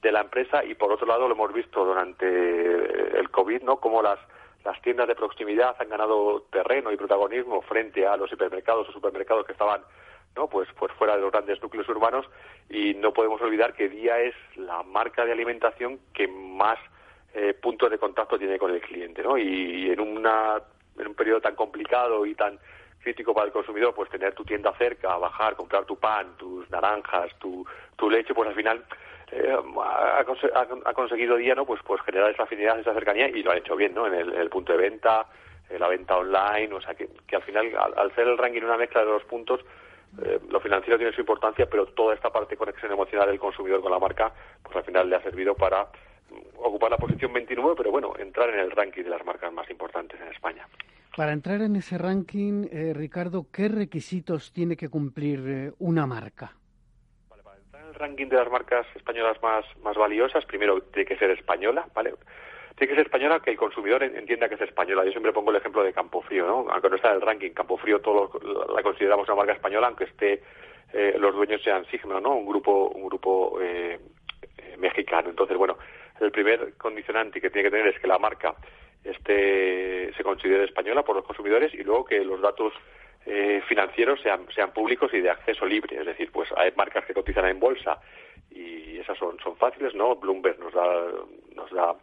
de 0.02 0.12
la 0.12 0.22
empresa 0.22 0.64
y 0.64 0.76
por 0.76 0.92
otro 0.92 1.08
lado 1.08 1.28
lo 1.28 1.34
hemos 1.34 1.52
visto 1.52 1.84
durante 1.84 3.20
el 3.20 3.30
COVID, 3.32 3.64
¿no? 3.64 3.78
Como 3.78 4.04
las 4.04 4.20
las 4.64 4.80
tiendas 4.82 5.08
de 5.08 5.16
proximidad 5.16 5.76
han 5.80 5.90
ganado 5.90 6.44
terreno 6.52 6.92
y 6.92 6.98
protagonismo 6.98 7.62
frente 7.62 8.06
a 8.06 8.18
los 8.18 8.32
hipermercados 8.32 8.90
o 8.90 8.92
supermercados 8.92 9.46
que 9.46 9.54
estaban 9.54 9.82
¿no? 10.38 10.48
Pues, 10.48 10.70
pues 10.78 10.94
fuera 10.94 11.16
de 11.16 11.22
los 11.22 11.32
grandes 11.32 11.62
núcleos 11.62 11.90
urbanos 11.90 12.26
y 12.70 12.94
no 12.94 13.12
podemos 13.12 13.42
olvidar 13.42 13.74
que 13.74 13.90
Día 13.90 14.20
es 14.20 14.36
la 14.56 14.84
marca 14.84 15.26
de 15.26 15.32
alimentación 15.32 16.00
que 16.14 16.28
más 16.28 16.78
eh, 17.34 17.54
puntos 17.54 17.90
de 17.90 17.98
contacto 17.98 18.38
tiene 18.38 18.58
con 18.58 18.72
el 18.72 18.82
cliente, 18.82 19.24
¿no? 19.24 19.38
Y, 19.38 19.92
en, 19.92 20.00
una, 20.00 20.62
en 20.98 21.08
un 21.08 21.16
periodo 21.16 21.42
tan 21.42 21.56
complicado 21.56 22.26
y 22.26 22.36
tan 22.36 22.60
crítico 23.02 23.34
para 23.34 23.48
el 23.48 23.52
consumidor, 23.52 23.94
pues 23.94 24.10
tener 24.10 24.34
tu 24.34 24.44
tienda 24.44 24.74
cerca, 24.78 25.18
bajar, 25.18 25.56
comprar 25.56 25.86
tu 25.86 25.98
pan, 25.98 26.36
tus 26.38 26.70
naranjas, 26.70 27.32
tu, 27.40 27.66
tu 27.96 28.10
leche, 28.10 28.34
pues 28.34 28.50
al 28.50 28.56
final 28.56 28.84
eh, 29.32 29.56
ha, 29.56 30.94
conseguido 30.94 31.36
Día, 31.36 31.56
¿no? 31.56 31.66
Pues, 31.66 31.82
pues 31.86 32.02
generar 32.02 32.32
esa 32.32 32.44
afinidad, 32.44 32.80
esa 32.80 32.94
cercanía 32.94 33.28
y 33.30 33.44
lo 33.44 33.52
ha 33.52 33.58
hecho 33.58 33.76
bien, 33.76 33.94
¿no? 33.94 34.08
En 34.08 34.14
el, 34.14 34.50
punto 34.50 34.74
de 34.74 34.80
venta, 34.80 35.26
en 35.70 35.80
la 35.80 35.88
venta 35.88 36.18
online, 36.18 36.74
o 36.74 36.82
sea 36.82 36.96
que, 36.96 37.08
que 37.28 37.36
al 37.36 37.44
final, 37.44 37.68
al, 37.78 37.98
al 37.98 38.16
ser 38.16 38.28
el 38.28 38.38
ranking 38.38 38.64
una 38.64 38.78
mezcla 38.78 39.02
de 39.02 39.12
los 39.12 39.24
puntos, 39.24 39.62
eh, 40.22 40.40
lo 40.50 40.60
financiero 40.60 40.98
tiene 40.98 41.14
su 41.14 41.22
importancia, 41.22 41.68
pero 41.70 41.86
toda 41.88 42.16
esta 42.16 42.32
parte 42.32 42.52
de 42.52 42.58
conexión 42.58 42.92
emocional 42.92 43.28
del 43.28 43.40
consumidor 43.40 43.82
con 43.82 43.92
la 43.92 44.00
marca, 44.00 44.32
pues 44.64 44.76
al 44.76 44.84
final 44.84 45.10
le 45.10 45.16
ha 45.16 45.22
servido 45.22 45.56
para 45.56 45.84
mm, 45.84 46.58
ocupar 46.58 46.92
la 46.92 46.98
posición 46.98 47.34
29, 47.34 47.76
pero 47.78 47.92
bueno, 47.92 48.14
entrar 48.18 48.50
en 48.50 48.60
el 48.60 48.72
ranking 48.72 49.04
de 49.04 49.10
las 49.10 49.26
marcas 49.26 49.54
más 49.54 49.70
importantes 49.70 50.20
en 50.20 50.28
España. 50.30 50.68
Para 51.16 51.34
entrar 51.34 51.62
en 51.62 51.76
ese 51.76 51.98
ranking, 51.98 52.68
eh, 52.72 52.94
Ricardo, 52.96 53.48
¿qué 53.52 53.68
requisitos 53.70 54.54
tiene 54.54 54.78
que 54.78 54.90
cumplir 54.90 55.40
eh, 55.48 55.72
una 55.80 56.06
marca? 56.06 56.54
para 57.28 57.58
entrar 57.58 57.84
en 57.84 57.90
el 57.90 57.96
ranking 57.96 58.28
de 58.28 58.36
las 58.36 58.52
marcas 58.52 58.86
españolas 58.96 59.42
más, 59.42 59.66
más 59.82 59.98
valiosas, 59.98 60.46
primero 60.46 60.82
tiene 60.82 61.08
que 61.08 61.18
ser 61.18 61.32
española, 61.32 61.88
¿vale? 61.96 62.14
Tiene 62.78 62.92
que 62.92 62.96
ser 62.98 63.08
española 63.08 63.40
que 63.40 63.50
el 63.50 63.58
consumidor 63.58 64.04
entienda 64.04 64.48
que 64.48 64.54
es 64.54 64.62
española. 64.62 65.04
Yo 65.04 65.10
siempre 65.10 65.34
pongo 65.34 65.50
el 65.50 65.58
ejemplo 65.58 65.84
de 65.84 65.94
Campofrío, 65.94 66.46
¿no? 66.46 66.68
Aunque 66.70 66.90
no 66.90 66.96
está 66.96 67.10
en 67.10 67.16
el 67.16 67.22
ranking, 67.22 67.50
Campofrío 67.50 68.00
todo 68.02 68.30
la 68.74 68.84
consideramos 68.84 69.28
una 69.28 69.38
marca 69.38 69.54
española, 69.54 69.88
aunque 69.88 70.04
esté 70.04 70.44
eh, 70.94 71.16
los 71.18 71.34
dueños 71.34 71.62
sean 71.64 71.86
Sigma, 71.88 72.22
¿no? 72.22 72.36
Un 72.36 72.46
grupo, 72.46 72.90
un 72.90 73.08
grupo 73.08 73.60
eh, 73.60 74.00
eh, 74.60 74.78
mexicano. 74.78 75.28
Entonces, 75.30 75.58
bueno, 75.58 75.76
el 76.22 76.32
primer 76.32 76.78
condicionante 76.78 77.42
que 77.42 77.50
tiene 77.50 77.68
que 77.68 77.76
tener 77.76 77.88
es 77.88 78.00
que 78.00 78.08
la 78.08 78.20
marca 78.20 78.54
esté, 79.04 80.14
se 80.14 80.24
considere 80.24 80.66
española 80.66 81.02
por 81.02 81.16
los 81.16 81.26
consumidores 81.26 81.74
y 81.74 81.84
luego 81.84 82.06
que 82.06 82.24
los 82.24 82.42
datos 82.42 82.74
financieros 83.68 84.22
sean, 84.22 84.48
sean 84.56 84.72
públicos 84.72 85.14
y 85.14 85.20
de 85.20 85.30
acceso 85.30 85.66
libre. 85.66 85.98
Es 86.00 86.06
decir, 86.06 86.32
pues 86.32 86.50
hay 86.56 86.72
marcas 86.78 87.04
que 87.04 87.14
cotizan 87.14 87.46
en 87.46 87.60
bolsa 87.60 88.00
y 88.50 89.00
esas 89.00 89.18
son, 89.18 89.38
son 89.40 89.58
fáciles, 89.58 89.94
¿no? 89.96 90.16
Bloomberg 90.16 90.58
nos 90.60 90.74
da, 90.74 91.12
nos 91.54 91.70
da 91.72 91.94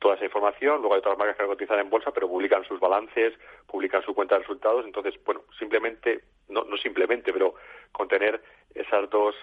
toda 0.00 0.16
esa 0.16 0.24
información. 0.24 0.80
Luego 0.80 0.94
hay 0.94 0.98
otras 0.98 1.16
marcas 1.16 1.36
que 1.36 1.46
cotizan 1.46 1.78
en 1.78 1.90
bolsa, 1.90 2.10
pero 2.10 2.28
publican 2.28 2.64
sus 2.64 2.80
balances, 2.80 3.34
publican 3.66 4.02
su 4.02 4.14
cuenta 4.14 4.34
de 4.34 4.40
resultados. 4.40 4.84
Entonces, 4.84 5.14
bueno, 5.24 5.42
simplemente, 5.58 6.22
no, 6.48 6.64
no 6.64 6.76
simplemente, 6.76 7.32
pero 7.32 7.54
contener 7.92 8.40
esas 8.74 9.08
dos 9.10 9.36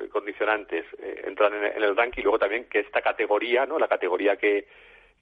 eh, 0.00 0.08
condicionantes, 0.08 0.86
eh, 0.98 1.22
entrar 1.26 1.52
en, 1.52 1.82
el 1.82 1.96
ranking 1.96 2.20
y 2.20 2.24
luego 2.24 2.38
también 2.38 2.66
que 2.68 2.80
esta 2.80 3.02
categoría, 3.02 3.66
¿no? 3.66 3.78
La 3.78 3.88
categoría 3.88 4.36
que, 4.36 4.68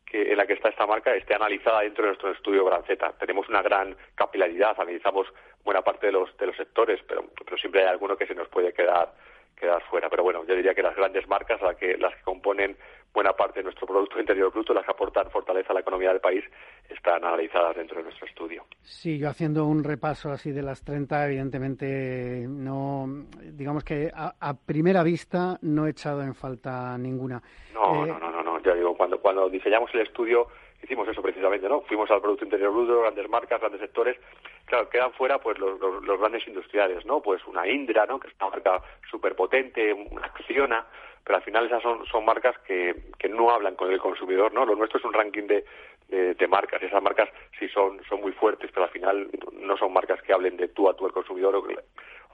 que 0.04 0.30
en 0.30 0.36
la 0.36 0.46
que 0.46 0.52
está 0.52 0.68
esta 0.68 0.86
marca 0.86 1.14
esté 1.14 1.34
analizada 1.34 1.80
dentro 1.80 2.04
de 2.04 2.10
nuestro 2.10 2.30
estudio 2.30 2.64
Gran 2.64 2.84
Z. 2.84 3.12
Tenemos 3.18 3.48
una 3.48 3.62
gran 3.62 3.96
capilaridad, 4.14 4.76
analizamos 4.78 5.26
buena 5.64 5.82
parte 5.82 6.06
de 6.06 6.12
los, 6.12 6.36
de 6.36 6.46
los 6.46 6.56
sectores, 6.56 7.00
pero, 7.08 7.24
pero 7.42 7.56
siempre 7.56 7.82
hay 7.82 7.88
alguno 7.88 8.16
que 8.16 8.26
se 8.26 8.34
nos 8.34 8.48
puede 8.48 8.72
quedar 8.74 9.12
quedar 9.54 9.82
fuera. 9.84 10.10
Pero 10.10 10.22
bueno, 10.22 10.44
yo 10.46 10.54
diría 10.54 10.74
que 10.74 10.82
las 10.82 10.96
grandes 10.96 11.26
marcas, 11.28 11.60
las 11.62 11.76
que, 11.76 11.96
las 11.96 12.14
que 12.16 12.22
componen 12.22 12.76
buena 13.14 13.32
parte 13.32 13.60
de 13.60 13.64
nuestro 13.64 13.86
Producto 13.86 14.18
Interior 14.18 14.52
Bruto, 14.52 14.74
las 14.74 14.84
que 14.84 14.90
aportan 14.90 15.30
fortaleza 15.30 15.70
a 15.70 15.74
la 15.74 15.80
economía 15.80 16.10
del 16.10 16.20
país, 16.20 16.44
están 16.88 17.24
analizadas 17.24 17.76
dentro 17.76 17.98
de 17.98 18.02
nuestro 18.02 18.26
estudio. 18.26 18.64
Sí, 18.82 19.18
yo 19.18 19.28
haciendo 19.28 19.64
un 19.66 19.84
repaso 19.84 20.30
así 20.30 20.50
de 20.50 20.62
las 20.62 20.84
30, 20.84 21.26
evidentemente 21.26 22.44
no, 22.48 23.06
digamos 23.52 23.84
que 23.84 24.10
a, 24.12 24.54
primera 24.54 25.04
vista 25.04 25.56
no 25.62 25.86
he 25.86 25.90
echado 25.90 26.22
en 26.22 26.34
falta 26.34 26.98
ninguna. 26.98 27.40
No, 27.72 28.04
eh, 28.04 28.08
no, 28.08 28.30
no, 28.30 28.42
no, 28.42 28.60
ya 28.62 28.74
digo, 28.74 28.96
cuando, 28.96 29.20
cuando 29.20 29.48
diseñamos 29.48 29.94
el 29.94 30.00
estudio 30.00 30.48
hicimos 30.82 31.08
eso 31.08 31.22
precisamente, 31.22 31.68
¿no? 31.68 31.80
Fuimos 31.82 32.10
al 32.10 32.20
Producto 32.20 32.44
Interior 32.44 32.72
Bruto, 32.72 33.00
grandes 33.00 33.28
marcas, 33.28 33.60
grandes 33.60 33.80
sectores. 33.80 34.18
Claro, 34.66 34.88
quedan 34.90 35.12
fuera 35.12 35.38
pues 35.38 35.58
los, 35.58 35.80
los, 35.80 36.20
grandes 36.20 36.46
industriales, 36.46 37.06
¿no? 37.06 37.20
Pues 37.20 37.44
una 37.46 37.66
Indra, 37.66 38.06
¿no? 38.06 38.20
Que 38.20 38.28
es 38.28 38.34
una 38.38 38.50
marca 38.50 38.82
súper 39.10 39.34
potente, 39.34 39.92
una 39.92 40.26
Acciona, 40.26 40.86
pero 41.24 41.38
al 41.38 41.42
final 41.42 41.66
esas 41.66 41.82
son, 41.82 42.04
son 42.06 42.24
marcas 42.24 42.56
que, 42.66 42.94
que 43.18 43.28
no 43.28 43.50
hablan 43.50 43.76
con 43.76 43.90
el 43.90 43.98
consumidor, 43.98 44.52
¿no? 44.52 44.66
Lo 44.66 44.76
nuestro 44.76 44.98
es 44.98 45.04
un 45.04 45.12
ranking 45.12 45.46
de, 45.46 45.64
de, 46.08 46.48
marcas. 46.48 46.82
Esas 46.82 47.02
marcas 47.02 47.28
sí 47.58 47.68
son, 47.68 48.02
son 48.08 48.20
muy 48.20 48.32
fuertes, 48.32 48.70
pero 48.72 48.84
al 48.84 48.92
final 48.92 49.28
no 49.52 49.76
son 49.76 49.92
marcas 49.92 50.20
que 50.22 50.32
hablen 50.32 50.56
de 50.56 50.68
tú 50.68 50.88
a 50.88 50.94
tú 50.94 51.06
el 51.06 51.12
consumidor 51.12 51.56
o 51.56 51.62
que, 51.64 51.76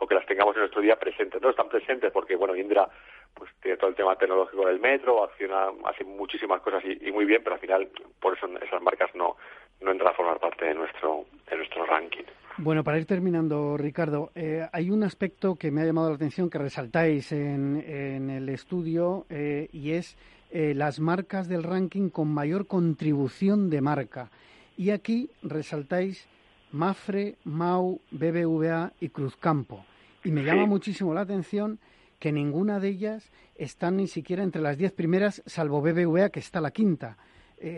o 0.00 0.06
que 0.06 0.14
las 0.14 0.26
tengamos 0.26 0.56
en 0.56 0.62
nuestro 0.62 0.82
día 0.82 0.98
presentes. 0.98 1.40
No 1.40 1.50
están 1.50 1.68
presentes 1.68 2.10
porque, 2.12 2.34
bueno, 2.34 2.56
Indra 2.56 2.88
pues 3.34 3.50
tiene 3.62 3.76
todo 3.76 3.90
el 3.90 3.96
tema 3.96 4.16
tecnológico 4.16 4.66
del 4.66 4.80
metro, 4.80 5.22
acciona, 5.22 5.68
hace 5.84 6.04
muchísimas 6.04 6.60
cosas 6.60 6.82
y, 6.84 7.12
muy 7.12 7.24
bien, 7.24 7.42
pero 7.44 7.54
al 7.54 7.60
final 7.60 7.88
por 8.20 8.36
eso 8.36 8.48
esas 8.60 8.82
marcas 8.82 9.14
no, 9.14 9.36
no 9.80 9.92
entran 9.92 10.10
a 10.10 10.16
formar 10.16 10.40
parte 10.40 10.64
de 10.64 10.74
nuestro, 10.74 11.26
de 11.48 11.56
nuestro 11.56 11.86
ranking. 11.86 12.24
Bueno, 12.62 12.84
para 12.84 12.98
ir 12.98 13.06
terminando, 13.06 13.78
Ricardo, 13.78 14.32
eh, 14.34 14.68
hay 14.70 14.90
un 14.90 15.02
aspecto 15.02 15.54
que 15.54 15.70
me 15.70 15.80
ha 15.80 15.86
llamado 15.86 16.10
la 16.10 16.16
atención 16.16 16.50
que 16.50 16.58
resaltáis 16.58 17.32
en, 17.32 17.82
en 17.86 18.28
el 18.28 18.50
estudio 18.50 19.24
eh, 19.30 19.70
y 19.72 19.92
es 19.92 20.18
eh, 20.50 20.74
las 20.74 21.00
marcas 21.00 21.48
del 21.48 21.62
ranking 21.62 22.10
con 22.10 22.28
mayor 22.28 22.66
contribución 22.66 23.70
de 23.70 23.80
marca. 23.80 24.30
Y 24.76 24.90
aquí 24.90 25.30
resaltáis 25.42 26.28
Mafre, 26.70 27.36
Mau, 27.44 27.98
BBVA 28.10 28.92
y 29.00 29.08
Cruzcampo. 29.08 29.86
Y 30.22 30.30
me 30.30 30.44
llama 30.44 30.66
muchísimo 30.66 31.14
la 31.14 31.22
atención 31.22 31.78
que 32.18 32.30
ninguna 32.30 32.78
de 32.78 32.88
ellas 32.88 33.32
está 33.56 33.90
ni 33.90 34.06
siquiera 34.06 34.42
entre 34.42 34.60
las 34.60 34.76
diez 34.76 34.92
primeras, 34.92 35.42
salvo 35.46 35.80
BBVA, 35.80 36.28
que 36.28 36.40
está 36.40 36.60
la 36.60 36.72
quinta. 36.72 37.16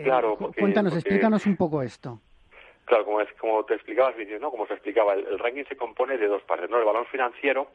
Claro, 0.03 0.37
cuéntanos, 0.59 0.93
explícanos 0.93 1.45
un 1.45 1.55
poco 1.55 1.81
esto. 1.81 2.19
Claro, 2.85 3.05
como, 3.05 3.21
es, 3.21 3.31
como 3.33 3.63
te 3.65 3.75
explicabas, 3.75 4.15
¿no? 4.39 4.51
Como 4.51 4.67
se 4.67 4.73
explicaba, 4.73 5.13
el, 5.13 5.39
ranking 5.39 5.63
se 5.65 5.77
compone 5.77 6.17
de 6.17 6.27
dos 6.27 6.43
partes, 6.43 6.69
¿no? 6.69 6.77
El 6.77 6.85
balón 6.85 7.05
financiero 7.05 7.67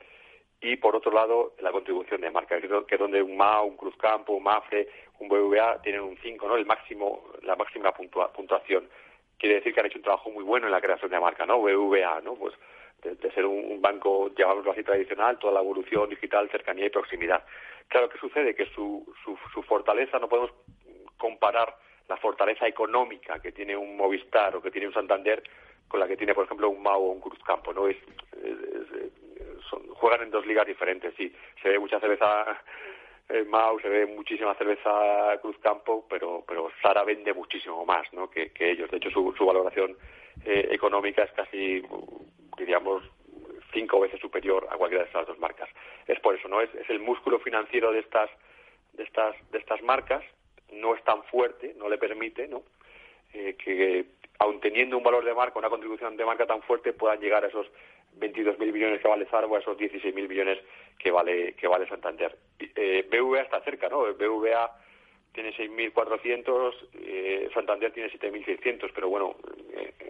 y, 0.61 0.77
por 0.77 0.95
otro 0.97 1.13
lado, 1.13 1.55
la 1.61 1.73
contribución 1.73 2.21
de 2.21 2.31
marca, 2.31 2.61
que 2.61 2.67
es 2.95 2.99
donde 2.99 3.23
un 3.23 3.37
MA, 3.37 3.63
un 3.63 3.77
Cruzcampo, 3.77 4.35
un 4.35 4.43
MAFRE, 4.43 4.89
un 5.21 5.29
BVA 5.29 5.81
tienen 5.83 6.03
un 6.03 6.19
5, 6.19 6.49
¿no? 6.49 6.57
El 6.57 6.67
máximo, 6.67 7.25
la 7.43 7.57
máxima 7.57 7.93
puntuación. 7.93 8.89
Quiere 9.39 9.57
decir 9.57 9.73
que 9.73 9.81
han 9.81 9.87
hecho 9.87 9.99
un 9.99 10.05
trabajo 10.05 10.31
muy 10.31 10.45
bueno 10.45 10.67
en 10.67 10.73
la 10.73 10.81
creación 10.81 11.11
de 11.11 11.21
marca, 11.21 11.47
¿no? 11.47 11.61
BVA, 11.61 12.21
¿no? 12.21 12.35
Pues 12.35 12.55
de, 13.03 13.31
ser 13.33 13.47
un, 13.47 13.81
banco, 13.81 14.31
llamémoslo 14.37 14.73
así, 14.73 14.83
tradicional, 14.83 15.39
toda 15.39 15.55
la 15.55 15.61
evolución 15.61 16.11
digital, 16.11 16.51
cercanía 16.51 16.87
y 16.87 16.91
proximidad. 16.91 17.45
Claro, 17.87 18.09
¿qué 18.09 18.19
sucede? 18.19 18.55
Que 18.55 18.67
su, 18.67 19.07
su, 19.25 19.39
su 19.55 19.63
fortaleza 19.63 20.19
no 20.19 20.29
podemos 20.29 20.53
comparar 21.17 21.75
la 22.09 22.17
fortaleza 22.17 22.67
económica 22.67 23.41
que 23.41 23.53
tiene 23.53 23.77
un 23.77 23.97
Movistar 23.97 24.57
o 24.57 24.63
que 24.63 24.71
tiene 24.71 24.89
un 24.89 24.95
Santander 24.95 25.43
con 25.87 26.01
la 26.01 26.09
que 26.09 26.17
tiene, 26.17 26.35
por 26.35 26.45
ejemplo, 26.45 26.69
un 26.69 26.83
Mau 26.83 27.03
o 27.03 27.13
un 27.13 27.21
Cruzcampo, 27.21 27.73
¿no? 27.73 27.87
Es, 27.87 27.97
juegan 29.91 30.23
en 30.23 30.31
dos 30.31 30.47
ligas 30.47 30.67
diferentes, 30.67 31.15
sí. 31.17 31.33
Se 31.63 31.69
ve 31.69 31.79
mucha 31.79 32.01
cerveza 32.01 32.61
eh, 33.29 33.45
Mau, 33.45 33.79
se 33.81 33.89
ve 33.89 34.07
muchísima 34.07 34.55
cerveza 34.55 35.39
Cruzcampo, 35.41 36.07
pero, 36.09 36.45
pero 36.47 36.71
Sara 36.83 37.05
vende 37.05 37.33
muchísimo 37.35 37.85
más, 37.85 38.11
¿no? 38.13 38.31
Que, 38.31 38.51
ellos. 38.59 38.91
De 38.91 38.99
hecho, 38.99 39.11
su, 39.11 39.35
su 39.37 39.45
valoración 39.45 39.97
eh, 40.45 40.69
económica 40.71 41.25
es 41.25 41.33
casi, 41.33 41.83
diríamos, 42.57 43.03
cinco 43.73 44.01
veces 44.01 44.21
superior 44.21 44.67
a 44.71 44.77
cualquiera 44.77 45.05
de 45.05 45.09
estas 45.09 45.27
dos 45.27 45.39
marcas. 45.39 45.69
Es 46.07 46.19
por 46.21 46.35
eso, 46.35 46.49
¿no? 46.49 46.61
Es, 46.61 46.75
es 46.75 46.89
el 46.89 47.01
músculo 47.01 47.39
financiero 47.39 47.93
de 47.93 48.01
estas, 48.01 48.31
de 48.95 49.03
estas, 49.05 49.35
de 49.51 49.59
estas 49.59 49.83
marcas 49.83 50.25
no 50.73 50.95
es 50.95 51.03
tan 51.05 51.23
fuerte, 51.25 51.75
no 51.77 51.89
le 51.89 51.99
permite, 51.99 52.49
¿no? 52.49 52.63
Eh, 53.33 53.57
que 53.63 54.07
aun 54.39 54.61
teniendo 54.61 54.97
un 54.97 55.03
valor 55.03 55.25
de 55.25 55.35
marca, 55.35 55.59
una 55.59 55.71
contribución 55.71 56.17
de 56.17 56.25
marca 56.25 56.47
tan 56.47 56.63
fuerte, 56.63 56.93
puedan 56.93 57.21
llegar 57.21 57.45
a 57.45 57.49
esos 57.49 57.67
22.000 58.19 58.73
millones 58.73 59.01
que 59.01 59.09
vale 59.09 59.27
Zarbo, 59.27 59.57
a 59.57 59.61
esos 59.61 59.77
16.000 59.77 60.29
millones 60.29 60.59
que 60.99 61.11
vale 61.11 61.55
que 61.55 61.67
vale 61.67 61.89
Santander. 61.89 62.37
Eh, 62.59 63.07
BVA 63.11 63.43
está 63.43 63.61
cerca, 63.63 63.89
¿no? 63.89 64.01
BVA 64.15 64.71
tiene 65.33 65.53
6.400, 65.55 66.75
eh, 66.95 67.51
Santander 67.55 67.93
tiene 67.93 68.11
7.600, 68.11 68.91
pero 68.95 69.09
bueno, 69.09 69.37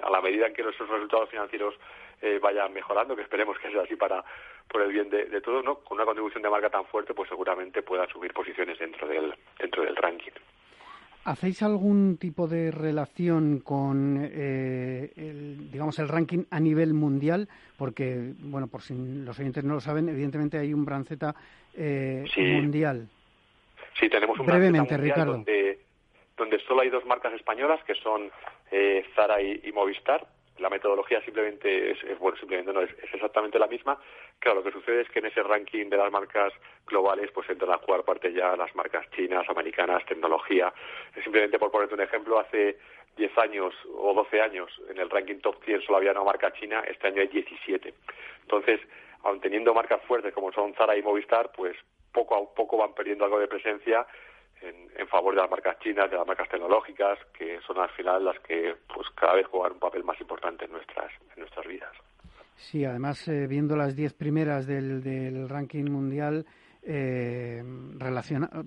a 0.02 0.10
la 0.10 0.20
medida 0.20 0.46
en 0.46 0.54
que 0.54 0.62
nuestros 0.62 0.88
resultados 0.88 1.30
financieros 1.30 1.74
eh, 2.20 2.38
vayan 2.42 2.72
mejorando, 2.72 3.14
que 3.14 3.22
esperemos 3.22 3.58
que 3.58 3.70
sea 3.70 3.82
así 3.82 3.96
para 3.96 4.24
por 4.68 4.82
el 4.82 4.92
bien 4.92 5.08
de, 5.08 5.24
de, 5.26 5.40
todos, 5.40 5.64
¿no? 5.64 5.76
Con 5.76 5.96
una 5.96 6.04
contribución 6.04 6.42
de 6.42 6.50
marca 6.50 6.68
tan 6.68 6.84
fuerte, 6.86 7.14
pues 7.14 7.28
seguramente 7.28 7.82
puedan 7.82 8.08
subir 8.08 8.32
posiciones 8.34 8.78
dentro 8.78 9.06
del 9.08 9.34
dentro 9.58 9.82
del 9.82 9.96
ranking. 9.96 10.32
¿Hacéis 11.28 11.62
algún 11.62 12.16
tipo 12.16 12.48
de 12.48 12.70
relación 12.70 13.60
con, 13.60 14.30
eh, 14.32 15.12
el, 15.14 15.70
digamos, 15.70 15.98
el 15.98 16.08
ranking 16.08 16.44
a 16.50 16.58
nivel 16.58 16.94
mundial? 16.94 17.48
Porque, 17.76 18.32
bueno, 18.38 18.66
por 18.66 18.80
si 18.80 18.94
los 18.96 19.38
oyentes 19.38 19.62
no 19.62 19.74
lo 19.74 19.80
saben, 19.80 20.08
evidentemente 20.08 20.56
hay 20.56 20.72
un 20.72 20.86
Branceta 20.86 21.34
eh, 21.74 22.24
mundial. 22.34 23.08
Sí, 24.00 24.08
tenemos 24.08 24.38
un 24.38 24.46
Brevemente, 24.46 24.96
Ricardo. 24.96 25.32
Donde, 25.32 25.80
donde, 26.34 26.58
solo 26.60 26.80
hay 26.80 26.88
dos 26.88 27.04
marcas 27.04 27.34
españolas, 27.34 27.84
que 27.84 27.94
son 27.96 28.30
eh, 28.70 29.04
Zara 29.14 29.40
y, 29.40 29.70
Movistar. 29.72 30.26
La 30.58 30.68
metodología 30.68 31.22
simplemente 31.22 31.92
es, 31.92 32.18
bueno, 32.18 32.36
simplemente 32.36 32.72
no 32.72 32.80
es, 32.80 32.90
exactamente 33.12 33.58
la 33.58 33.68
misma. 33.68 33.96
Claro, 34.40 34.58
lo 34.58 34.64
que 34.64 34.72
sucede 34.72 35.02
es 35.02 35.08
que 35.10 35.20
en 35.20 35.26
ese 35.26 35.42
ranking 35.42 35.88
de 35.88 35.96
las 35.96 36.10
marcas 36.10 36.52
globales, 36.86 37.30
pues 37.32 37.48
entran 37.48 37.72
a 37.72 37.78
jugar 37.78 38.02
parte 38.02 38.32
ya 38.32 38.56
las 38.56 38.74
marcas 38.74 39.08
chinas, 39.10 39.48
americanas, 39.48 40.04
tecnología. 40.06 40.72
Simplemente 41.22 41.58
por 41.60 41.70
ponerte 41.70 41.94
un 41.94 42.00
ejemplo, 42.00 42.40
hace 42.40 42.76
10 43.16 43.38
años 43.38 43.74
o 43.94 44.14
12 44.14 44.40
años 44.40 44.70
en 44.88 44.98
el 44.98 45.10
ranking 45.10 45.40
top 45.40 45.62
100 45.64 45.82
solo 45.82 45.98
había 45.98 46.12
una 46.12 46.24
marca 46.24 46.52
china, 46.52 46.82
este 46.88 47.08
año 47.08 47.20
hay 47.20 47.28
17. 47.28 47.94
Entonces, 48.42 48.80
aun 49.22 49.40
teniendo 49.40 49.74
marcas 49.74 50.02
fuertes 50.02 50.32
como 50.34 50.52
son 50.52 50.74
Zara 50.74 50.96
y 50.96 51.02
Movistar, 51.02 51.52
pues 51.52 51.76
poco 52.12 52.34
a 52.36 52.54
poco 52.54 52.76
van 52.78 52.94
perdiendo 52.94 53.24
algo 53.24 53.38
de 53.38 53.48
presencia 53.48 54.06
en, 54.62 55.08
favor 55.08 55.34
de 55.34 55.40
las 55.40 55.50
marcas 55.50 55.78
chinas, 55.80 56.10
de 56.10 56.16
las 56.16 56.26
marcas 56.26 56.48
tecnológicas, 56.48 57.18
que 57.32 57.58
son 57.66 57.78
al 57.78 57.88
final 57.90 58.24
las 58.24 58.38
que 58.40 58.74
pues 58.92 59.08
cada 59.14 59.34
vez 59.34 59.46
juegan 59.46 59.72
un 59.72 59.78
papel 59.78 60.04
más 60.04 60.20
importante 60.20 60.66
en 60.66 60.72
nuestras, 60.72 61.10
en 61.34 61.40
nuestras 61.40 61.66
vidas. 61.66 61.92
Sí, 62.56 62.84
además, 62.84 63.26
eh, 63.28 63.46
viendo 63.46 63.76
las 63.76 63.96
diez 63.96 64.12
primeras 64.12 64.66
del, 64.66 65.02
del 65.02 65.48
ranking 65.48 65.84
mundial, 65.84 66.44
eh, 66.82 67.62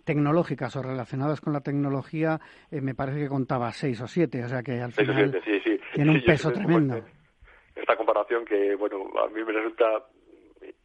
tecnológicas 0.05 0.75
o 0.75 0.81
relacionadas 0.81 1.41
con 1.41 1.53
la 1.53 1.61
tecnología, 1.61 2.39
eh, 2.69 2.81
me 2.81 2.93
parece 2.93 3.19
que 3.19 3.27
contaba 3.27 3.71
seis 3.71 3.99
o 4.01 4.07
siete, 4.07 4.43
o 4.43 4.47
sea 4.47 4.61
que 4.61 4.79
al 4.79 4.91
final 4.91 5.41
tiene 5.93 6.11
un 6.11 6.23
peso 6.23 6.51
tremendo. 6.51 7.03
Esta 7.75 7.95
comparación 7.95 8.45
que, 8.45 8.75
bueno, 8.75 9.11
a 9.23 9.27
mí 9.29 9.43
me 9.43 9.53
resulta 9.53 10.05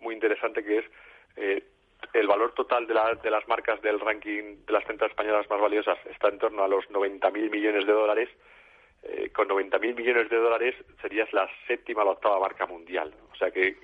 muy 0.00 0.14
interesante 0.14 0.64
que 0.64 0.78
es 0.78 0.84
eh, 1.36 1.64
el 2.12 2.26
valor 2.26 2.52
total 2.52 2.86
de, 2.86 2.94
de, 3.22 3.30
las 3.30 3.46
marcas 3.48 3.80
del 3.82 4.00
ranking 4.00 4.64
de 4.66 4.72
las 4.72 4.84
centras 4.84 5.10
españolas 5.10 5.48
más 5.50 5.60
valiosas 5.60 5.98
está 6.06 6.28
en 6.28 6.38
torno 6.38 6.64
a 6.64 6.68
los 6.68 6.88
90.000 6.90 7.50
millones 7.50 7.86
de 7.86 7.92
dólares. 7.92 8.28
Eh, 9.02 9.30
con 9.30 9.48
90.000 9.48 9.94
millones 9.94 10.28
de 10.30 10.36
dólares 10.36 10.74
serías 11.00 11.32
la 11.32 11.48
séptima 11.66 12.02
o 12.02 12.06
la 12.06 12.10
octava 12.12 12.40
marca 12.40 12.66
mundial. 12.66 13.14
O 13.32 13.36
sea 13.36 13.50
que, 13.50 13.76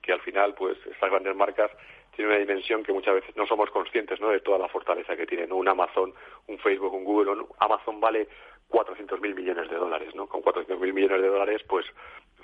que, 0.00 0.12
al 0.12 0.20
final, 0.20 0.54
pues 0.54 0.78
estas 0.86 1.10
grandes 1.10 1.34
marcas 1.34 1.70
tienen 2.14 2.32
una 2.32 2.40
dimensión 2.40 2.84
que 2.84 2.92
muchas 2.92 3.14
veces 3.14 3.34
no 3.36 3.46
somos 3.46 3.70
conscientes 3.70 4.20
¿no? 4.20 4.28
de 4.28 4.40
toda 4.40 4.58
la 4.58 4.68
fortaleza 4.68 5.16
que 5.16 5.26
tienen. 5.26 5.52
Un 5.52 5.66
Amazon, 5.66 6.14
un 6.46 6.58
Facebook, 6.58 6.92
un 6.92 7.04
Google. 7.04 7.44
Amazon 7.58 8.00
vale 8.00 8.28
400.000 8.68 9.34
millones 9.34 9.68
de 9.70 9.76
dólares. 9.76 10.14
¿no? 10.14 10.28
Con 10.28 10.42
400.000 10.42 10.92
millones 10.92 11.22
de 11.22 11.28
dólares, 11.28 11.62
pues 11.66 11.86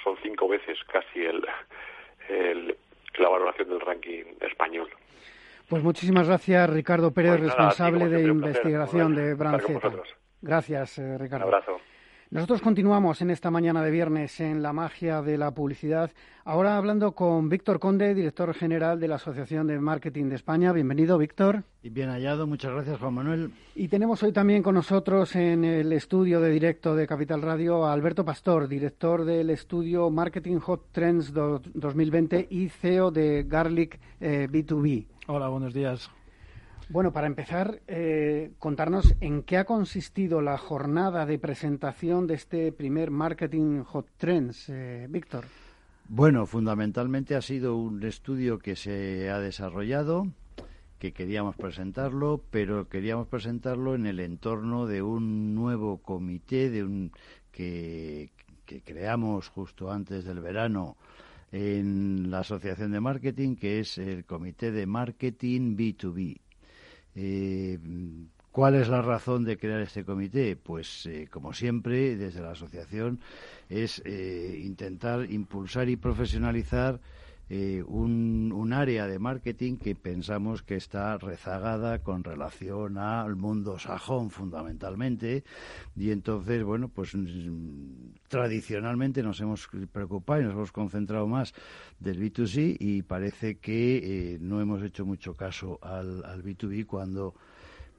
son 0.03 0.17
cinco 0.23 0.49
veces 0.49 0.79
casi 0.85 1.25
el, 1.25 1.47
el, 2.29 2.77
la 3.19 3.29
valoración 3.29 3.69
del 3.69 3.81
ranking 3.81 4.25
español. 4.41 4.89
Pues 5.69 5.83
muchísimas 5.83 6.27
gracias, 6.29 6.71
Ricardo 6.71 7.13
Pérez, 7.13 7.33
pues 7.33 7.43
responsable 7.43 8.09
de 8.09 8.23
investigación 8.23 9.15
de 9.15 9.35
Branceta. 9.35 9.93
Gracias, 10.41 10.99
eh, 10.99 11.19
Ricardo. 11.19 11.47
Un 11.47 11.55
abrazo. 11.55 11.81
Nosotros 12.31 12.61
continuamos 12.61 13.23
en 13.23 13.31
esta 13.31 13.51
mañana 13.51 13.83
de 13.83 13.91
viernes 13.91 14.39
en 14.41 14.63
la 14.63 14.75
magia 14.75 15.23
de 15.23 15.39
la 15.39 15.51
publicidad. 15.53 16.11
Ahora 16.45 16.77
hablando 16.77 17.13
con 17.13 17.49
Víctor 17.49 17.79
Conde, 17.81 18.15
director 18.15 18.53
general 18.53 19.01
de 19.01 19.09
la 19.09 19.15
Asociación 19.15 19.67
de 19.67 19.79
Marketing 19.79 20.27
de 20.27 20.35
España. 20.35 20.75
Bienvenido, 20.75 21.17
Víctor. 21.17 21.65
Y 21.83 21.89
bien 21.89 22.11
hallado, 22.11 22.47
muchas 22.47 22.73
gracias, 22.73 22.99
Juan 22.99 23.15
Manuel. 23.15 23.53
Y 23.75 23.89
tenemos 23.89 24.23
hoy 24.23 24.33
también 24.33 24.63
con 24.63 24.75
nosotros 24.75 25.35
en 25.37 25.65
el 25.65 25.91
estudio 25.95 26.43
de 26.43 26.51
directo 26.51 26.95
de 26.95 27.07
Capital 27.07 27.41
Radio 27.41 27.87
a 27.87 27.95
Alberto 27.95 28.27
Pastor, 28.27 28.69
director 28.69 29.25
del 29.25 29.49
estudio 29.49 30.11
Marketing 30.11 30.59
Hot 30.59 30.93
Trends 30.93 31.33
2020 31.33 32.47
y 32.51 32.69
CEO 32.69 33.11
de 33.11 33.47
Garlic 33.49 33.99
B2B. 34.21 34.99
Eh, 34.99 35.07
Hola, 35.29 35.49
buenos 35.49 35.73
días. 35.73 36.11
Bueno, 36.91 37.13
para 37.13 37.27
empezar, 37.27 37.83
eh, 37.87 38.53
contarnos 38.59 39.15
en 39.21 39.43
qué 39.43 39.59
ha 39.59 39.67
consistido 39.67 40.41
la 40.41 40.57
jornada 40.57 41.27
de 41.27 41.39
presentación 41.39 42.27
de 42.27 42.35
este 42.35 42.73
primer 42.73 43.11
Marketing 43.11 43.83
Hot 43.83 44.09
Trends, 44.17 44.71
eh, 44.71 45.07
Víctor. 45.11 45.45
Bueno, 46.09 46.47
fundamentalmente 46.47 47.35
ha 47.37 47.43
sido 47.43 47.77
un 47.77 48.03
estudio 48.05 48.59
que 48.59 48.75
se 48.75 49.29
ha 49.29 49.39
desarrollado, 49.39 50.29
que 50.99 51.13
queríamos 51.13 51.57
presentarlo, 51.57 52.43
pero 52.51 52.89
queríamos 52.89 53.29
presentarlo 53.29 53.95
en 53.95 54.07
el 54.07 54.19
entorno 54.19 54.87
de 54.87 55.03
un 55.03 55.55
nuevo 55.55 55.99
comité 55.99 56.71
de 56.71 56.85
un, 56.85 57.13
que, 57.53 58.31
que 58.65 58.81
creamos 58.81 59.51
justo 59.51 59.93
antes 59.93 60.25
del 60.25 60.41
verano 60.41 60.97
en 61.53 62.31
la 62.31 62.39
Asociación 62.39 62.93
de 62.93 63.01
Marketing, 63.01 63.57
que 63.57 63.81
es 63.81 63.99
el 63.99 64.25
Comité 64.25 64.73
de 64.73 64.87
Marketing 64.87 65.77
B2B. 65.77 66.41
Eh, 67.21 67.79
¿Cuál 68.53 68.77
es 68.77 68.89
la 68.89 69.03
razón 69.03 69.45
de 69.45 69.59
crear 69.59 69.81
este 69.81 70.05
comité? 70.05 70.55
Pues, 70.55 71.07
eh, 71.07 71.27
como 71.31 71.53
siempre, 71.53 72.17
desde 72.17 72.41
la 72.41 72.53
asociación, 72.53 73.19
es 73.69 74.01
eh, 74.05 74.61
intentar 74.65 75.31
impulsar 75.31 75.89
y 75.89 75.97
profesionalizar 75.97 77.01
eh, 77.51 77.83
un, 77.87 78.53
un, 78.55 78.73
área 78.73 79.07
de 79.07 79.19
marketing 79.19 79.77
que 79.77 79.95
pensamos 79.95 80.63
que 80.63 80.77
está 80.77 81.17
rezagada 81.17 82.01
con 82.01 82.23
relación 82.23 82.99
al 82.99 83.37
mundo 83.37 83.79
sajón 83.79 84.31
fundamentalmente 84.31 85.45
y 85.97 86.11
entonces 86.11 86.63
bueno 86.63 86.89
pues 86.89 87.15
mm, 87.15 88.17
tradicionalmente 88.29 89.23
nos 89.23 89.41
hemos 89.41 89.69
preocupado 89.91 90.43
y 90.43 90.45
nos 90.45 90.53
hemos 90.53 90.73
concentrado 90.73 91.27
más 91.27 91.55
del 91.99 92.21
B2C 92.21 92.77
y 92.79 93.03
parece 93.03 93.57
que 93.57 94.35
eh, 94.35 94.39
no 94.41 94.61
hemos 94.61 94.83
hecho 94.83 95.07
mucho 95.07 95.35
caso 95.35 95.79
al, 95.83 96.25
al 96.25 96.43
B2B 96.43 96.87
cuando 96.87 97.35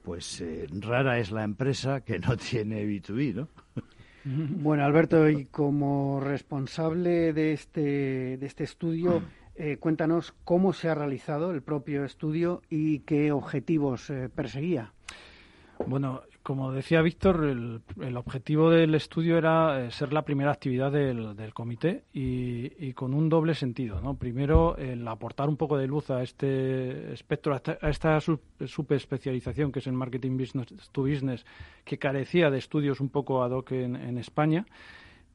pues 0.02 0.40
eh, 0.40 0.66
rara 0.80 1.18
es 1.18 1.30
la 1.30 1.44
empresa 1.44 2.02
que 2.02 2.18
no 2.18 2.36
tiene 2.50 2.84
B2B, 2.84 3.34
¿no? 3.34 3.48
Bueno, 4.22 4.84
Alberto, 4.84 5.30
y 5.30 5.46
como 5.46 6.20
responsable 6.20 7.32
de 7.32 7.54
este, 7.54 8.36
de 8.36 8.46
este 8.46 8.64
estudio, 8.64 9.22
eh, 9.62 9.76
cuéntanos 9.76 10.32
cómo 10.44 10.72
se 10.72 10.88
ha 10.88 10.94
realizado 10.94 11.50
el 11.50 11.60
propio 11.60 12.06
estudio 12.06 12.62
y 12.70 13.00
qué 13.00 13.30
objetivos 13.30 14.08
eh, 14.08 14.30
perseguía. 14.34 14.94
Bueno, 15.86 16.22
como 16.42 16.72
decía 16.72 17.02
Víctor, 17.02 17.44
el, 17.44 18.16
objetivo 18.16 18.70
del 18.70 18.94
estudio 18.94 19.36
era 19.36 19.84
eh, 19.84 19.90
ser 19.90 20.14
la 20.14 20.24
primera 20.24 20.50
actividad 20.50 20.90
del, 20.90 21.52
comité 21.52 22.04
y, 22.14 22.94
con 22.94 23.12
un 23.12 23.28
doble 23.28 23.52
sentido. 23.52 24.00
¿no? 24.00 24.14
Primero, 24.14 24.78
el 24.78 25.06
aportar 25.06 25.50
un 25.50 25.58
poco 25.58 25.76
de 25.76 25.86
luz 25.86 26.08
a 26.08 26.22
este 26.22 27.12
espectro, 27.12 27.54
a 27.54 27.90
esta, 27.90 28.18
subespecialización 28.18 29.72
que 29.72 29.80
es 29.80 29.86
el 29.86 29.92
marketing 29.92 30.38
business 30.38 30.68
to 30.90 31.02
business, 31.02 31.44
que 31.84 31.98
carecía 31.98 32.48
de 32.50 32.56
estudios 32.56 32.98
un 32.98 33.10
poco 33.10 33.42
ad 33.42 33.50
hoc 33.50 33.72
en 33.72 34.16
España 34.16 34.64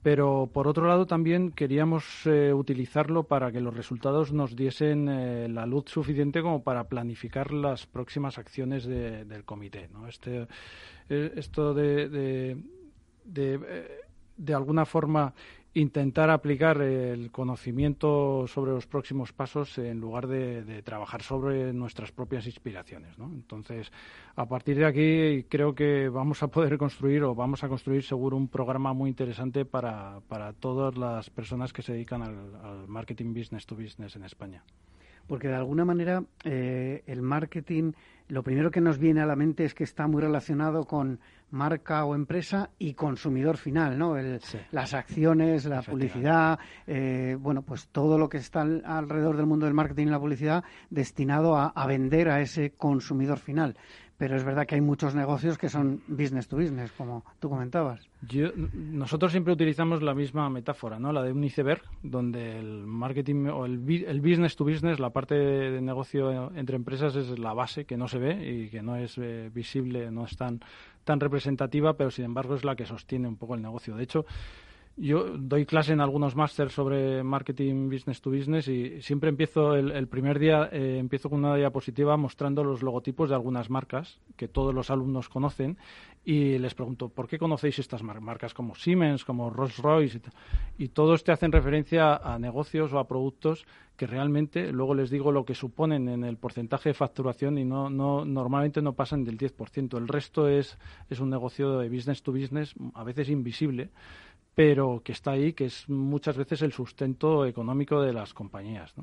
pero 0.05 0.47
por 0.53 0.67
otro 0.67 0.87
lado 0.87 1.07
también 1.07 1.49
queríamos 1.49 2.27
eh, 2.27 2.53
utilizarlo 2.53 3.23
para 3.23 3.51
que 3.51 3.59
los 3.59 3.75
resultados 3.75 4.31
nos 4.31 4.55
diesen 4.55 5.09
eh, 5.09 5.49
la 5.49 5.65
luz 5.65 5.85
suficiente 5.87 6.43
como 6.43 6.61
para 6.61 6.83
planificar 6.83 7.51
las 7.51 7.87
próximas 7.87 8.37
acciones 8.37 8.85
del 8.85 9.43
comité. 9.45 9.89
¿no? 9.91 10.07
Este, 10.07 10.47
eh, 11.09 11.33
esto 11.35 11.73
de, 11.73 12.07
de, 12.07 12.57
de, 13.23 13.87
de 14.37 14.53
alguna 14.53 14.85
forma 14.85 15.33
intentar 15.75 16.29
aplicar 16.29 16.81
el 16.81 17.31
conocimiento 17.31 18.47
sobre 18.47 18.71
los 18.71 18.87
próximos 18.87 19.33
pasos 19.33 19.77
en 19.77 19.99
lugar 19.99 20.25
de, 20.25 20.81
trabajar 20.83 21.21
sobre 21.21 21.73
nuestras 21.73 22.13
propias 22.13 22.45
inspiraciones. 22.45 23.17
Entonces, 23.19 23.91
a 24.37 24.45
partir 24.47 24.77
de 24.77 24.85
aquí 24.85 25.45
creo 25.49 25.75
que 25.75 26.07
vamos 26.07 26.41
a 26.43 26.47
poder 26.47 26.77
construir 26.77 27.23
o 27.23 27.35
vamos 27.35 27.63
a 27.63 27.67
construir 27.67 28.03
seguro 28.03 28.37
un 28.37 28.47
programa 28.47 28.93
muy 28.93 29.09
interesante 29.09 29.65
para, 29.65 30.21
para 30.29 30.53
todas 30.53 30.97
las 30.97 31.29
personas 31.29 31.73
que 31.73 31.81
se 31.81 31.91
dedican 31.91 32.21
al 32.21 32.87
marketing 32.87 33.33
business 33.33 33.65
to 33.65 33.75
business 33.75 34.15
en 34.15 34.23
España 34.23 34.63
porque 35.27 35.47
de 35.47 35.55
alguna 35.55 35.85
manera 35.85 36.23
eh, 36.43 37.03
el 37.07 37.21
marketing, 37.21 37.93
lo 38.27 38.43
primero 38.43 38.71
que 38.71 38.81
nos 38.81 38.97
viene 38.97 39.21
a 39.21 39.25
la 39.25 39.35
mente 39.35 39.65
es 39.65 39.73
que 39.73 39.83
está 39.83 40.07
muy 40.07 40.21
relacionado 40.21 40.85
con 40.85 41.19
marca 41.51 42.05
o 42.05 42.15
empresa 42.15 42.69
y 42.77 42.93
consumidor 42.93 43.57
final, 43.57 43.97
¿no? 43.97 44.15
Las 44.71 44.93
acciones, 44.93 45.65
la 45.65 45.81
publicidad, 45.81 46.59
eh, 46.87 47.37
bueno, 47.39 47.61
pues 47.61 47.87
todo 47.87 48.17
lo 48.17 48.29
que 48.29 48.37
está 48.37 48.61
alrededor 48.61 49.37
del 49.37 49.45
mundo 49.45 49.65
del 49.65 49.75
marketing 49.75 50.07
y 50.07 50.11
la 50.11 50.19
publicidad 50.19 50.63
destinado 50.89 51.57
a 51.57 51.87
vender 51.87 52.29
a 52.29 52.41
ese 52.41 52.71
consumidor 52.71 53.39
final 53.39 53.75
pero 54.17 54.35
es 54.35 54.43
verdad 54.43 54.65
que 54.65 54.75
hay 54.75 54.81
muchos 54.81 55.13
negocios 55.13 55.57
que 55.57 55.69
son 55.69 56.01
business 56.07 56.47
to 56.47 56.57
business, 56.57 56.91
como 56.93 57.25
tú 57.39 57.49
comentabas. 57.49 58.07
nosotros 58.65 59.31
siempre 59.31 59.53
utilizamos 59.53 60.01
la 60.01 60.13
misma 60.13 60.49
metáfora, 60.49 60.99
¿no? 60.99 61.11
La 61.11 61.21
de 61.21 61.31
un 61.31 61.43
iceberg, 61.43 61.81
donde 62.01 62.57
el 62.59 62.85
marketing 62.85 63.47
o 63.47 63.65
el, 63.65 63.77
business 63.77 64.55
to 64.55 64.63
business, 64.63 64.99
la 64.99 65.09
parte 65.09 65.35
de 65.35 65.81
negocio 65.81 66.51
entre 66.55 66.77
empresas 66.77 67.15
es 67.15 67.37
la 67.37 67.53
base 67.53 67.85
que 67.85 67.97
no 67.97 68.07
se 68.07 68.19
ve 68.19 68.49
y 68.49 68.69
que 68.69 68.81
no 68.81 68.95
es 68.95 69.17
eh, 69.17 69.49
visible, 69.53 70.11
no 70.11 70.25
es 70.25 70.37
tan, 70.37 70.61
tan 71.03 71.19
representativa, 71.19 71.93
pero 71.97 72.09
sin 72.09 72.25
embargo 72.25 72.55
es 72.55 72.63
la 72.63 72.75
que 72.75 72.85
sostiene 72.85 73.27
un 73.27 73.35
poco 73.35 73.55
el 73.55 73.61
negocio. 73.61 73.95
De 73.95 74.03
hecho, 74.03 74.25
yo 74.97 75.37
doy 75.37 75.65
clase 75.65 75.91
en 75.91 75.99
algunos 75.99 76.35
másteres 76.35 76.73
sobre 76.73 77.21
marketing 77.21 77.89
business 77.89 78.21
to 78.21 78.31
business 78.31 78.67
y 78.69 79.01
siempre 79.01 79.29
empiezo 79.29 79.75
el, 79.75 80.07
primer 80.07 80.39
día 80.39 80.69
eh, 80.71 80.97
empiezo 80.99 81.29
con 81.29 81.39
una 81.39 81.55
diapositiva 81.55 82.15
mostrando 82.15 82.63
los 82.63 82.81
logotipos 82.81 83.29
de 83.29 83.35
algunas 83.35 83.69
marcas 83.69 84.19
que 84.37 84.47
todos 84.47 84.73
los 84.73 84.89
alumnos 84.89 85.27
conocen 85.27 85.77
y 86.23 86.57
les 86.59 86.73
pregunto 86.75 87.09
¿por 87.09 87.27
qué 87.27 87.37
conocéis 87.37 87.79
estas 87.79 88.03
marcas 88.03 88.53
como 88.53 88.73
Siemens, 88.75 89.25
como 89.25 89.49
Rolls 89.49 89.77
Royce 89.79 90.21
y, 90.77 90.87
todos 90.89 91.25
te 91.25 91.33
hacen 91.33 91.51
referencia 91.51 92.15
a 92.15 92.39
negocios 92.39 92.93
o 92.93 92.99
a 92.99 93.07
productos 93.07 93.65
que 93.97 94.07
realmente 94.07 94.71
luego 94.71 94.95
les 94.95 95.09
digo 95.09 95.31
lo 95.31 95.43
que 95.43 95.55
suponen 95.55 96.07
en 96.07 96.23
el 96.23 96.37
porcentaje 96.37 96.89
de 96.89 96.93
facturación 96.93 97.57
y 97.57 97.65
no, 97.65 97.89
no 97.89 98.23
normalmente 98.25 98.81
no 98.81 98.93
pasan 98.93 99.23
del 99.23 99.37
10%. 99.37 99.97
El 99.97 100.07
resto 100.07 100.49
es, 100.49 100.77
es 101.09 101.19
un 101.19 101.29
negocio 101.29 101.79
de 101.79 101.89
business 101.89 102.21
to 102.21 102.33
business 102.33 102.75
a 102.93 103.03
veces 103.03 103.29
invisible 103.29 103.89
pero 104.55 105.01
que 105.03 105.11
está 105.11 105.31
ahí, 105.31 105.51
que 105.51 105.65
es 105.65 105.89
muchas 105.89 106.37
veces 106.37 106.61
el 106.61 106.71
sustento 106.71 107.45
económico 107.45 108.01
de 108.01 108.13
las 108.13 108.33
compañías. 108.33 108.93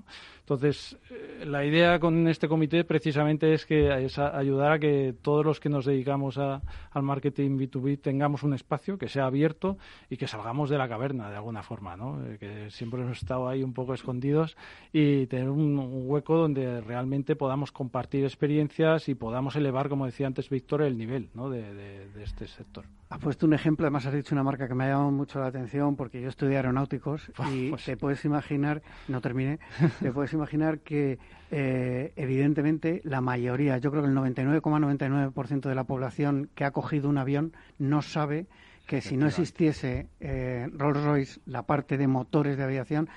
Entonces, 0.41 0.99
eh, 1.11 1.45
la 1.45 1.65
idea 1.67 2.01
con 2.01 2.27
este 2.27 2.49
comité 2.49 2.85
precisamente 2.85 3.53
es 3.53 3.67
que 3.67 3.93
ayudar 3.93 4.73
a 4.73 4.79
que 4.79 5.15
todos 5.21 5.45
los 5.45 5.61
que 5.61 5.69
nos 5.69 5.85
dedicamos 5.85 6.39
al 6.39 7.03
marketing 7.03 7.59
B2B 7.59 8.01
tengamos 8.01 8.43
un 8.43 8.55
espacio 8.55 8.97
que 8.97 9.09
sea 9.09 9.27
abierto 9.27 9.77
y 10.09 10.17
que 10.17 10.27
salgamos 10.27 10.71
de 10.71 10.79
la 10.79 10.89
caverna 10.89 11.29
de 11.29 11.37
alguna 11.37 11.63
forma, 11.63 11.97
¿no? 11.97 12.25
Eh, 12.25 12.39
que 12.41 12.71
siempre 12.71 13.03
hemos 13.03 13.19
estado 13.19 13.47
ahí 13.47 13.63
un 13.63 13.75
poco 13.75 13.93
escondidos 13.93 14.57
y 14.91 15.27
tener 15.27 15.51
un, 15.51 15.79
hueco 16.07 16.37
donde 16.37 16.81
realmente 16.81 17.37
podamos 17.37 17.73
compartir 17.73 18.25
experiencias 18.25 19.11
y 19.11 19.15
podamos 19.15 19.55
elevar, 19.57 19.91
como 19.91 20.07
decía 20.07 20.27
antes 20.27 20.49
Víctor, 20.49 20.81
el 20.83 20.97
nivel 20.97 21.29
de 21.35 22.23
este 22.23 22.47
sector. 22.47 22.87
Ha 23.13 23.19
puesto 23.19 23.45
un 23.45 23.53
ejemplo, 23.53 23.85
además 23.85 24.07
has 24.07 24.15
dicho 24.15 24.35
una 24.35 24.43
marca 24.43 24.67
que 24.67 24.75
me 24.75 24.85
ha 24.85 24.89
llamado 24.89 25.11
mucho 25.11 25.39
la 25.39 25.49
atención 25.49 25.97
porque 25.97 26.23
yo 26.23 26.31
estudié 26.31 26.57
aeronáuticos 26.57 27.31
y 27.53 27.69
pues 27.69 27.85
te 27.85 27.99
puedes 27.99 28.25
imaginar, 28.25 28.81
no 29.07 29.21
terminé, 29.21 29.59
te 30.01 30.11
puedes 30.11 30.33
imaginar 30.33 30.79
que 30.79 31.19
eh, 31.51 32.15
evidentemente 32.17 33.03
la 33.05 33.21
mayoría, 33.21 33.77
yo 33.77 33.91
creo 33.91 34.03
que 34.03 34.09
el 34.09 34.17
99,99% 34.17 35.69
de 35.69 35.75
la 35.75 35.85
población 35.85 36.49
que 36.55 36.65
ha 36.65 36.71
cogido 36.71 37.11
un 37.11 37.19
avión 37.19 37.53
no 37.79 38.01
sabe 38.01 38.47
que 38.87 39.03
si 39.03 39.19
no 39.19 39.27
existiese 39.27 40.09
eh, 40.21 40.71
Rolls-Royce, 40.73 41.41
la 41.45 41.65
parte 41.65 41.99
de 41.99 42.07
motores 42.07 42.57
de 42.57 42.65
aviación, 42.65 43.11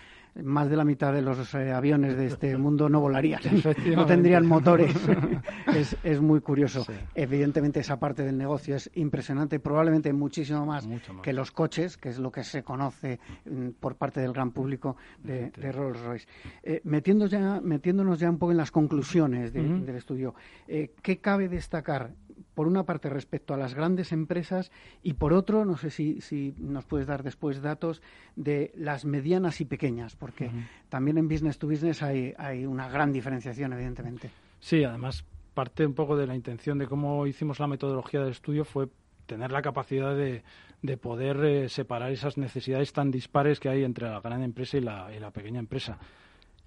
más 0.44 0.70
de 0.70 0.76
la 0.76 0.84
mitad 0.84 1.14
de 1.14 1.22
los 1.22 1.54
eh, 1.54 1.72
aviones 1.72 2.18
de 2.18 2.28
este 2.28 2.58
mundo 2.58 2.90
no 2.90 3.00
volarían, 3.00 3.42
no 3.96 4.06
tendrían 4.06 4.46
motores. 4.46 4.96
es, 6.04 6.22
muy 6.22 6.42
curioso. 6.42 6.86
Evidentemente 7.14 7.80
esa 7.80 8.00
parte 8.00 8.24
del 8.24 8.38
negocio 8.38 8.76
es 8.76 8.90
impresionante, 8.96 9.60
probablemente 9.60 10.12
muchísimo 10.14 10.66
más, 10.66 10.88
que 11.22 11.34
los 11.34 11.52
coches, 11.52 11.98
que 11.98 12.10
es 12.10 12.20
lo 12.20 12.32
que 12.32 12.44
se 12.44 12.64
conoce 12.64 13.20
mm, 13.46 13.70
por 13.80 13.96
parte 13.96 14.22
del 14.22 14.34
gran 14.34 14.52
público 14.52 14.98
de, 15.24 15.52
Rolls 15.72 16.02
Royce. 16.02 16.28
Eh, 16.64 16.82
ya, 17.30 17.62
metiéndonos 17.62 18.20
ya 18.20 18.30
un 18.30 18.38
poco 18.38 18.52
en 18.52 18.58
las 18.58 18.72
conclusiones 18.72 19.54
del 19.54 19.90
estudio, 19.90 20.36
eh, 20.68 20.92
¿qué 21.02 21.18
cabe 21.18 21.48
destacar 21.48 22.12
por 22.56 22.68
una 22.68 22.84
parte 22.84 23.10
respecto 23.10 23.53
a 23.53 23.58
las 23.58 23.74
grandes 23.76 24.12
empresas 24.12 24.72
y 25.03 25.14
por 25.14 25.34
otro, 25.34 25.66
no 25.66 25.78
sé 25.78 25.91
si, 25.91 26.22
si 26.22 26.56
nos 26.58 26.86
puedes 26.86 27.06
dar 27.06 27.22
después 27.22 27.62
datos 27.62 28.01
de 28.36 28.72
las 28.76 29.06
medianas 29.06 29.62
y 29.62 29.66
pequeñas, 29.66 30.16
porque 30.16 30.49
también 30.89 31.18
en 31.18 31.28
business 31.28 31.60
to 31.60 31.68
business 31.68 32.01
hay, 32.01 32.34
hay 32.38 32.66
una 32.66 32.89
gran 32.89 33.12
diferenciación, 33.12 33.74
evidentemente. 33.74 34.32
Sí, 34.60 34.84
además 34.84 35.26
parte 35.53 35.86
un 35.86 35.93
poco 35.93 36.18
de 36.18 36.28
la 36.28 36.36
intención 36.36 36.78
de 36.78 36.88
cómo 36.88 37.28
hicimos 37.28 37.60
la 37.60 37.68
metodología 37.68 38.22
del 38.22 38.32
estudio 38.32 38.66
fue 38.66 38.89
tener 39.26 39.51
la 39.51 39.62
capacidad 39.62 40.16
de, 40.16 40.43
de 40.82 40.97
poder 40.97 41.43
eh, 41.43 41.70
separar 41.70 42.12
esas 42.12 42.38
necesidades 42.38 42.93
tan 42.93 43.12
dispares 43.12 43.60
que 43.60 43.70
hay 43.70 43.84
entre 43.84 44.08
la 44.10 44.22
gran 44.22 44.43
empresa 44.43 44.78
y 44.78 44.82
la, 44.82 45.12
y 45.16 45.20
la 45.20 45.32
pequeña 45.32 45.60
empresa. 45.60 45.97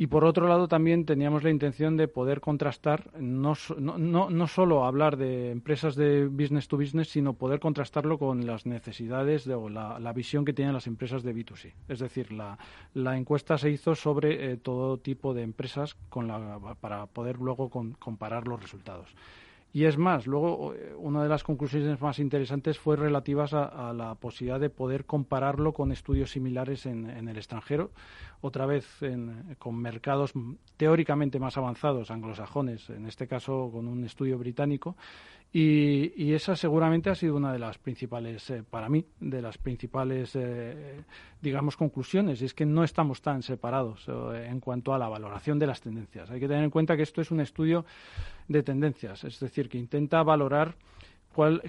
Y 0.00 0.06
por 0.06 0.24
otro 0.24 0.46
lado 0.46 0.68
también 0.68 1.04
teníamos 1.04 1.42
la 1.42 1.50
intención 1.50 1.96
de 1.96 2.06
poder 2.06 2.40
contrastar, 2.40 3.10
no, 3.18 3.54
no, 3.78 4.30
no, 4.30 4.46
solo 4.46 4.84
hablar 4.84 5.16
de 5.16 5.50
empresas 5.50 5.96
de 5.96 6.28
business 6.28 6.68
to 6.68 6.76
business, 6.76 7.08
sino 7.08 7.32
poder 7.32 7.58
contrastarlo 7.58 8.16
con 8.16 8.46
las 8.46 8.64
necesidades 8.64 9.44
de, 9.44 9.54
o 9.54 9.68
la, 9.68 10.12
visión 10.12 10.44
que 10.44 10.52
tienen 10.52 10.72
las 10.72 10.86
empresas 10.86 11.24
de 11.24 11.34
B2C. 11.34 11.74
Es 11.88 11.98
decir, 11.98 12.30
la, 12.30 12.56
la 12.94 13.16
encuesta 13.16 13.58
se 13.58 13.70
hizo 13.70 13.96
sobre 13.96 14.52
eh, 14.52 14.56
todo 14.56 14.98
tipo 14.98 15.34
de 15.34 15.42
empresas 15.42 15.96
con 16.08 16.28
la, 16.28 16.60
para 16.80 17.06
poder 17.06 17.38
luego 17.38 17.68
comparar 17.98 18.46
los 18.46 18.62
resultados. 18.62 19.12
Y 19.72 19.84
es 19.84 19.98
más, 19.98 20.26
luego 20.26 20.72
eh, 20.74 20.94
una 20.96 21.22
de 21.22 21.28
las 21.28 21.44
conclusiones 21.44 22.00
más 22.00 22.18
interesantes 22.18 22.78
fue 22.78 22.96
relativas 22.96 23.52
a, 23.52 23.92
la 23.92 24.14
posibilidad 24.14 24.58
de 24.58 24.70
poder 24.70 25.04
compararlo 25.04 25.72
con 25.74 25.92
estudios 25.92 26.30
similares 26.30 26.86
en, 26.86 27.10
en 27.10 27.28
el 27.28 27.36
extranjero, 27.36 27.90
otra 28.40 28.66
vez 28.66 28.86
con 29.58 29.76
mercados 29.76 30.32
teóricamente 30.76 31.38
más 31.38 31.56
avanzados, 31.58 32.10
anglosajones, 32.10 32.88
en 32.90 33.06
este 33.06 33.26
caso 33.26 33.70
con 33.72 33.88
un 33.88 34.04
estudio 34.04 34.38
británico, 34.38 34.96
y, 35.50 36.34
esa 36.34 36.56
seguramente 36.56 37.08
ha 37.08 37.14
sido 37.14 37.34
una 37.34 37.52
de 37.52 37.58
las 37.58 37.78
principales, 37.78 38.50
eh, 38.50 38.62
para 38.68 38.90
mí, 38.90 39.04
de 39.18 39.40
las 39.40 39.56
principales, 39.56 40.36
eh, 40.36 41.02
digamos, 41.40 41.76
conclusiones. 41.76 42.42
Y 42.42 42.44
es 42.44 42.54
que 42.54 42.66
no 42.66 42.84
estamos 42.84 43.22
tan 43.22 43.42
separados 43.42 44.06
eh, 44.08 44.46
en 44.50 44.60
cuanto 44.60 44.92
a 44.92 44.98
la 44.98 45.08
valoración 45.08 45.58
de 45.58 45.66
las 45.66 45.80
tendencias. 45.80 46.30
Hay 46.30 46.38
que 46.38 46.48
tener 46.48 46.64
en 46.64 46.70
cuenta 46.70 46.96
que 46.96 47.02
esto 47.02 47.22
es 47.22 47.30
un 47.30 47.40
estudio 47.40 47.86
de 48.46 48.62
tendencias, 48.62 49.24
es 49.24 49.40
decir, 49.40 49.70
que 49.70 49.78
intenta 49.78 50.22
valorar 50.22 50.74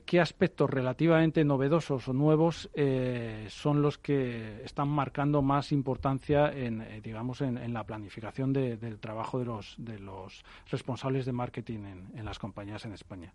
qué 0.05 0.19
aspectos 0.19 0.69
relativamente 0.69 1.43
novedosos 1.45 2.07
o 2.07 2.13
nuevos 2.13 2.69
eh, 2.73 3.45
son 3.49 3.81
los 3.81 3.97
que 3.97 4.63
están 4.63 4.87
marcando 4.87 5.41
más 5.41 5.71
importancia 5.71 6.51
en, 6.51 6.81
eh, 6.81 7.01
digamos, 7.03 7.41
en, 7.41 7.73
la 7.73 7.83
planificación 7.83 8.51
del 8.51 8.99
trabajo 8.99 9.37
de 9.37 9.45
los, 9.45 9.75
de 9.77 9.99
los 9.99 10.43
responsables 10.71 11.25
de 11.25 11.33
marketing 11.33 11.79
en, 12.15 12.25
las 12.25 12.39
compañías 12.39 12.85
en 12.85 12.93
España. 12.93 13.33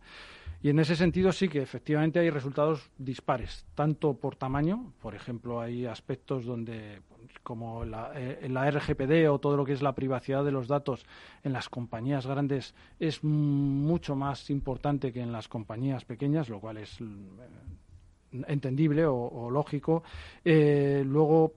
Y 0.63 0.71
en 0.71 0.79
ese 0.79 0.97
sentido 0.97 1.31
sí 1.31 1.49
que 1.49 1.63
efectivamente 1.63 2.19
hay 2.19 2.31
resultados 2.31 2.91
dispares, 2.99 3.65
tanto 3.75 4.15
por 4.15 4.35
tamaño, 4.35 4.93
por 5.01 5.15
ejemplo, 5.15 5.61
hay 5.61 5.87
aspectos 5.87 6.45
donde 6.45 7.01
como 7.43 7.85
la, 7.85 8.13
eh, 8.15 8.49
la 8.49 8.71
RGPD 8.71 9.29
o 9.31 9.39
todo 9.39 9.57
lo 9.57 9.65
que 9.65 9.73
es 9.73 9.83
la 9.83 9.95
privacidad 9.95 10.45
de 10.45 10.53
los 10.53 10.69
datos 10.69 11.05
en 11.43 11.53
las 11.53 11.69
compañías 11.69 12.27
grandes 12.27 12.75
es 12.99 13.23
mucho 13.23 14.17
más 14.17 14.51
importante 14.51 15.13
que 15.13 15.21
en 15.21 15.33
las 15.33 15.49
compañías 15.49 16.05
pequeñas, 16.05 16.24
lo 16.49 16.61
cual 16.61 16.79
es 16.79 17.01
eh, 17.01 17.05
entendible 18.47 19.07
o, 19.07 19.51
lógico. 19.51 20.03
Eh, 20.45 21.03
luego, 21.07 21.55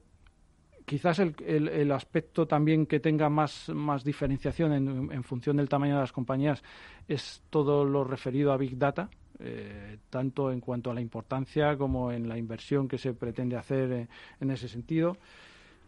quizás 0.86 1.20
el, 1.20 1.36
el, 1.46 1.92
aspecto 1.92 2.48
también 2.48 2.86
que 2.86 3.00
tenga 3.00 3.30
más, 3.30 3.70
más 3.70 4.04
diferenciación 4.04 4.74
en, 4.74 5.12
en, 5.12 5.24
función 5.24 5.58
del 5.58 5.70
tamaño 5.70 5.96
de 5.96 6.02
las 6.02 6.12
compañías 6.12 6.64
es 7.08 7.44
todo 7.50 7.86
lo 7.86 8.04
referido 8.04 8.52
a 8.52 8.58
Big 8.58 8.78
Data, 8.78 9.10
eh, 9.40 10.00
tanto 10.10 10.52
en 10.52 10.60
cuanto 10.60 10.90
a 10.90 10.96
la 10.96 11.02
importancia 11.02 11.78
como 11.78 12.12
en 12.12 12.28
la 12.28 12.40
inversión 12.40 12.88
que 12.88 12.98
se 12.98 13.14
pretende 13.14 13.56
hacer 13.56 13.92
eh, 13.92 14.08
en 14.40 14.50
ese 14.50 14.68
sentido. 14.68 15.18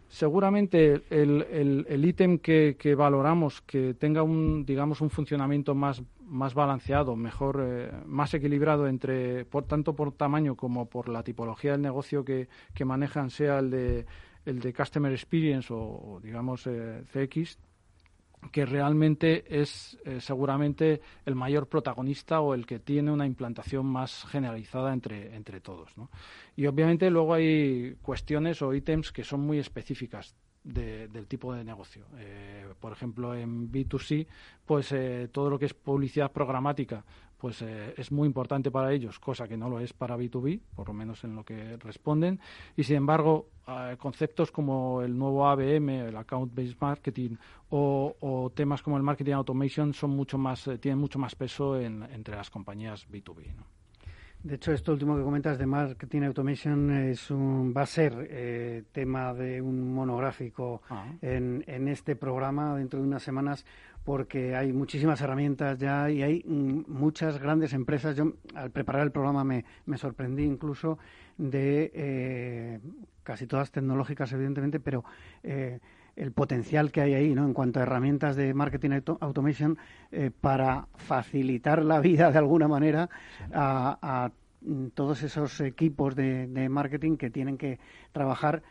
Seguramente 0.10 1.03
el 1.12 2.05
ítem 2.05 2.39
que, 2.39 2.95
valoramos 2.97 3.62
que 3.62 3.93
tenga 3.93 4.24
un, 4.24 4.66
digamos, 4.66 5.01
un 5.01 5.12
funcionamiento 5.12 5.76
más, 5.76 6.01
más 6.26 6.55
balanceado, 6.55 7.16
mejor, 7.16 7.64
eh, 7.64 7.91
más 8.07 8.34
equilibrado 8.34 8.88
entre, 8.88 9.45
por, 9.45 9.66
tanto 9.66 9.95
por 9.95 10.12
tamaño 10.12 10.55
como 10.55 10.88
por 10.88 11.10
la 11.10 11.22
tipología 11.22 11.74
del 11.74 11.82
negocio 11.82 12.26
que, 12.26 12.47
que 12.74 12.86
manejan, 12.86 13.30
sea 13.30 13.60
el 13.60 13.70
de, 13.70 14.05
el 14.45 14.60
de 14.60 14.74
Customer 14.74 15.12
Experience 15.12 15.72
o, 15.72 16.20
digamos, 16.24 16.68
CX, 17.14 17.60
que 18.51 18.65
realmente 18.65 19.61
es 19.61 19.97
eh, 20.05 20.21
seguramente 20.21 21.01
el 21.25 21.35
mayor 21.35 21.67
protagonista 21.67 22.41
o 22.41 22.53
el 22.53 22.65
que 22.65 22.79
tiene 22.79 23.11
una 23.11 23.25
implantación 23.25 23.85
más 23.85 24.25
generalizada 24.25 24.93
entre, 24.93 25.35
entre 25.35 25.61
todos. 25.61 25.91
Y 26.55 26.65
obviamente 26.65 27.09
luego 27.09 27.33
hay 27.33 27.95
cuestiones 28.01 28.61
o 28.61 28.73
ítems 28.73 29.11
que 29.11 29.23
son 29.23 29.41
muy 29.41 29.59
específicas 29.59 30.35
del 30.63 31.27
tipo 31.27 31.53
de 31.53 31.63
negocio. 31.63 32.05
Eh, 32.17 32.65
por 32.79 32.91
ejemplo, 32.91 33.33
en 33.33 33.71
B2C, 33.71 34.27
pues 34.65 34.91
eh, 34.91 35.29
todo 35.31 35.49
lo 35.49 35.57
que 35.57 35.65
es 35.65 35.73
publicidad 35.73 36.31
programática, 36.31 37.03
pues 37.39 37.61
eh, 37.61 37.93
es 37.97 38.11
muy 38.11 38.27
importante 38.27 38.69
para 38.69 38.91
ellos, 38.91 39.17
cosa 39.17 39.47
que 39.47 39.55
no 39.55 39.69
lo 39.69 39.79
es 39.79 39.93
para 39.93 40.17
B2B, 40.17 40.59
por 40.75 40.89
lo 40.89 40.93
menos 40.93 41.23
en 41.23 41.35
lo 41.35 41.43
que 41.43 41.77
responden. 41.77 42.39
Y 42.75 42.83
sin 42.83 42.97
embargo, 42.97 43.47
eh, 43.65 43.95
conceptos 43.97 44.51
como 44.51 45.01
el 45.01 45.17
nuevo 45.17 45.47
ABM, 45.47 46.09
el 46.09 46.17
Account 46.17 46.53
Based 46.53 46.77
Marketing, 46.79 47.37
o, 47.69 48.51
temas 48.53 48.81
como 48.81 48.97
el 48.97 49.03
Marketing 49.03 49.33
Automation 49.33 49.93
son 49.93 50.11
mucho 50.11 50.37
más, 50.37 50.67
eh, 50.67 50.77
tienen 50.77 50.99
mucho 50.99 51.17
más 51.17 51.33
peso 51.35 51.79
entre 51.79 52.35
las 52.35 52.49
compañías 52.49 53.07
B2B. 53.09 53.78
De 54.41 54.55
hecho, 54.55 54.71
esto 54.71 54.93
último 54.93 55.17
que 55.17 55.23
comentas 55.23 55.57
de 55.57 55.65
Marketing 55.65 56.21
Automation 56.21 56.91
es 56.91 57.29
un, 57.29 57.73
va 57.75 57.81
a 57.81 57.85
ser 57.85 58.85
tema 58.93 59.33
de 59.33 59.61
un 59.61 59.93
monográfico 59.93 60.81
ah. 60.89 61.07
en, 61.21 61.63
en, 61.67 61.89
este 61.89 62.15
programa 62.15 62.77
dentro 62.77 63.01
de 63.01 63.05
unas 63.05 63.21
semanas 63.21 63.65
porque 64.03 64.55
hay 64.55 64.73
muchísimas 64.73 65.21
herramientas 65.21 65.77
ya 65.77 66.09
y 66.09 66.23
hay 66.23 66.43
mm, 66.43 66.85
muchas 66.87 67.37
grandes 67.39 67.73
empresas. 67.73 68.15
Yo 68.15 68.33
al 68.55 68.71
preparar 68.71 69.03
el 69.03 69.11
programa 69.11 69.43
me, 69.43 69.63
sorprendí 69.97 70.43
incluso 70.43 70.97
de 71.37 71.91
eh, 71.93 72.79
casi 73.23 73.45
todas 73.45 73.71
tecnológicas, 73.71 74.31
evidentemente, 74.33 74.79
pero 74.79 75.03
eh, 75.43 75.79
el 76.16 76.32
potencial 76.32 76.91
que 76.91 77.01
hay 77.01 77.14
ahí, 77.14 77.36
¿no? 77.36 77.45
En 77.45 77.53
cuanto 77.53 77.80
a 77.80 77.84
herramientas 77.84 78.36
de 78.36 78.53
marketing 78.53 79.01
automation 79.20 79.78
eh, 80.12 80.32
para 80.41 80.88
facilitar 80.95 81.84
la 81.84 81.99
vida 81.99 82.32
de 82.32 82.38
alguna 82.38 82.68
manera 82.68 83.10
a, 83.53 84.32
mm, 84.62 84.88
todos 84.93 85.24
esos 85.24 85.62
equipos 85.62 86.16
de, 86.16 86.47
de, 86.47 86.70
marketing 86.70 87.18
que 87.18 87.30
tienen 87.30 87.57
que 87.57 87.80
trabajar 88.12 88.64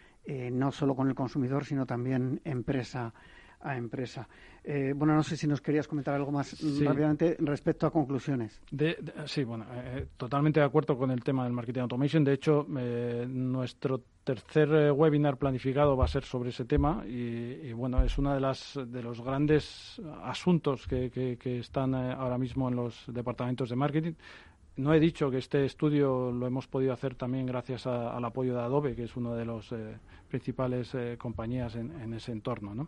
no 0.52 0.72
solo 0.72 0.94
con 0.94 1.08
el 1.08 1.14
consumidor, 1.14 1.64
sino 1.64 1.86
también 1.86 2.42
empresa 2.44 3.14
a 3.60 3.76
empresa. 3.76 4.28
Eh, 4.70 4.92
bueno, 4.94 5.14
no 5.14 5.22
sé 5.22 5.34
si 5.34 5.46
nos 5.46 5.62
querías 5.62 5.88
comentar 5.88 6.14
algo 6.14 6.30
más 6.30 6.54
rápidamente 6.84 7.38
respecto 7.38 7.86
a 7.86 7.90
conclusiones. 7.90 8.60
sí, 9.24 9.42
bueno, 9.42 9.64
eh, 9.72 10.08
totalmente 10.18 10.60
de 10.60 10.66
acuerdo 10.66 10.98
con 10.98 11.10
el 11.10 11.24
tema 11.24 11.44
del 11.44 11.54
marketing 11.54 11.80
automation. 11.80 12.22
De 12.22 12.34
hecho, 12.34 12.66
eh, 12.78 13.24
nuestro 13.26 14.02
tercer 14.22 14.92
webinar 14.92 15.38
planificado 15.38 15.96
va 15.96 16.04
a 16.04 16.08
ser 16.08 16.22
sobre 16.24 16.50
ese 16.50 16.66
tema 16.66 17.02
y, 17.06 17.72
bueno, 17.72 18.02
es 18.02 18.18
uno 18.18 18.34
de, 18.34 18.40
las, 18.40 18.78
de 18.86 19.02
los 19.02 19.22
grandes 19.22 20.02
asuntos 20.22 20.86
que, 20.86 21.10
que, 21.10 21.58
están 21.58 21.94
ahora 21.94 22.36
mismo 22.36 22.68
en 22.68 22.76
los 22.76 23.04
departamentos 23.06 23.70
de 23.70 23.76
marketing 23.76 24.12
no 24.76 24.92
he 24.92 25.00
dicho 25.00 25.30
que 25.30 25.38
este 25.38 25.64
estudio 25.64 26.30
lo 26.30 26.46
hemos 26.46 26.68
podido 26.68 26.92
hacer 26.92 27.14
también 27.14 27.46
gracias 27.46 27.86
al 27.86 28.24
apoyo 28.24 28.54
de 28.54 28.60
Adobe, 28.60 28.94
que 28.94 29.04
es 29.04 29.16
una 29.16 29.34
de 29.34 29.44
las 29.44 29.74
principales 30.28 30.92
compañías 31.18 31.74
en, 31.74 31.90
en, 32.00 32.14
ese 32.14 32.30
entorno. 32.30 32.76
¿no? 32.76 32.86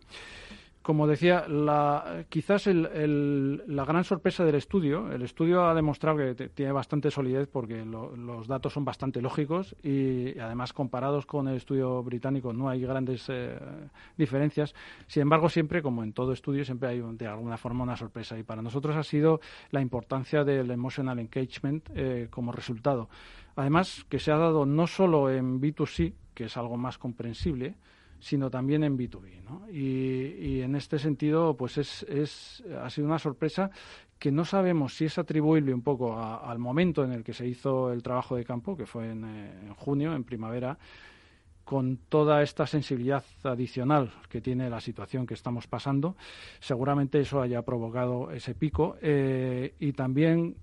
Como 0.81 1.05
decía, 1.05 1.47
la, 1.47 2.25
quizás 2.29 2.65
la 2.65 3.85
gran 3.85 4.03
sorpresa 4.03 4.43
del 4.43 4.55
estudio, 4.55 5.11
el 5.11 5.21
estudio 5.21 5.65
ha 5.65 5.75
demostrado 5.75 6.17
que 6.17 6.49
tiene 6.49 6.71
bastante 6.71 7.11
solidez 7.11 7.47
porque 7.47 7.85
los 7.85 8.47
datos 8.47 8.73
son 8.73 8.83
bastante 8.83 9.21
lógicos 9.21 9.75
y, 9.83 10.39
además 10.39 10.73
comparados 10.73 11.25
con 11.27 11.47
el 11.47 11.57
estudio 11.57 12.01
británico 12.01 12.51
no 12.51 12.67
hay 12.67 12.81
grandes 12.81 13.25
eh, 13.29 13.59
diferencias. 14.17 14.73
Sin 15.07 15.21
embargo, 15.21 15.49
siempre, 15.49 15.83
como 15.83 16.03
en 16.03 16.13
todo 16.13 16.33
estudio, 16.33 16.65
siempre 16.65 16.89
hay 16.89 17.01
de 17.01 17.27
alguna 17.27 17.57
forma 17.57 17.83
una 17.83 17.95
sorpresa 17.95 18.37
y 18.39 18.43
para 18.43 18.63
nosotros 18.63 18.95
ha 18.95 19.03
sido 19.03 19.39
la 19.69 19.81
importancia 19.81 20.43
del 20.43 20.71
emotional 20.71 21.19
engagement 21.19 21.89
eh, 21.93 22.27
como 22.31 22.51
resultado. 22.51 23.07
Además, 23.55 24.05
que 24.09 24.19
se 24.19 24.31
ha 24.31 24.37
dado 24.37 24.65
no 24.65 24.87
solo 24.87 25.29
en 25.29 25.61
B2C, 25.61 26.13
que 26.33 26.45
es 26.45 26.57
algo 26.57 26.77
más 26.77 26.97
comprensible, 26.97 27.75
sino 28.21 28.49
también 28.49 28.83
en 28.83 28.97
B2B. 28.97 29.41
¿no? 29.43 29.69
Y, 29.69 30.61
en 30.61 30.75
este 30.75 30.99
sentido, 30.99 31.57
pues 31.57 31.77
es, 31.77 32.03
es, 32.03 32.63
ha 32.81 32.89
sido 32.89 33.07
una 33.07 33.19
sorpresa 33.19 33.71
que 34.19 34.31
no 34.31 34.45
sabemos 34.45 34.95
si 34.95 35.05
es 35.05 35.17
atribuible 35.17 35.73
un 35.73 35.81
poco 35.81 36.17
al 36.17 36.59
momento 36.59 37.03
en 37.03 37.11
el 37.11 37.23
que 37.23 37.33
se 37.33 37.47
hizo 37.47 37.91
el 37.91 38.03
trabajo 38.03 38.35
de 38.35 38.45
campo, 38.45 38.77
que 38.77 38.85
fue 38.85 39.09
en, 39.09 39.25
eh, 39.25 39.73
junio, 39.77 40.13
en 40.13 40.23
primavera, 40.23 40.77
con 41.63 41.97
toda 41.97 42.43
esta 42.43 42.67
sensibilidad 42.67 43.23
adicional 43.43 44.11
que 44.29 44.39
tiene 44.39 44.69
la 44.69 44.79
situación 44.79 45.25
que 45.25 45.33
estamos 45.33 45.65
pasando, 45.65 46.15
seguramente 46.59 47.19
eso 47.19 47.41
haya 47.41 47.63
provocado 47.63 48.29
ese 48.31 48.53
pico 48.53 48.97
eh, 49.01 49.73
y 49.79 49.93
también 49.93 50.55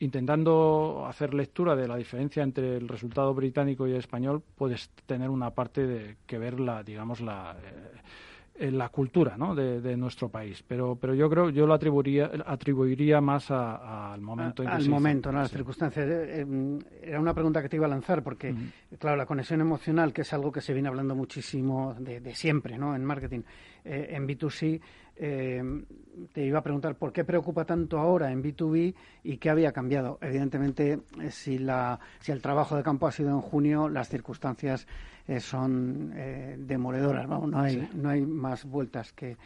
intentando 0.00 1.06
hacer 1.08 1.34
lectura 1.34 1.74
de 1.74 1.88
la 1.88 1.96
diferencia 1.96 2.42
entre 2.42 2.76
el 2.76 2.88
resultado 2.88 3.34
británico 3.34 3.86
y 3.86 3.92
el 3.92 3.98
español, 3.98 4.42
puedes 4.56 4.90
tener 5.06 5.30
una 5.30 5.50
parte 5.50 5.86
de 5.86 6.16
que 6.26 6.38
ver 6.38 6.60
la, 6.60 6.82
digamos, 6.82 7.20
la, 7.20 7.56
eh, 8.58 8.70
la 8.70 8.88
cultura 8.88 9.36
¿no? 9.36 9.54
de, 9.54 9.96
nuestro 9.96 10.28
país. 10.28 10.64
Pero, 10.66 10.96
pero 10.96 11.14
yo 11.14 11.30
creo, 11.30 11.50
yo 11.50 11.66
lo 11.66 11.74
atribuiría, 11.74 12.30
atribuiría 12.44 13.20
más 13.20 13.50
al 13.50 14.20
momento. 14.20 14.62
En 14.62 14.68
que 14.68 14.74
al 14.74 14.88
momento, 14.88 15.30
¿no? 15.30 15.38
las 15.38 15.50
circunstancias. 15.50 16.06
Eh, 16.08 16.46
era 17.02 17.20
una 17.20 17.34
pregunta 17.34 17.62
que 17.62 17.68
te 17.68 17.76
iba 17.76 17.86
a 17.86 17.90
lanzar, 17.90 18.22
porque, 18.22 18.54
claro, 18.98 19.16
la 19.16 19.26
conexión 19.26 19.60
emocional, 19.60 20.12
que 20.12 20.22
es 20.22 20.32
algo 20.32 20.50
que 20.50 20.60
se 20.60 20.72
viene 20.72 20.88
hablando 20.88 21.14
muchísimo 21.14 21.94
de, 21.98 22.20
de 22.20 22.34
siempre 22.34 22.78
¿no? 22.78 22.96
en 22.96 23.04
marketing, 23.04 23.42
eh, 23.84 24.08
en 24.10 24.26
B2C, 24.26 24.80
eh, 25.20 25.62
te 26.32 26.44
iba 26.44 26.60
a 26.60 26.62
preguntar 26.62 26.94
por 26.94 27.12
qué 27.12 27.24
preocupa 27.24 27.64
tanto 27.64 27.98
ahora 27.98 28.30
en 28.30 28.42
B2B 28.42 28.94
y 29.24 29.36
qué 29.38 29.50
había 29.50 29.72
cambiado. 29.72 30.18
Evidentemente, 30.20 31.00
eh, 31.20 31.30
si, 31.30 31.58
la, 31.58 31.98
si 32.20 32.30
el 32.30 32.40
trabajo 32.40 32.76
de 32.76 32.84
campo 32.84 33.08
ha 33.08 33.12
sido 33.12 33.30
en 33.30 33.40
junio, 33.40 33.88
las 33.88 34.08
circunstancias 34.08 34.86
eh, 35.26 35.40
son 35.40 36.14
demoledoras. 36.66 37.28
no, 37.28 37.58
hay, 37.60 37.88
no 37.94 38.08
hay 38.08 38.22
más 38.22 38.64
vueltas 38.64 39.12
que, 39.12 39.36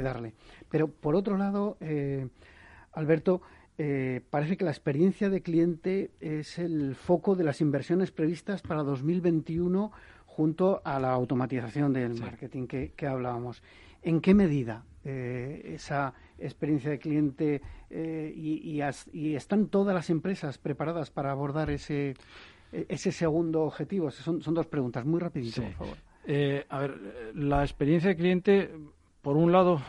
darle. 0.00 0.32
Pero, 0.70 0.88
por 0.88 1.14
otro 1.14 1.36
lado, 1.36 1.76
Alberto, 2.92 3.42
parece 4.30 4.56
que 4.56 4.64
la 4.64 4.70
experiencia 4.70 5.28
de 5.28 5.42
cliente 5.42 6.10
es 6.20 6.58
el 6.58 6.94
foco 6.94 7.36
de 7.36 7.44
las 7.44 7.60
inversiones 7.60 8.10
previstas 8.10 8.62
para 8.62 8.82
2021 8.84 9.92
junto 10.24 10.80
a 10.84 10.98
la 10.98 11.12
automatización 11.12 11.92
del 11.92 12.18
marketing 12.18 12.66
que, 12.66 12.92
que 12.96 13.06
hablábamos. 13.06 13.62
¿En 14.02 14.20
qué 14.20 14.34
medida 14.34 14.84
eh, 15.04 15.72
esa 15.74 16.12
experiencia 16.38 16.90
de 16.90 16.98
cliente 16.98 17.62
eh, 17.90 18.32
y, 18.34 18.80
están 19.34 19.68
todas 19.68 19.94
las 19.94 20.10
empresas 20.10 20.58
preparadas 20.58 21.10
para 21.10 21.30
abordar 21.30 21.70
ese, 21.70 22.14
ese 22.72 23.12
segundo 23.12 23.62
objetivo? 23.62 24.10
Son, 24.10 24.40
dos 24.40 24.66
preguntas, 24.66 25.04
muy 25.04 25.20
rapidito, 25.20 25.62
por 25.62 25.72
favor. 25.72 25.96
Eh, 26.24 26.66
a 26.68 26.78
ver, 26.80 27.32
la 27.34 27.62
experiencia 27.62 28.10
de 28.10 28.16
cliente, 28.16 28.70
por 29.22 29.36
un 29.36 29.52
lado, 29.52 29.80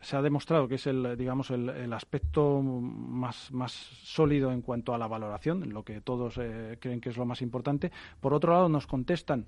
se 0.00 0.16
ha 0.16 0.22
demostrado 0.22 0.66
que 0.66 0.74
es 0.74 0.86
el, 0.88 1.16
digamos, 1.16 1.50
el, 1.50 1.92
aspecto 1.92 2.60
más, 2.62 3.52
más 3.52 3.72
sólido 3.72 4.50
en 4.50 4.62
cuanto 4.62 4.92
a 4.92 4.98
la 4.98 5.06
valoración, 5.06 5.72
lo 5.72 5.84
que 5.84 6.00
todos 6.00 6.34
creen 6.80 7.00
que 7.00 7.10
es 7.10 7.16
lo 7.16 7.26
más 7.26 7.42
importante. 7.42 7.92
Por 8.20 8.34
otro 8.34 8.52
lado, 8.52 8.68
nos 8.68 8.88
contestan 8.88 9.46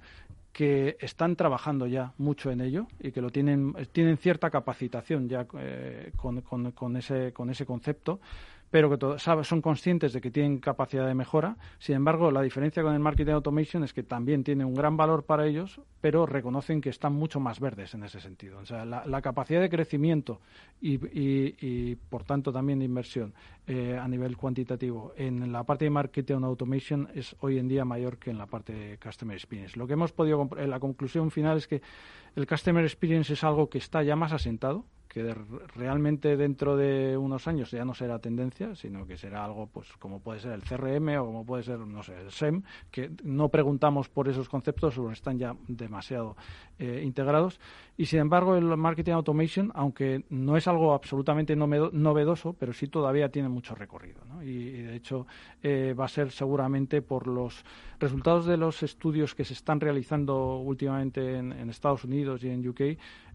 que 0.52 0.96
están 1.00 1.36
trabajando 1.36 1.86
ya 1.86 2.12
mucho 2.18 2.50
en 2.50 2.60
ello 2.60 2.86
y 3.00 3.12
que 3.12 3.20
lo 3.20 3.30
tienen 3.30 3.74
tienen 3.92 4.16
cierta 4.16 4.50
capacitación 4.50 5.28
ya 5.28 5.46
eh, 5.58 6.12
con, 6.16 6.40
con, 6.42 6.96
ese 6.96 7.32
con 7.32 7.50
ese 7.50 7.64
concepto 7.66 8.20
pero 8.70 8.90
que 8.90 9.18
son 9.18 9.62
conscientes 9.62 10.12
de 10.12 10.20
que 10.20 10.30
tienen 10.30 10.58
capacidad 10.58 11.06
de 11.06 11.14
mejora. 11.14 11.56
Sin 11.78 11.96
embargo, 11.96 12.30
la 12.30 12.42
diferencia 12.42 12.82
con 12.82 12.94
el 12.94 13.00
marketing 13.00 13.32
automation 13.32 13.84
es 13.84 13.92
que 13.92 14.02
también 14.02 14.44
tiene 14.44 14.64
un 14.64 14.74
gran 14.74 14.96
valor 14.96 15.24
para 15.24 15.46
ellos, 15.46 15.80
pero 16.00 16.26
reconocen 16.26 16.80
que 16.80 16.90
están 16.90 17.14
mucho 17.14 17.40
más 17.40 17.60
verdes 17.60 17.94
en 17.94 18.04
ese 18.04 18.20
sentido. 18.20 18.58
O 18.58 18.66
sea, 18.66 18.84
la, 18.84 19.22
capacidad 19.22 19.60
de 19.60 19.68
crecimiento 19.68 20.40
y, 20.80 21.96
por 21.96 22.24
tanto, 22.24 22.52
también 22.52 22.78
de 22.78 22.84
inversión 22.84 23.34
eh, 23.66 23.98
a 24.00 24.06
nivel 24.06 24.36
cuantitativo 24.36 25.12
en 25.16 25.50
la 25.52 25.64
parte 25.64 25.84
de 25.84 25.90
marketing 25.90 26.42
automation 26.44 27.08
es 27.14 27.34
hoy 27.40 27.58
en 27.58 27.68
día 27.68 27.84
mayor 27.84 28.18
que 28.18 28.30
en 28.30 28.38
la 28.38 28.46
parte 28.46 28.72
de 28.72 28.98
customer 28.98 29.36
experience. 29.36 29.78
Lo 29.78 29.86
que 29.86 29.94
hemos 29.94 30.12
podido, 30.12 30.48
la 30.56 30.78
conclusión 30.78 31.30
final 31.30 31.58
es 31.58 31.66
que 31.66 31.82
el 32.36 32.46
customer 32.46 32.84
experience 32.84 33.32
es 33.32 33.42
algo 33.42 33.68
que 33.68 33.78
está 33.78 34.02
ya 34.02 34.14
más 34.14 34.32
asentado, 34.32 34.84
que 35.08 35.34
realmente 35.74 36.36
dentro 36.36 36.76
de 36.76 37.16
unos 37.16 37.48
años 37.48 37.70
ya 37.70 37.84
no 37.84 37.94
será 37.94 38.18
tendencia, 38.18 38.74
sino 38.74 39.06
que 39.06 39.16
será 39.16 39.44
algo 39.44 39.66
pues 39.66 39.88
como 39.98 40.20
puede 40.20 40.40
ser 40.40 40.52
el 40.52 40.62
CRM 40.62 41.18
o 41.20 41.26
como 41.26 41.46
puede 41.46 41.62
ser, 41.62 41.78
no 41.78 42.02
sé, 42.02 42.20
el 42.20 42.30
SEM, 42.30 42.62
que 42.90 43.10
no 43.22 43.48
preguntamos 43.48 44.08
por 44.08 44.28
esos 44.28 44.48
conceptos 44.48 44.98
o 44.98 45.10
están 45.10 45.38
ya 45.38 45.56
demasiado 45.66 46.36
eh, 46.78 47.02
integrados. 47.04 47.58
Y 47.96 48.06
sin 48.06 48.20
embargo, 48.20 48.54
el 48.54 48.64
marketing 48.76 49.12
automation, 49.12 49.72
aunque 49.74 50.24
no 50.30 50.56
es 50.56 50.68
algo 50.68 50.92
absolutamente 50.92 51.56
novedoso, 51.56 52.52
pero 52.52 52.72
sí 52.72 52.86
todavía 52.86 53.30
tiene 53.30 53.48
mucho 53.48 53.74
recorrido. 53.74 54.20
Y, 54.42 54.82
de 54.82 54.94
hecho 54.94 55.26
eh, 55.62 55.94
va 55.98 56.04
a 56.04 56.08
ser 56.08 56.30
seguramente 56.30 57.02
por 57.02 57.26
los 57.26 57.64
resultados 57.98 58.46
de 58.46 58.56
los 58.56 58.82
estudios 58.82 59.34
que 59.34 59.44
se 59.44 59.54
están 59.54 59.80
realizando 59.80 60.58
últimamente 60.58 61.38
en, 61.38 61.52
en 61.52 61.70
Estados 61.70 62.04
Unidos 62.04 62.44
y 62.44 62.50
en 62.50 62.68
UK, 62.68 62.80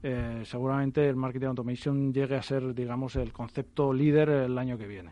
eh, 0.03 0.43
seguramente 0.43 1.07
el 1.07 1.15
marketing 1.15 1.47
automation 1.47 2.13
llegue 2.13 2.35
a 2.35 2.41
ser, 2.41 2.75
digamos, 2.75 3.15
el 3.15 3.31
concepto 3.31 3.93
líder 3.93 4.29
el 4.29 4.57
año 4.57 4.77
que 4.77 4.85
viene. 4.85 5.11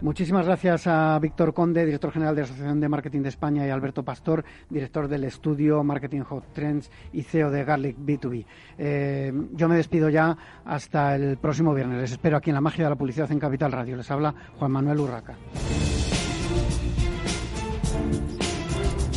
Muchísimas 0.00 0.46
gracias 0.46 0.86
a 0.86 1.18
Víctor 1.18 1.52
Conde, 1.52 1.84
director 1.84 2.10
general 2.10 2.34
de 2.34 2.40
la 2.40 2.44
Asociación 2.46 2.80
de 2.80 2.88
Marketing 2.88 3.20
de 3.20 3.28
España, 3.28 3.66
y 3.66 3.70
Alberto 3.70 4.02
Pastor, 4.02 4.42
director 4.70 5.08
del 5.08 5.24
estudio 5.24 5.84
Marketing 5.84 6.22
Hot 6.22 6.54
Trends 6.54 6.90
y 7.12 7.22
CEO 7.22 7.50
de 7.50 7.64
Garlic 7.64 7.98
B2B. 7.98 8.46
Eh, 8.78 9.32
yo 9.52 9.68
me 9.68 9.76
despido 9.76 10.08
ya 10.08 10.36
hasta 10.64 11.14
el 11.16 11.36
próximo 11.36 11.74
viernes. 11.74 12.00
Les 12.00 12.12
espero 12.12 12.38
aquí 12.38 12.48
en 12.48 12.54
la 12.54 12.62
magia 12.62 12.84
de 12.84 12.90
la 12.90 12.96
publicidad 12.96 13.30
en 13.30 13.38
Capital 13.38 13.72
Radio. 13.72 13.96
Les 13.96 14.10
habla 14.10 14.34
Juan 14.58 14.72
Manuel 14.72 15.00
Urraca. 15.00 15.36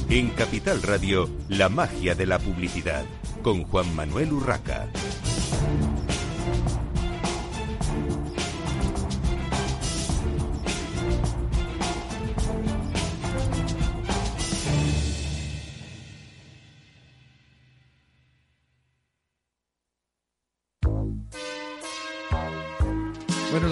En 0.10 0.30
Capital 0.32 0.82
Radio, 0.84 1.30
la 1.48 1.70
magia 1.70 2.14
de 2.14 2.26
la 2.26 2.38
publicidad 2.40 3.06
con 3.44 3.64
Juan 3.66 3.94
Manuel 3.94 4.32
Urraca. 4.32 4.88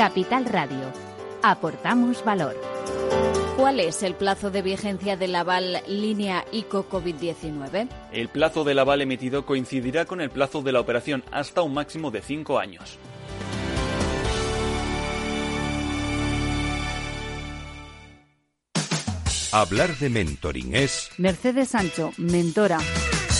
Capital 0.00 0.46
Radio. 0.46 0.90
Aportamos 1.42 2.24
valor. 2.24 2.56
¿Cuál 3.58 3.80
es 3.80 4.02
el 4.02 4.14
plazo 4.14 4.50
de 4.50 4.62
vigencia 4.62 5.18
del 5.18 5.34
aval 5.34 5.82
línea 5.86 6.46
ICO 6.52 6.88
COVID-19? 6.88 7.86
El 8.10 8.28
plazo 8.30 8.64
del 8.64 8.78
aval 8.78 9.02
emitido 9.02 9.44
coincidirá 9.44 10.06
con 10.06 10.22
el 10.22 10.30
plazo 10.30 10.62
de 10.62 10.72
la 10.72 10.80
operación 10.80 11.22
hasta 11.30 11.60
un 11.60 11.74
máximo 11.74 12.10
de 12.10 12.22
cinco 12.22 12.58
años. 12.58 12.98
Hablar 19.52 19.94
de 19.98 20.08
mentoring 20.08 20.76
es... 20.76 21.10
Mercedes 21.18 21.68
Sancho, 21.68 22.14
mentora 22.16 22.78